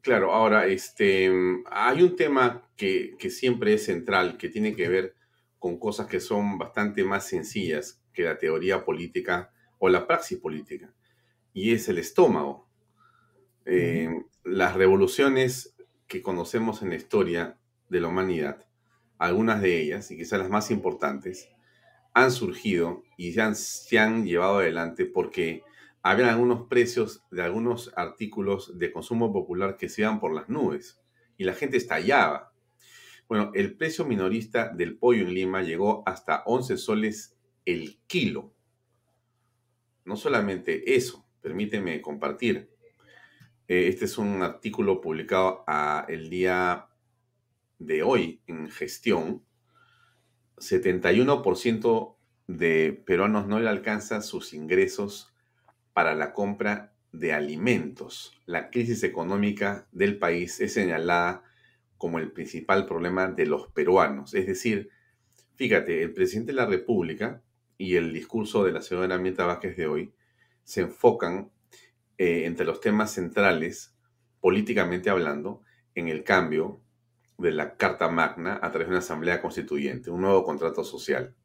Claro, 0.04 0.34
ahora, 0.34 0.68
este, 0.68 1.32
hay 1.72 2.01
un 2.01 2.18
tema 2.18 2.70
que, 2.76 3.16
siempre 3.30 3.76
es 3.76 3.86
central, 3.86 4.36
que 4.38 4.49
tiene 4.49 4.76
que 4.76 4.89
ver 4.89 5.16
con 5.60 5.80
cosas 5.80 6.08
que 6.08 6.20
son 6.20 6.58
bastante 6.58 7.06
más 7.06 7.26
sencillas 7.26 8.04
que 8.12 8.24
la 8.24 8.38
teoría 8.38 8.84
política 8.84 9.54
o 9.80 9.88
la 9.88 10.06
praxis 10.06 10.39
política, 10.39 10.93
y 11.54 11.72
es 11.72 11.88
el 11.88 11.99
estómago. 11.99 12.68
Eh, 13.66 14.10
las 14.43 14.76
revoluciones 14.76 15.74
que 16.08 16.22
conocemos 16.22 16.82
en 16.82 16.89
la 16.89 16.95
historia 16.95 17.58
de 17.88 18.01
la 18.01 18.10
humanidad, 18.10 18.68
algunas 19.18 19.62
de 19.62 19.80
ellas, 19.80 20.12
y 20.12 20.18
quizás 20.18 20.38
las 20.38 20.49
más 20.49 20.70
importantes, 20.70 21.47
han 22.14 22.30
surgido 22.34 23.04
y 23.16 23.32
se 23.32 23.99
han 23.99 24.26
llevado 24.26 24.58
adelante 24.58 25.06
porque 25.06 25.64
había 26.04 26.30
algunos 26.30 26.68
precios 26.68 27.24
de 27.32 27.41
algunos 27.41 27.93
artículos 27.95 28.78
de 28.78 28.91
consumo 28.91 29.32
popular 29.32 29.78
que 29.78 29.88
se 29.88 30.01
iban 30.01 30.20
por 30.20 30.34
las 30.34 30.49
nubes 30.49 31.01
y 31.38 31.45
la 31.45 31.54
gente 31.54 31.78
estallaba. 31.78 32.54
Bueno, 33.30 33.51
el 33.56 33.78
precio 33.78 34.04
minorista 34.04 34.68
del 34.68 34.97
pollo 34.97 35.22
en 35.22 35.34
Lima 35.34 35.64
llegó 35.64 36.04
hasta 36.06 36.43
11 36.45 36.78
soles 36.78 37.38
el 37.66 38.01
kilo. 38.06 38.54
No 40.04 40.18
solamente 40.18 40.93
eso, 40.93 41.26
permíteme 41.41 42.01
compartir. 42.01 42.70
Eh, 43.70 43.88
este 43.88 44.04
es 44.04 44.18
un 44.18 44.43
artículo 44.43 44.99
publicado 44.99 45.64
a 45.68 46.06
el 46.10 46.30
día 46.30 46.89
de 47.80 48.04
hoy 48.04 48.41
en 48.45 48.70
gestión. 48.70 49.45
71% 50.58 52.18
de 52.47 53.04
peruanos 53.06 53.47
no 53.47 53.62
le 53.62 53.70
alcanza 53.70 54.22
sus 54.22 54.54
ingresos 54.54 55.32
para 55.94 56.16
la 56.16 56.34
compra 56.34 56.94
de 57.12 57.34
alimentos. 57.34 58.41
La 58.46 58.70
crisis 58.70 59.04
económica 59.04 59.88
del 59.91 60.18
país 60.18 60.60
es 60.60 60.74
señalada 60.74 61.44
como 61.98 62.20
el 62.20 62.32
principal 62.32 62.86
problema 62.86 63.28
de 63.28 63.46
los 63.46 63.68
peruanos. 63.68 64.34
Es 64.34 64.48
decir, 64.48 64.89
fíjate, 65.56 66.04
el 66.04 66.14
presidente 66.14 66.52
de 66.52 66.58
la 66.58 66.66
República 66.66 67.41
y 67.78 67.96
el 67.96 68.12
discurso 68.12 68.64
de 68.66 68.72
la 68.72 68.82
señora 68.82 69.18
Mirta 69.18 69.46
Vázquez 69.46 69.78
de 69.78 69.88
hoy 69.88 70.14
se 70.64 70.82
enfocan 70.82 71.52
eh, 72.18 72.46
entre 72.46 72.66
los 72.66 72.82
temas 72.82 73.12
centrales, 73.12 73.96
políticamente 74.41 75.10
hablando, 75.10 75.62
en 75.96 76.10
el 76.10 76.24
cambio 76.24 76.82
de 77.38 77.52
la 77.52 77.76
Carta 77.78 78.10
Magna 78.10 78.60
a 78.62 78.72
través 78.72 78.88
de 78.88 78.94
una 78.94 79.00
asamblea 79.00 79.41
constituyente, 79.41 80.10
un 80.10 80.22
nuevo 80.22 80.44
contrato 80.44 80.84
social. 80.84 81.36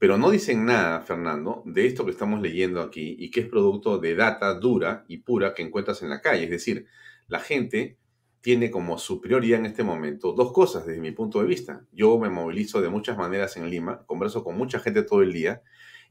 Pero 0.00 0.16
no 0.16 0.30
dicen 0.30 0.64
nada, 0.64 1.02
Fernando, 1.02 1.62
de 1.66 1.86
esto 1.86 2.06
que 2.06 2.12
estamos 2.12 2.40
leyendo 2.40 2.80
aquí 2.80 3.16
y 3.18 3.30
que 3.30 3.40
es 3.40 3.46
producto 3.46 3.98
de 3.98 4.14
data 4.14 4.54
dura 4.54 5.04
y 5.08 5.18
pura 5.18 5.52
que 5.52 5.60
encuentras 5.60 6.00
en 6.00 6.08
la 6.08 6.22
calle. 6.22 6.44
Es 6.44 6.50
decir, 6.50 6.86
la 7.28 7.38
gente 7.38 7.98
tiene 8.40 8.70
como 8.70 8.96
su 8.96 9.20
prioridad 9.20 9.60
en 9.60 9.66
este 9.66 9.84
momento 9.84 10.32
dos 10.32 10.54
cosas 10.54 10.86
desde 10.86 11.02
mi 11.02 11.10
punto 11.10 11.42
de 11.42 11.46
vista. 11.46 11.84
Yo 11.92 12.18
me 12.18 12.30
movilizo 12.30 12.80
de 12.80 12.88
muchas 12.88 13.18
maneras 13.18 13.58
en 13.58 13.68
Lima, 13.68 14.06
converso 14.06 14.42
con 14.42 14.56
mucha 14.56 14.80
gente 14.80 15.02
todo 15.02 15.20
el 15.20 15.34
día 15.34 15.60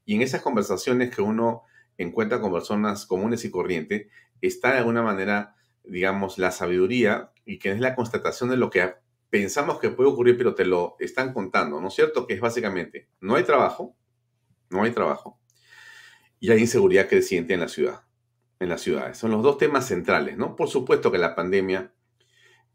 y 0.06 0.14
en 0.14 0.22
esas 0.22 0.44
conversaciones 0.44 1.10
que 1.10 1.24
uno 1.24 1.64
encuentra 1.98 2.40
con 2.40 2.54
personas 2.54 3.08
comunes 3.08 3.44
y 3.44 3.50
corrientes 3.50 4.06
está 4.40 4.72
de 4.72 4.78
alguna 4.78 5.02
manera, 5.02 5.56
digamos, 5.84 6.38
la 6.38 6.52
sabiduría 6.52 7.32
y 7.44 7.58
que 7.58 7.72
es 7.72 7.80
la 7.80 7.96
constatación 7.96 8.52
de 8.52 8.58
lo 8.58 8.70
que 8.70 8.94
pensamos 9.30 9.80
que 9.80 9.90
puede 9.90 10.10
ocurrir, 10.10 10.38
pero 10.38 10.56
te 10.56 10.66
lo 10.66 10.96
están 11.00 11.34
contando, 11.34 11.80
¿no 11.80 11.88
es 11.88 11.94
cierto? 11.94 12.26
Que 12.26 12.34
es 12.34 12.42
básicamente, 12.42 13.10
no 13.22 13.36
hay 13.36 13.44
trabajo, 13.44 13.96
no 14.70 14.84
hay 14.84 14.92
trabajo, 14.92 15.40
y 16.40 16.52
hay 16.52 16.60
inseguridad 16.60 17.08
creciente 17.08 17.54
en 17.54 17.60
la 17.60 17.68
ciudad, 17.68 18.02
en 18.60 18.70
las 18.70 18.82
ciudades. 18.82 19.18
Son 19.18 19.32
los 19.32 19.44
dos 19.44 19.58
temas 19.58 19.88
centrales, 19.88 20.38
¿no? 20.38 20.56
Por 20.56 20.70
supuesto 20.70 21.12
que 21.12 21.18
la 21.18 21.36
pandemia 21.36 21.94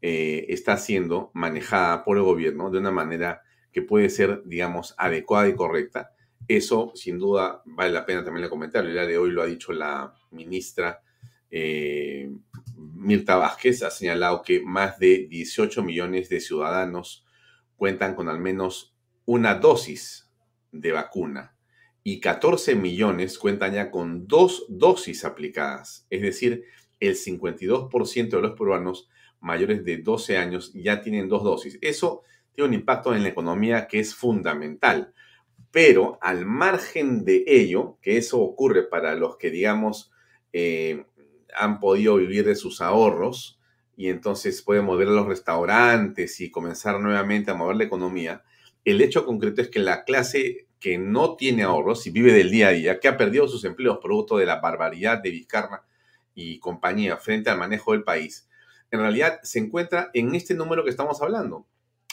eh, 0.01 0.45
está 0.49 0.77
siendo 0.77 1.31
manejada 1.33 2.03
por 2.03 2.17
el 2.17 2.23
gobierno 2.23 2.69
de 2.69 2.79
una 2.79 2.91
manera 2.91 3.41
que 3.71 3.81
puede 3.81 4.09
ser, 4.09 4.43
digamos, 4.45 4.93
adecuada 4.97 5.47
y 5.47 5.55
correcta. 5.55 6.11
Eso, 6.47 6.91
sin 6.95 7.17
duda, 7.17 7.61
vale 7.65 7.91
la 7.91 8.05
pena 8.05 8.23
también 8.23 8.43
el 8.43 8.49
comentario. 8.49 8.89
El 8.89 8.95
día 8.95 9.07
de 9.07 9.17
hoy 9.17 9.31
lo 9.31 9.41
ha 9.41 9.47
dicho 9.47 9.73
la 9.73 10.13
ministra 10.31 11.01
eh, 11.51 12.31
Mirta 12.77 13.37
Vázquez 13.37 13.83
ha 13.83 13.91
señalado 13.91 14.41
que 14.41 14.61
más 14.61 14.99
de 14.99 15.27
18 15.29 15.83
millones 15.83 16.29
de 16.29 16.39
ciudadanos 16.39 17.25
cuentan 17.75 18.15
con 18.15 18.29
al 18.29 18.39
menos 18.39 18.95
una 19.25 19.55
dosis 19.55 20.29
de 20.71 20.91
vacuna 20.91 21.55
y 22.07 22.19
14 22.19 22.75
millones 22.75 23.39
cuentan 23.39 23.73
ya 23.73 23.89
con 23.89 24.27
dos 24.27 24.65
dosis 24.69 25.25
aplicadas. 25.25 26.05
Es 26.11 26.21
decir, 26.21 26.63
el 26.99 27.15
52% 27.15 28.29
de 28.29 28.41
los 28.41 28.51
peruanos 28.51 29.09
mayores 29.39 29.83
de 29.83 29.97
12 29.97 30.37
años 30.37 30.71
ya 30.73 31.01
tienen 31.01 31.27
dos 31.27 31.43
dosis. 31.43 31.79
Eso 31.81 32.21
tiene 32.53 32.69
un 32.69 32.73
impacto 32.75 33.15
en 33.15 33.23
la 33.23 33.29
economía 33.29 33.87
que 33.87 33.99
es 33.99 34.13
fundamental. 34.13 35.13
Pero 35.71 36.19
al 36.21 36.45
margen 36.45 37.25
de 37.25 37.43
ello, 37.47 37.97
que 38.03 38.17
eso 38.17 38.39
ocurre 38.39 38.83
para 38.83 39.15
los 39.15 39.37
que, 39.37 39.49
digamos, 39.49 40.11
eh, 40.53 41.05
han 41.55 41.79
podido 41.79 42.15
vivir 42.15 42.45
de 42.45 42.55
sus 42.55 42.81
ahorros 42.81 43.59
y 43.97 44.09
entonces 44.09 44.61
pueden 44.61 44.85
mover 44.85 45.07
a 45.07 45.11
los 45.11 45.27
restaurantes 45.27 46.41
y 46.41 46.51
comenzar 46.51 46.99
nuevamente 46.99 47.51
a 47.51 47.55
mover 47.55 47.77
la 47.77 47.83
economía, 47.85 48.43
el 48.83 49.01
hecho 49.01 49.25
concreto 49.25 49.61
es 49.61 49.69
que 49.69 49.79
la 49.79 50.03
clase 50.03 50.67
que 50.79 50.97
no 50.97 51.35
tiene 51.35 51.63
ahorros 51.63 52.05
y 52.05 52.11
vive 52.11 52.33
del 52.33 52.51
día 52.51 52.67
a 52.67 52.71
día, 52.71 52.99
que 52.99 53.07
ha 53.07 53.17
perdido 53.17 53.47
sus 53.47 53.63
empleos 53.63 53.97
producto 54.01 54.37
de 54.37 54.45
la 54.45 54.59
barbaridad 54.59 55.21
de 55.23 55.31
Vizcarra 55.31 55.85
y 56.35 56.59
compañía 56.59 57.17
frente 57.17 57.49
al 57.49 57.57
manejo 57.57 57.93
del 57.93 58.03
país, 58.03 58.47
en 58.91 58.99
realidad 58.99 59.39
se 59.43 59.59
encuentra 59.59 60.11
en 60.13 60.35
este 60.35 60.53
número 60.53 60.83
que 60.83 60.91
estamos 60.91 61.21
hablando. 61.21 61.65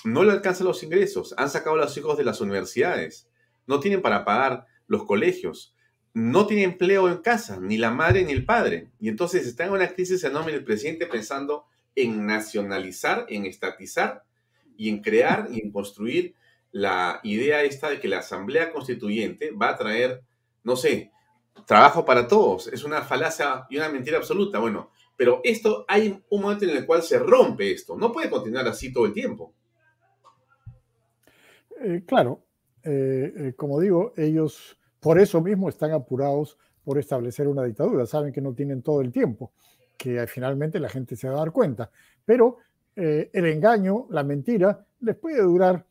No 0.05 0.25
le 0.25 0.33
alcanzan 0.33 0.67
los 0.67 0.83
ingresos, 0.83 1.35
han 1.37 1.51
sacado 1.51 1.77
a 1.77 1.81
los 1.81 1.97
hijos 1.97 2.17
de 2.17 2.25
las 2.25 2.41
universidades, 2.41 3.29
no 3.67 3.79
tienen 3.79 4.01
para 4.01 4.25
pagar 4.25 4.67
los 4.87 5.05
colegios, 5.05 5.75
no 6.15 6.47
tiene 6.47 6.65
empleo 6.65 7.09
en 7.09 7.19
casa, 7.19 7.59
ni 7.61 7.79
la 7.79 7.91
madre 7.91 8.25
ni 8.25 8.33
el 8.33 8.45
padre. 8.45 8.91
Y 9.01 9.09
entonces 9.09 9.47
está 9.47 9.65
en 9.65 9.73
una 9.73 9.89
crisis 9.89 10.23
enorme 10.25 10.53
el 10.53 10.65
presidente 10.65 11.07
pensando 11.07 11.65
en 11.95 12.27
nacionalizar, 12.27 13.27
en 13.29 13.47
estatizar 13.47 14.25
y 14.77 14.89
en 14.89 15.03
crear 15.03 15.49
y 15.51 15.61
en 15.61 15.73
construir 15.73 16.35
la 16.71 17.21
idea 17.23 17.63
esta 17.63 17.91
de 17.91 18.01
que 18.01 18.09
la 18.09 18.19
Asamblea 18.19 18.73
Constituyente 18.73 19.51
va 19.51 19.71
a 19.71 19.77
traer, 19.77 20.23
no 20.65 20.77
sé, 20.77 21.13
trabajo 21.67 22.05
para 22.05 22.27
todos. 22.27 22.69
Es 22.69 22.85
una 22.85 23.03
falacia 23.03 23.67
y 23.69 23.77
una 23.77 23.89
mentira 23.89 24.19
absoluta. 24.19 24.59
Bueno, 24.59 24.91
pero 25.17 25.41
esto 25.45 25.85
hay 25.87 26.23
un 26.31 26.41
momento 26.41 26.65
en 26.65 26.77
el 26.77 26.87
cual 26.87 27.03
se 27.03 27.19
rompe 27.19 27.71
esto. 27.73 27.97
No 27.97 28.11
puede 28.11 28.31
continuar 28.31 28.67
así 28.67 28.93
todo 28.93 29.07
el 29.07 29.13
tiempo. 29.13 29.55
Eh, 31.81 32.03
claro, 32.07 32.45
eh, 32.85 33.33
eh, 33.37 33.53
como 33.57 33.81
digo, 33.81 34.13
ellos 34.17 34.79
por 35.03 35.19
eso 35.19 35.41
mismo 35.43 35.69
están 35.69 35.91
apurados 35.91 36.57
por 36.85 36.97
establecer 36.97 37.49
una 37.49 37.65
dictadura. 37.65 38.07
Saben 38.07 38.33
que 38.33 38.41
no 38.41 38.55
tienen 38.55 38.83
todo 38.83 39.01
el 39.01 39.11
tiempo, 39.11 39.51
que 39.99 40.25
finalmente 40.29 40.79
la 40.79 40.89
gente 40.89 41.17
se 41.17 41.29
va 41.29 41.35
a 41.35 41.39
dar 41.39 41.51
cuenta. 41.51 41.91
Pero 42.25 42.59
eh, 42.95 43.29
el 43.33 43.47
engaño, 43.47 44.07
la 44.11 44.23
mentira, 44.23 44.87
les 45.01 45.17
puede 45.17 45.43
durar 45.43 45.85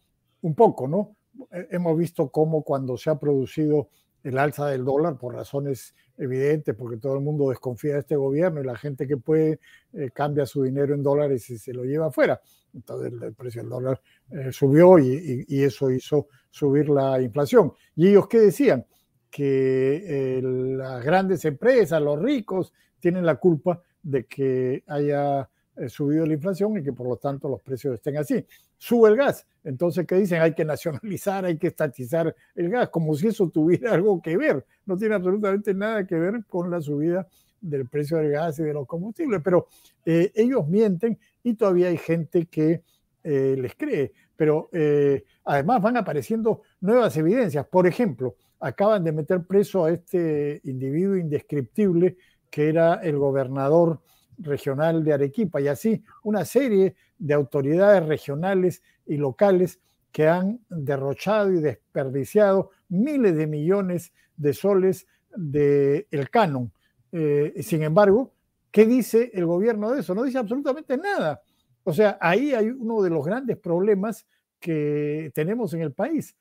un 0.43 0.55
poco, 0.55 0.87
¿no? 0.87 1.17
Eh, 1.51 1.67
hemos 1.71 1.97
visto 1.97 2.29
cómo 2.29 2.63
cuando 2.63 2.97
se 2.97 3.09
ha 3.09 3.19
producido 3.19 3.89
el 4.23 4.37
alza 4.37 4.67
del 4.67 4.85
dólar 4.85 5.17
por 5.17 5.33
razones 5.33 5.93
evidentes, 6.17 6.73
porque 6.73 6.97
todo 6.97 7.15
el 7.15 7.21
mundo 7.21 7.49
desconfía 7.49 7.95
de 7.95 7.99
este 7.99 8.15
gobierno 8.15 8.61
y 8.61 8.63
la 8.63 8.77
gente 8.77 9.07
que 9.07 9.17
puede 9.17 9.59
eh, 9.93 10.09
cambia 10.13 10.45
su 10.45 10.63
dinero 10.63 10.93
en 10.93 11.03
dólares 11.03 11.49
y 11.49 11.57
se 11.57 11.73
lo 11.73 11.83
lleva 11.83 12.07
afuera. 12.07 12.39
Entonces 12.73 13.11
el, 13.21 13.33
precio 13.33 13.61
del 13.61 13.69
dólar 13.69 14.01
eh, 14.29 14.51
subió 14.51 14.99
y, 14.99 15.45
eso 15.49 15.89
hizo 15.91 16.27
subir 16.49 16.89
la 16.89 17.21
inflación. 17.21 17.73
¿Y 17.95 18.09
ellos 18.09 18.27
qué 18.27 18.39
decían? 18.39 18.85
Que 19.31 20.03
eh, 20.37 20.41
las 20.43 21.03
grandes 21.03 21.43
empresas, 21.45 21.99
los 22.01 22.21
ricos, 22.21 22.73
tienen 22.99 23.25
la 23.25 23.35
culpa 23.35 23.81
de 24.03 24.25
que 24.25 24.83
haya 24.85 25.49
subido 25.87 26.25
la 26.25 26.33
inflación 26.33 26.77
y 26.77 26.83
que 26.83 26.93
por 26.93 27.07
lo 27.07 27.15
tanto 27.15 27.49
los 27.49 27.61
precios 27.61 27.95
estén 27.95 28.17
así. 28.17 28.45
Sube 28.77 29.09
el 29.09 29.15
gas. 29.15 29.47
Entonces, 29.63 30.05
¿qué 30.05 30.15
dicen? 30.15 30.41
Hay 30.41 30.53
que 30.53 30.65
nacionalizar, 30.65 31.45
hay 31.45 31.57
que 31.57 31.67
estatizar 31.67 32.35
el 32.55 32.69
gas, 32.69 32.89
como 32.89 33.15
si 33.15 33.27
eso 33.27 33.49
tuviera 33.49 33.93
algo 33.93 34.21
que 34.21 34.37
ver. 34.37 34.65
No 34.85 34.97
tiene 34.97 35.15
absolutamente 35.15 35.73
nada 35.73 36.05
que 36.05 36.15
ver 36.15 36.43
con 36.47 36.69
la 36.69 36.81
subida 36.81 37.27
del 37.61 37.87
precio 37.87 38.17
del 38.17 38.31
gas 38.31 38.57
y 38.59 38.63
de 38.63 38.73
los 38.73 38.87
combustibles, 38.87 39.39
pero 39.43 39.67
eh, 40.05 40.31
ellos 40.35 40.67
mienten 40.67 41.19
y 41.43 41.53
todavía 41.53 41.89
hay 41.89 41.97
gente 41.97 42.47
que 42.47 42.81
eh, 43.23 43.55
les 43.57 43.75
cree. 43.75 44.11
Pero 44.35 44.69
eh, 44.73 45.23
además 45.45 45.81
van 45.81 45.97
apareciendo 45.97 46.61
nuevas 46.79 47.15
evidencias. 47.17 47.65
Por 47.67 47.85
ejemplo, 47.85 48.35
acaban 48.61 49.03
de 49.03 49.11
meter 49.11 49.43
preso 49.45 49.83
a 49.85 49.91
este 49.91 50.61
individuo 50.63 51.17
indescriptible 51.17 52.17
que 52.49 52.69
era 52.69 52.95
el 52.95 53.17
gobernador 53.17 54.01
regional 54.37 55.03
de 55.03 55.13
Arequipa 55.13 55.59
y 55.61 55.67
así 55.67 56.03
una 56.23 56.45
serie 56.45 56.95
de 57.17 57.33
autoridades 57.33 58.05
regionales 58.05 58.83
y 59.05 59.17
locales 59.17 59.79
que 60.11 60.27
han 60.27 60.59
derrochado 60.69 61.51
y 61.51 61.61
desperdiciado 61.61 62.71
miles 62.89 63.35
de 63.35 63.47
millones 63.47 64.13
de 64.35 64.53
soles 64.53 65.07
del 65.35 66.07
el 66.11 66.29
canon. 66.29 66.71
Eh, 67.11 67.53
sin 67.61 67.83
embargo, 67.83 68.33
¿qué 68.71 68.85
dice 68.85 69.31
el 69.33 69.45
gobierno 69.45 69.91
de 69.91 70.01
eso? 70.01 70.13
No 70.13 70.23
dice 70.23 70.37
absolutamente 70.37 70.97
nada. 70.97 71.41
O 71.83 71.93
sea, 71.93 72.17
ahí 72.21 72.53
hay 72.53 72.69
uno 72.69 73.01
de 73.01 73.09
los 73.09 73.25
grandes 73.25 73.57
problemas 73.57 74.25
que 74.59 75.31
tenemos 75.33 75.73
en 75.73 75.81
el 75.81 75.93
país. 75.93 76.35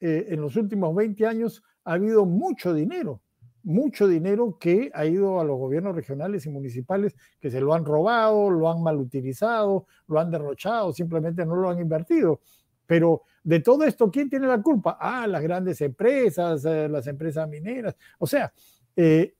Eh, 0.00 0.26
en 0.30 0.40
los 0.40 0.56
últimos 0.56 0.94
20 0.94 1.26
años 1.26 1.62
ha 1.84 1.94
habido 1.94 2.24
mucho 2.24 2.74
dinero, 2.74 3.20
mucho 3.62 4.06
dinero 4.06 4.58
que 4.58 4.90
ha 4.94 5.06
ido 5.06 5.40
a 5.40 5.44
los 5.44 5.58
gobiernos 5.58 5.94
regionales 5.94 6.44
y 6.46 6.50
municipales 6.50 7.16
que 7.40 7.50
se 7.50 7.60
lo 7.60 7.74
han 7.74 7.84
robado, 7.84 8.50
lo 8.50 8.70
han 8.70 8.82
mal 8.82 8.98
utilizado, 8.98 9.86
lo 10.06 10.20
han 10.20 10.30
derrochado, 10.30 10.92
simplemente 10.92 11.46
no 11.46 11.56
lo 11.56 11.70
han 11.70 11.80
invertido. 11.80 12.40
Pero 12.86 13.22
de 13.42 13.60
todo 13.60 13.84
esto, 13.84 14.10
¿quién 14.10 14.28
tiene 14.28 14.46
la 14.46 14.60
culpa? 14.60 14.98
Ah, 15.00 15.26
las 15.26 15.42
grandes 15.42 15.80
empresas, 15.80 16.64
eh, 16.64 16.88
las 16.88 17.06
empresas 17.06 17.48
mineras. 17.48 17.96
O 18.18 18.26
sea, 18.26 18.52
eh, 18.96 19.34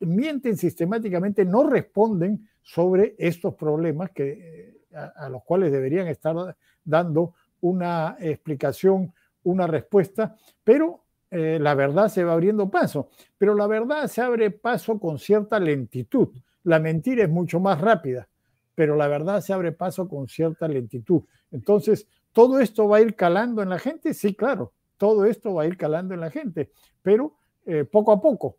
mienten 0.00 0.56
sistemáticamente, 0.56 1.44
no 1.44 1.68
responden 1.68 2.48
sobre 2.62 3.14
estos 3.18 3.54
problemas 3.54 4.10
que, 4.12 4.86
a, 4.94 5.28
los 5.28 5.42
cuales 5.44 5.72
deberían 5.72 6.08
estar 6.08 6.56
dando 6.84 7.34
una 7.60 8.16
explicación, 8.20 9.12
una 9.44 9.66
respuesta, 9.66 10.36
pero 10.64 11.04
la 11.30 11.74
verdad 11.76 12.08
se 12.08 12.24
va 12.24 12.32
abriendo 12.32 12.68
paso. 12.70 13.08
Pero 13.38 13.54
la 13.54 13.68
verdad 13.68 14.08
se 14.08 14.20
abre 14.20 14.50
paso 14.50 14.98
con 14.98 15.18
cierta 15.18 15.60
lentitud. 15.60 16.28
La 16.64 16.80
mentira 16.80 17.22
es 17.22 17.30
mucho 17.30 17.60
más 17.60 17.80
rápida, 17.80 18.28
pero 18.74 18.96
la 18.96 19.06
verdad 19.06 19.40
se 19.40 19.52
abre 19.52 19.70
paso 19.70 20.08
con 20.08 20.26
cierta 20.26 20.66
lentitud. 20.66 21.22
Entonces, 21.52 22.08
¿Todo 22.32 22.60
esto 22.60 22.88
va 22.88 22.98
a 22.98 23.00
ir 23.00 23.16
calando 23.16 23.62
en 23.62 23.68
la 23.68 23.78
gente? 23.78 24.14
Sí, 24.14 24.34
claro, 24.34 24.72
todo 24.96 25.24
esto 25.24 25.54
va 25.54 25.62
a 25.62 25.66
ir 25.66 25.76
calando 25.76 26.14
en 26.14 26.20
la 26.20 26.30
gente, 26.30 26.70
pero 27.02 27.34
eh, 27.66 27.84
poco 27.84 28.12
a 28.12 28.20
poco. 28.20 28.56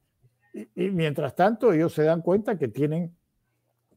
Y, 0.53 0.89
mientras 0.89 1.33
tanto, 1.35 1.71
ellos 1.71 1.93
se 1.93 2.03
dan 2.03 2.21
cuenta 2.21 2.57
que 2.57 2.67
tienen 2.67 3.15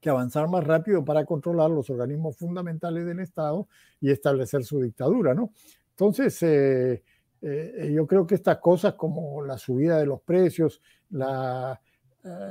que 0.00 0.10
avanzar 0.10 0.48
más 0.48 0.62
rápido 0.64 1.04
para 1.04 1.24
controlar 1.24 1.70
los 1.70 1.90
organismos 1.90 2.36
fundamentales 2.36 3.04
del 3.04 3.20
Estado 3.20 3.66
y 4.00 4.10
establecer 4.10 4.62
su 4.62 4.80
dictadura, 4.80 5.34
¿no? 5.34 5.50
Entonces, 5.94 6.42
eh, 6.42 7.02
eh, 7.42 7.92
yo 7.94 8.06
creo 8.06 8.26
que 8.26 8.34
estas 8.34 8.58
cosas 8.58 8.94
como 8.94 9.42
la 9.42 9.58
subida 9.58 9.98
de 9.98 10.06
los 10.06 10.20
precios, 10.22 10.80
la 11.10 11.80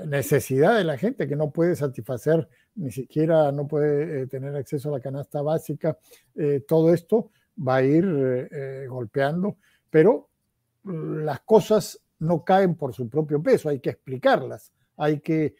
necesidad 0.06 0.78
de 0.78 0.84
la 0.84 1.00
gente 1.00 1.28
que 1.28 1.36
no 1.36 1.50
puede 1.50 1.76
satisfacer 1.76 2.48
ni 2.76 2.91
siquiera 2.91 3.52
no 3.52 3.68
puede 3.68 4.22
eh, 4.22 4.28
tener 4.28 4.56
acceso 4.56 4.89
a 4.89 4.94
la 4.94 5.00
canasta 5.00 5.41
básica. 5.41 5.98
Eh, 6.36 6.64
todo 6.68 6.94
esto 6.94 7.32
va 7.56 7.78
a 7.78 7.84
ir 7.84 8.06
eh, 8.52 8.86
golpeando, 8.88 9.58
pero 9.89 10.30
las 10.84 11.41
cosas 11.41 12.00
no 12.20 12.44
caen 12.44 12.76
por 12.76 12.94
su 12.94 13.08
propio 13.08 13.41
peso, 13.41 13.70
hay 13.70 13.80
que 13.80 13.91
explicarlas, 13.91 14.74
hay 14.98 15.20
que 15.22 15.56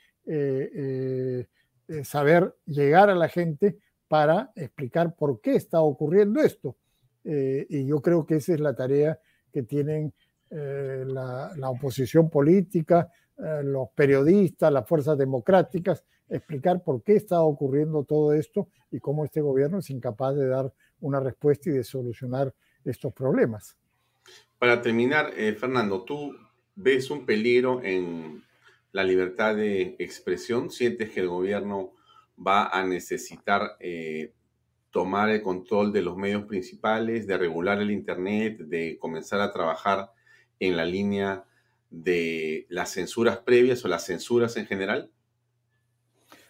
saber 2.04 2.54
llegar 2.66 3.10
a 3.10 3.16
la 3.16 3.30
gente 3.30 3.78
para 4.08 4.52
explicar 4.56 5.16
por 5.16 5.40
qué 5.40 5.56
está 5.56 5.80
ocurriendo 5.80 6.42
esto. 6.42 6.76
Y 7.24 7.86
yo 7.86 8.02
creo 8.02 8.26
que 8.26 8.36
esa 8.36 8.54
es 8.54 8.60
la 8.60 8.76
tarea 8.76 9.20
que 9.52 9.64
tienen 9.64 10.14
la, 10.50 11.52
la, 11.56 11.70
oposición 11.70 12.30
política, 12.30 13.10
los 13.38 13.90
periodistas, 13.96 14.72
las 14.72 14.88
fuerzas 14.88 15.18
democráticas, 15.18 16.04
explicar 16.30 16.84
por 16.84 17.04
qué 17.04 17.16
está 17.16 17.42
ocurriendo 17.42 18.04
todo 18.04 18.34
esto 18.34 18.68
y 18.92 19.00
cómo 19.00 19.26
este 19.26 19.42
gobierno 19.42 19.80
es 19.80 19.90
incapaz 19.90 20.36
de 20.36 20.48
dar 20.48 20.74
una 21.00 21.20
respuesta 21.20 21.70
y 21.70 21.74
de 21.74 21.84
solucionar 21.84 22.54
estos 22.86 23.14
problemas. 23.14 23.78
Para 24.58 24.82
terminar, 24.82 25.34
eh, 25.36 25.54
Fernando, 25.54 26.04
¿tú 26.04 26.36
ves 26.76 27.12
un 27.12 27.26
peligro 27.26 27.82
en 27.84 28.44
la 28.92 29.04
libertad 29.04 29.56
de 29.56 29.96
expresión? 30.00 30.72
¿Sientes 30.72 31.12
que 31.12 31.20
el 31.20 31.28
gobierno 31.28 31.92
va 32.36 32.68
a 32.68 32.86
necesitar 32.86 33.76
eh, 33.80 34.34
tomar 34.94 35.30
el 35.32 35.42
control 35.42 35.92
de 35.92 36.04
los 36.04 36.16
medios 36.16 36.46
principales, 36.46 37.26
de 37.26 37.36
regular 37.36 37.82
el 37.82 37.90
Internet, 37.90 38.60
de 38.60 38.96
comenzar 39.00 39.42
a 39.42 39.52
trabajar 39.52 40.12
en 40.60 40.78
la 40.78 40.86
línea 40.86 41.46
de 41.90 42.68
las 42.70 42.92
censuras 42.92 43.40
previas 43.40 43.84
o 43.84 43.88
las 43.88 44.06
censuras 44.06 44.56
en 44.56 44.68
general? 44.68 45.10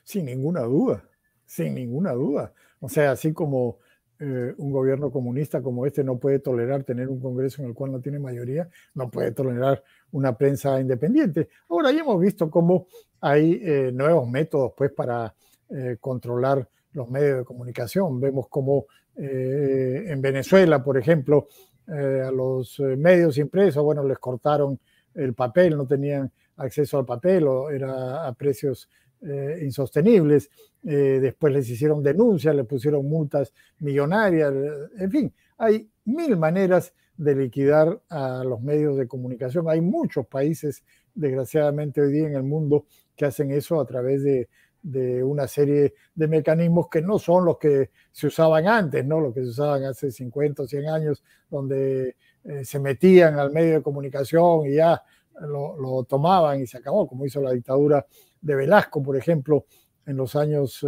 Sin 0.04 0.26
ninguna 0.26 0.60
duda, 0.64 1.10
sin 1.46 1.74
ninguna 1.74 2.12
duda. 2.12 2.54
O 2.82 2.89
sea, 2.89 3.12
así 3.12 3.32
como 3.32 3.80
eh, 4.20 4.54
un 4.58 4.74
gobierno 4.74 5.10
comunista 5.10 5.62
como 5.62 5.86
este 5.86 6.04
no 6.04 6.20
puede 6.20 6.39
tolerar 6.39 6.84
tener 6.84 7.08
un 7.08 7.22
Congreso 7.22 7.62
en 7.62 7.70
el 7.70 7.74
cual 7.74 7.94
no 7.94 8.02
tiene 8.02 8.20
mayoría, 8.20 8.70
no 8.94 9.10
puede 9.10 9.32
tolerar 9.32 9.82
una 10.12 10.38
prensa 10.38 10.82
independiente. 10.82 11.48
Ahora 11.70 11.94
ya 11.94 12.02
hemos 12.02 12.20
visto 12.20 12.52
cómo 12.52 12.88
hay 13.22 13.62
eh, 13.64 13.91
nuevos 13.94 14.30
métodos 14.30 14.74
pues, 14.76 14.91
para 14.91 15.34
eh, 15.70 15.96
controlar 16.02 16.68
los 16.94 17.10
medios 17.10 17.39
de 17.39 17.46
comunicación. 17.46 18.20
Vemos 18.20 18.48
cómo 18.50 18.86
en 19.16 20.22
Venezuela, 20.22 20.84
por 20.84 20.98
ejemplo, 20.98 21.48
a 21.88 22.32
los 22.32 22.80
medios 22.80 23.38
impresos, 23.38 23.84
bueno, 23.84 24.04
les 24.04 24.18
cortaron 24.18 24.80
el 25.14 25.34
papel, 25.34 25.78
no 25.78 25.86
tenían 25.86 26.32
acceso 26.58 26.98
al 26.98 27.06
papel 27.06 27.48
o 27.48 27.70
era 27.70 28.28
a 28.28 28.34
precios 28.34 28.89
eh, 29.22 29.60
insostenibles. 29.64 30.50
Eh, 30.84 31.20
después 31.22 31.54
les 31.54 31.70
hicieron 31.70 32.04
denuncias, 32.04 32.56
les 32.56 32.66
pusieron 32.66 33.08
multas 33.08 33.54
millonarias. 33.80 34.54
En 34.98 35.12
fin, 35.12 35.34
hay 35.58 35.89
mil 36.06 36.38
maneras 36.38 36.94
de 37.16 37.36
liquidar 37.36 38.02
a 38.10 38.44
los 38.44 38.62
medios 38.62 38.98
de 38.98 39.08
comunicación. 39.08 39.70
Hay 39.70 39.82
muchos 39.82 40.28
países, 40.28 40.84
desgraciadamente, 41.14 42.02
hoy 42.02 42.12
día 42.12 42.28
en 42.28 42.36
el 42.36 42.44
mundo 42.44 42.86
que 43.16 43.26
hacen 43.26 43.52
eso 43.52 43.80
a 43.80 43.86
través 43.86 44.24
de, 44.24 44.50
una 44.84 45.48
serie 45.48 45.94
de 46.14 46.28
mecanismos 46.28 46.90
que 46.90 47.02
no 47.02 47.18
son 47.18 47.46
los 47.46 47.58
que 47.58 47.92
se 48.12 48.28
usaban 48.28 48.68
antes, 48.68 49.06
¿no? 49.06 49.20
Los 49.20 49.34
que 49.34 49.42
se 49.42 49.50
usaban 49.50 49.84
hace 49.86 50.12
50 50.12 50.64
o 50.64 50.68
100 50.68 50.90
años, 50.90 51.24
donde 51.50 52.16
eh, 52.44 52.66
se 52.66 52.80
metían 52.80 53.40
al 53.40 53.52
medio 53.52 53.76
de 53.76 53.82
comunicación 53.82 54.68
y 54.68 54.76
ya 54.76 55.02
lo, 55.42 56.04
tomaban 56.04 56.62
y 56.62 56.68
se 56.68 56.78
acabó, 56.78 57.08
como 57.08 57.26
hizo 57.26 57.42
la 57.42 57.52
dictadura 57.52 58.06
de 58.42 58.56
Velasco, 58.56 59.02
por 59.02 59.16
ejemplo, 59.18 59.66
en 60.06 60.18
los 60.18 60.36
años 60.36 60.86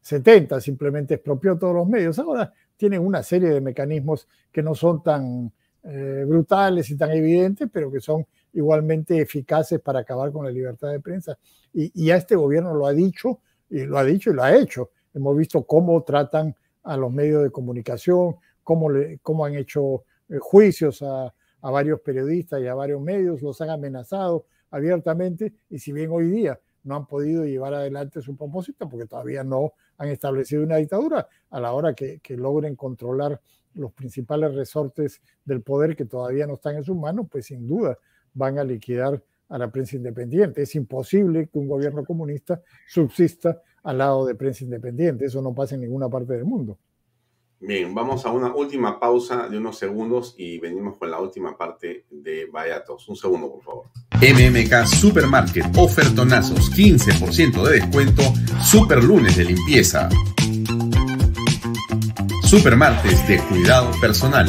70, 0.00 0.56
eh, 0.56 0.60
simplemente 0.60 1.14
expropió 1.14 1.58
todos 1.58 1.74
los 1.74 1.88
medios. 1.88 2.18
Ahora 2.18 2.52
tienen 2.76 3.04
una 3.04 3.22
serie 3.22 3.50
de 3.50 3.60
mecanismos 3.60 4.26
que 4.50 4.62
no 4.62 4.74
son 4.74 5.02
tan 5.02 5.52
eh, 5.82 6.24
brutales 6.26 6.90
y 6.90 6.96
tan 6.96 7.10
evidentes, 7.10 7.68
pero 7.72 7.90
que 7.92 8.00
son 8.00 8.26
igualmente 8.58 9.20
eficaces 9.20 9.80
para 9.80 10.00
acabar 10.00 10.32
con 10.32 10.44
la 10.44 10.50
libertad 10.50 10.90
de 10.90 11.00
prensa. 11.00 11.38
Y, 11.72 11.90
y 11.94 12.10
a 12.10 12.16
este 12.16 12.36
gobierno 12.36 12.74
lo 12.74 12.86
ha 12.86 12.92
dicho, 12.92 13.40
y 13.70 13.84
lo 13.84 13.98
ha 13.98 14.04
dicho 14.04 14.30
y 14.30 14.34
lo 14.34 14.42
ha 14.42 14.54
hecho. 14.54 14.90
Hemos 15.14 15.36
visto 15.36 15.64
cómo 15.64 16.02
tratan 16.02 16.54
a 16.82 16.96
los 16.96 17.12
medios 17.12 17.42
de 17.42 17.50
comunicación, 17.50 18.36
cómo, 18.62 18.88
cómo 19.22 19.44
han 19.44 19.54
hecho 19.54 20.04
eh, 20.28 20.38
juicios 20.38 21.02
a, 21.02 21.32
varios 21.60 22.00
periodistas 22.00 22.60
y 22.60 22.66
a 22.66 22.74
varios 22.74 23.00
medios, 23.00 23.42
los 23.42 23.60
han 23.60 23.70
amenazado 23.70 24.46
abiertamente, 24.70 25.54
y 25.68 25.78
si 25.78 25.92
bien 25.92 26.10
hoy 26.12 26.28
día 26.28 26.60
no 26.84 26.96
han 26.96 27.06
podido 27.06 27.44
llevar 27.44 27.74
adelante 27.74 28.22
su 28.22 28.36
propósito 28.36 28.88
porque 28.88 29.06
todavía 29.06 29.42
no 29.42 29.72
han 29.96 30.08
establecido 30.08 30.62
una 30.62 30.76
dictadura 30.76 31.28
a 31.50 31.60
la 31.60 31.72
hora 31.72 31.94
que, 31.94 32.20
logren 32.36 32.76
controlar 32.76 33.40
los 33.74 33.92
principales 33.92 34.54
resortes 34.54 35.20
del 35.44 35.62
poder 35.62 35.96
que 35.96 36.04
todavía 36.04 36.46
no 36.46 36.54
están 36.54 36.76
en 36.76 36.84
sus 36.84 36.96
manos, 36.96 37.26
pues 37.30 37.46
sin 37.46 37.66
duda 37.66 37.98
van 38.34 38.58
a 38.58 38.64
liquidar 38.64 39.22
a 39.48 39.58
la 39.58 39.70
prensa 39.70 39.96
independiente. 39.96 40.62
Es 40.62 40.74
imposible 40.74 41.48
que 41.50 41.58
un 41.58 41.68
gobierno 41.68 42.04
comunista 42.04 42.60
subsista 42.86 43.62
al 43.82 43.98
lado 43.98 44.26
de 44.26 44.34
prensa 44.34 44.64
independiente. 44.64 45.24
Eso 45.24 45.40
no 45.42 45.54
pasa 45.54 45.74
en 45.74 45.82
ninguna 45.82 46.08
parte 46.08 46.34
del 46.34 46.44
mundo. 46.44 46.78
Bien, 47.60 47.92
vamos 47.92 48.24
a 48.24 48.30
una 48.30 48.54
última 48.54 49.00
pausa 49.00 49.48
de 49.48 49.58
unos 49.58 49.76
segundos 49.76 50.36
y 50.38 50.60
venimos 50.60 50.96
con 50.96 51.10
la 51.10 51.18
última 51.18 51.58
parte 51.58 52.04
de 52.08 52.46
Vallatos. 52.46 53.08
Un 53.08 53.16
segundo, 53.16 53.50
por 53.50 53.62
favor. 53.62 53.86
MMK 54.20 54.86
Supermarket, 54.86 55.66
ofertonazos, 55.76 56.70
15% 56.70 57.64
de 57.64 57.80
descuento, 57.80 58.22
super 58.62 59.02
lunes 59.02 59.36
de 59.36 59.46
limpieza. 59.46 60.08
Super 62.44 62.76
martes 62.76 63.26
de 63.26 63.38
cuidado 63.48 63.90
personal. 64.00 64.48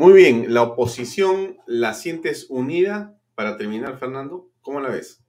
Muy 0.00 0.14
bien, 0.14 0.54
la 0.54 0.62
oposición 0.62 1.58
la 1.66 1.92
sientes 1.92 2.46
unida 2.48 3.20
para 3.34 3.58
terminar, 3.58 3.98
Fernando. 3.98 4.48
¿Cómo 4.62 4.80
la 4.80 4.88
ves? 4.88 5.22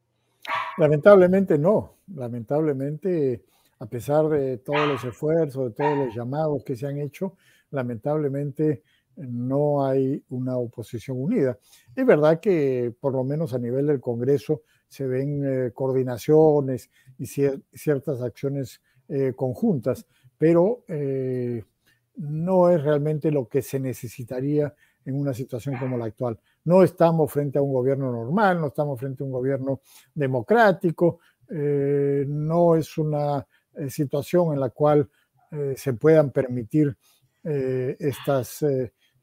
Lamentablemente 0.78 1.58
no. 1.58 1.98
Lamentablemente, 2.16 3.44
a 3.80 3.86
pesar 3.88 4.30
de 4.30 4.60
todos 4.60 4.88
los 4.88 5.04
esfuerzos, 5.04 5.66
de 5.66 5.76
todos 5.76 5.98
los 5.98 6.16
llamados 6.16 6.64
que 6.64 6.78
se 6.78 6.88
han 6.88 7.00
hecho, 7.00 7.36
lamentablemente 7.72 8.82
no 9.18 9.86
hay 9.86 10.24
una 10.30 10.56
oposición 10.56 11.22
unida. 11.22 11.60
Es 11.94 12.06
verdad 12.06 12.40
que 12.40 12.94
por 12.98 13.12
lo 13.12 13.26
menos 13.26 13.54
a 13.54 13.60
nivel 13.60 13.88
del 13.88 14.00
Congreso 14.00 14.62
se 14.88 15.06
ven 15.06 15.44
eh, 15.44 15.72
coordinaciones 15.74 16.90
y 17.18 17.26
ciertas 17.26 18.22
acciones 18.22 18.82
eh, 19.10 19.34
conjuntas, 19.36 20.06
pero 20.38 20.86
eh, 20.88 21.62
no 22.22 22.70
es 22.70 22.82
realmente 22.84 23.32
lo 23.32 23.48
que 23.48 23.62
se 23.62 23.80
necesitaría 23.80 24.74
en 25.06 25.16
una 25.16 25.34
situación 25.34 25.76
como 25.78 25.98
la 25.98 26.06
actual. 26.06 26.40
No 26.66 26.84
estamos 26.84 27.32
frente 27.32 27.58
a 27.58 27.62
un 27.62 27.74
gobierno 27.74 28.12
normal, 28.12 28.62
no 28.62 28.68
estamos 28.68 29.00
frente 29.00 29.24
a 29.24 29.26
un 29.26 29.32
gobierno 29.32 29.82
democrático, 30.14 31.20
no 31.50 32.76
es 32.76 32.98
una 33.00 33.46
situación 33.90 34.54
en 34.54 34.60
la 34.60 34.70
cual 34.70 35.10
se 35.76 35.94
puedan 35.94 36.30
permitir 36.30 36.96
estas 37.44 38.64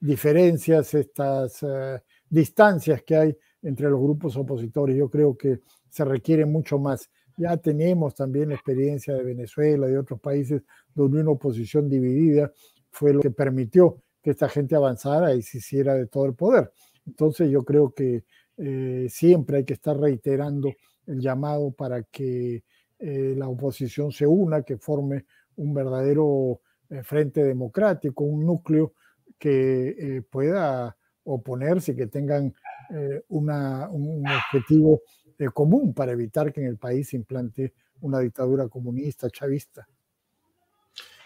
diferencias, 0.00 0.94
estas 0.94 1.62
eh, 1.62 2.02
distancias 2.28 3.02
que 3.02 3.16
hay 3.16 3.36
entre 3.62 3.88
los 3.90 4.00
grupos 4.00 4.36
opositores. 4.36 4.96
Yo 4.96 5.08
creo 5.08 5.36
que 5.36 5.60
se 5.88 6.04
requiere 6.04 6.46
mucho 6.46 6.78
más. 6.78 7.10
Ya 7.36 7.56
tenemos 7.56 8.14
también 8.14 8.52
experiencia 8.52 9.14
de 9.14 9.22
Venezuela 9.22 9.88
y 9.88 9.92
de 9.92 9.98
otros 9.98 10.20
países 10.20 10.62
donde 10.94 11.20
una 11.20 11.30
oposición 11.30 11.88
dividida 11.88 12.52
fue 12.90 13.12
lo 13.12 13.20
que 13.20 13.30
permitió 13.30 14.02
que 14.22 14.30
esta 14.30 14.48
gente 14.48 14.74
avanzara 14.74 15.34
y 15.34 15.42
se 15.42 15.58
hiciera 15.58 15.94
de 15.94 16.06
todo 16.06 16.26
el 16.26 16.34
poder. 16.34 16.72
Entonces 17.06 17.50
yo 17.50 17.64
creo 17.64 17.92
que 17.92 18.24
eh, 18.56 19.06
siempre 19.08 19.58
hay 19.58 19.64
que 19.64 19.74
estar 19.74 19.96
reiterando 19.96 20.72
el 21.06 21.20
llamado 21.20 21.70
para 21.70 22.02
que 22.02 22.64
eh, 22.98 23.34
la 23.36 23.48
oposición 23.48 24.12
se 24.12 24.26
una, 24.26 24.62
que 24.62 24.76
forme 24.76 25.26
un 25.56 25.72
verdadero 25.74 26.60
frente 27.02 27.44
democrático, 27.44 28.24
un 28.24 28.46
núcleo 28.46 28.94
que 29.38 29.88
eh, 29.98 30.22
pueda 30.22 30.96
oponerse, 31.24 31.94
que 31.94 32.06
tengan 32.06 32.54
eh, 32.90 33.22
un 33.28 33.50
objetivo 33.50 35.02
eh, 35.38 35.48
común 35.52 35.94
para 35.94 36.12
evitar 36.12 36.52
que 36.52 36.60
en 36.60 36.66
el 36.66 36.78
país 36.78 37.10
se 37.10 37.16
implante 37.16 37.74
una 38.00 38.20
dictadura 38.20 38.68
comunista, 38.68 39.30
chavista. 39.30 39.86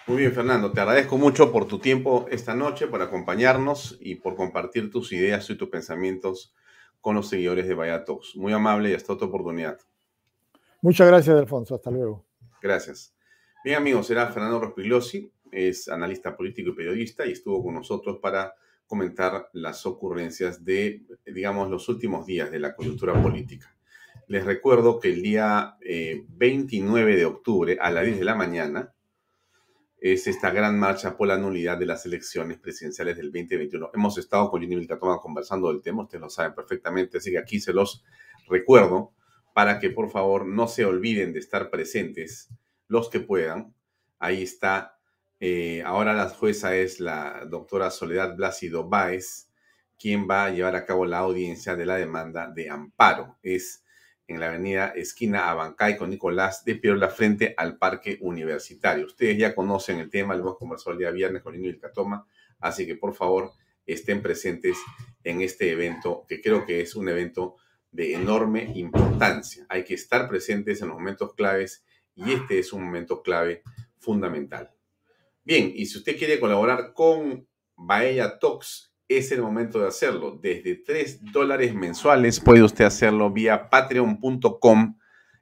Muy 0.07 0.19
bien, 0.19 0.33
Fernando, 0.33 0.73
te 0.73 0.81
agradezco 0.81 1.17
mucho 1.17 1.53
por 1.53 1.67
tu 1.67 1.79
tiempo 1.79 2.27
esta 2.31 2.55
noche, 2.55 2.89
por 2.89 3.03
acompañarnos 3.03 3.97
y 4.01 4.17
por 4.17 4.35
compartir 4.35 4.91
tus 4.91 5.13
ideas 5.13 5.49
y 5.51 5.57
tus 5.57 5.69
pensamientos 5.69 6.55
con 7.01 7.15
los 7.15 7.29
seguidores 7.29 7.69
de 7.69 7.75
Vaya 7.75 8.05
Muy 8.35 8.53
amable 8.53 8.91
y 8.91 8.95
hasta 8.95 9.13
otra 9.13 9.29
oportunidad. 9.29 9.79
Muchas 10.81 11.07
gracias, 11.07 11.37
Alfonso. 11.37 11.77
Hasta 11.77 11.91
luego. 11.91 12.25
Gracias. 12.61 13.15
Bien, 13.65 13.77
amigos, 13.77 14.09
será 14.09 14.27
Fernando 14.29 14.59
Rospigliosi 14.59 15.33
es 15.53 15.89
analista 15.89 16.35
político 16.35 16.71
y 16.71 16.75
periodista 16.75 17.27
y 17.27 17.33
estuvo 17.33 17.63
con 17.63 17.75
nosotros 17.75 18.19
para 18.21 18.55
comentar 18.87 19.51
las 19.53 19.87
ocurrencias 19.87 20.65
de, 20.65 21.03
digamos, 21.27 21.71
los 21.71 21.89
últimos 21.89 22.27
días 22.27 22.51
de 22.51 22.59
la 22.59 22.75
coyuntura 22.75 23.21
política. 23.23 23.77
Les 24.29 24.45
recuerdo 24.45 24.99
que 24.99 25.09
el 25.13 25.23
día 25.23 25.77
29 25.81 27.13
eh, 27.13 27.17
de 27.17 27.25
octubre 27.25 27.79
a 27.81 27.91
las 27.91 28.05
10 28.05 28.19
de 28.19 28.25
la 28.25 28.35
mañana 28.35 28.95
es 30.03 30.27
esta 30.27 30.51
gran 30.51 30.79
marcha 30.79 31.17
por 31.17 31.29
la 31.29 31.39
nulidad 31.39 31.79
de 31.79 31.87
las 31.87 32.05
elecciones 32.05 32.59
presidenciales 32.59 33.17
del 33.17 33.27
2021. 33.31 33.91
Hemos 33.95 34.19
estado 34.19 34.51
con 34.51 34.61
Jimmy 34.61 34.75
Vilcatoma 34.77 35.19
conversando 35.19 35.73
del 35.73 35.81
tema, 35.81 36.03
ustedes 36.03 36.21
lo 36.21 36.29
saben 36.29 36.55
perfectamente, 36.55 37.19
así 37.19 37.31
que 37.31 37.39
aquí 37.39 37.61
se 37.61 37.73
los 37.73 38.05
recuerdo 38.49 39.13
para 39.55 39.79
que 39.79 39.91
por 39.91 40.11
favor 40.11 40.45
no 40.45 40.67
se 40.67 40.85
olviden 40.85 41.33
de 41.33 41.39
estar 41.39 41.71
presentes 41.71 42.49
los 42.89 43.09
que 43.09 43.21
puedan. 43.21 43.75
Ahí 44.19 44.43
está 44.43 44.99
eh, 45.45 45.83
ahora 45.85 46.15
la 46.15 46.29
jueza 46.29 46.77
es 46.77 47.01
la 47.01 47.45
doctora 47.49 47.91
Soledad 47.91 48.37
Blácido 48.37 48.89
Báez, 48.89 49.49
quien 49.99 50.29
va 50.31 50.45
a 50.45 50.51
llevar 50.51 50.77
a 50.77 50.85
cabo 50.85 51.05
la 51.05 51.19
audiencia 51.19 51.75
de 51.75 51.85
la 51.85 51.97
demanda 51.97 52.47
de 52.47 52.71
amparo. 52.71 53.39
Es 53.43 53.82
en 54.35 54.41
la 54.41 54.49
avenida 54.49 54.89
esquina 54.89 55.51
Abancay 55.51 55.97
con 55.97 56.11
Nicolás 56.11 56.65
de 56.65 56.75
Piola 56.77 57.09
frente 57.09 57.55
al 57.57 57.77
Parque 57.77 58.19
Universitario. 58.21 59.07
Ustedes 59.07 59.39
ya 59.39 59.55
conocen 59.55 59.99
el 59.99 60.11
tema, 60.11 60.35
lo 60.35 60.41
hemos 60.41 60.59
conversado 60.59 60.93
el 60.93 60.99
día 60.99 61.11
viernes 61.11 61.43
con 61.43 61.53
Niño 61.53 61.75
Catoma, 61.81 62.27
así 62.59 62.87
que 62.87 62.97
por 62.97 63.15
favor 63.15 63.53
estén 63.87 64.23
presentes 64.23 64.79
en 65.25 65.41
este 65.43 65.71
evento, 65.71 66.25
que 66.29 66.41
creo 66.41 66.65
que 66.65 66.81
es 66.81 66.97
un 66.97 67.09
evento 67.09 67.57
de 67.91 68.15
enorme 68.15 68.73
importancia. 68.75 69.67
Hay 69.69 69.85
que 69.85 69.95
estar 69.95 70.29
presentes 70.29 70.81
en 70.81 70.89
los 70.89 70.97
momentos 70.97 71.35
claves 71.35 71.85
y 72.15 72.33
este 72.33 72.59
es 72.59 72.73
un 72.73 72.85
momento 72.85 73.23
clave 73.23 73.63
fundamental. 73.99 74.73
Bien, 75.45 75.73
y 75.75 75.87
si 75.87 75.99
usted 75.99 76.17
quiere 76.17 76.41
colaborar 76.41 76.93
con 76.95 77.47
Baella 77.77 78.39
Talks, 78.39 78.92
es 79.17 79.33
el 79.33 79.43
momento 79.43 79.81
de 79.81 79.89
hacerlo. 79.89 80.39
Desde 80.41 80.77
3 80.77 81.33
dólares 81.33 81.75
mensuales 81.75 82.41
puede 82.41 82.63
usted 82.63 82.85
hacerlo 82.85 83.31
vía 83.31 83.69
patreon.com 83.71 84.99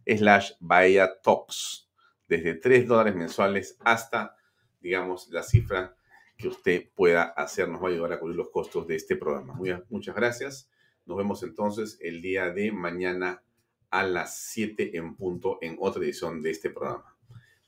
slash 0.07 0.53
Baella 0.61 1.21
Talks. 1.23 1.89
Desde 2.29 2.55
3 2.55 2.87
dólares 2.87 3.15
mensuales 3.15 3.77
hasta, 3.81 4.37
digamos, 4.81 5.29
la 5.31 5.43
cifra 5.43 5.97
que 6.37 6.49
usted 6.49 6.91
pueda 6.95 7.23
hacer. 7.23 7.69
Nos 7.69 7.83
va 7.83 7.89
a 7.89 7.91
ayudar 7.91 8.13
a 8.15 8.21
cubrir 8.21 8.37
los 8.37 8.51
costos 8.51 8.87
de 8.87 8.97
este 8.97 9.17
programa. 9.17 9.59
muchas 9.89 10.15
gracias. 10.15 10.71
Nos 11.07 11.17
vemos 11.17 11.43
entonces 11.43 11.99
el 12.01 12.23
día 12.23 12.51
de 12.51 12.73
mañana 12.73 13.43
a 13.91 14.05
las 14.05 14.39
7 14.39 14.97
en 14.97 15.17
punto 15.17 15.59
en 15.61 15.77
otra 15.81 16.03
edición 16.03 16.43
de 16.43 16.51
este 16.51 16.71
programa. 16.71 17.17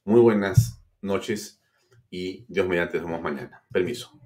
Muy 0.05 0.21
buenas 0.21 0.83
noches 1.01 1.61
y 2.11 2.45
Dios 2.49 2.69
mediante 2.69 2.99
nos 2.99 3.07
vemos 3.07 3.23
mañana. 3.23 3.63
Permiso. 3.73 4.21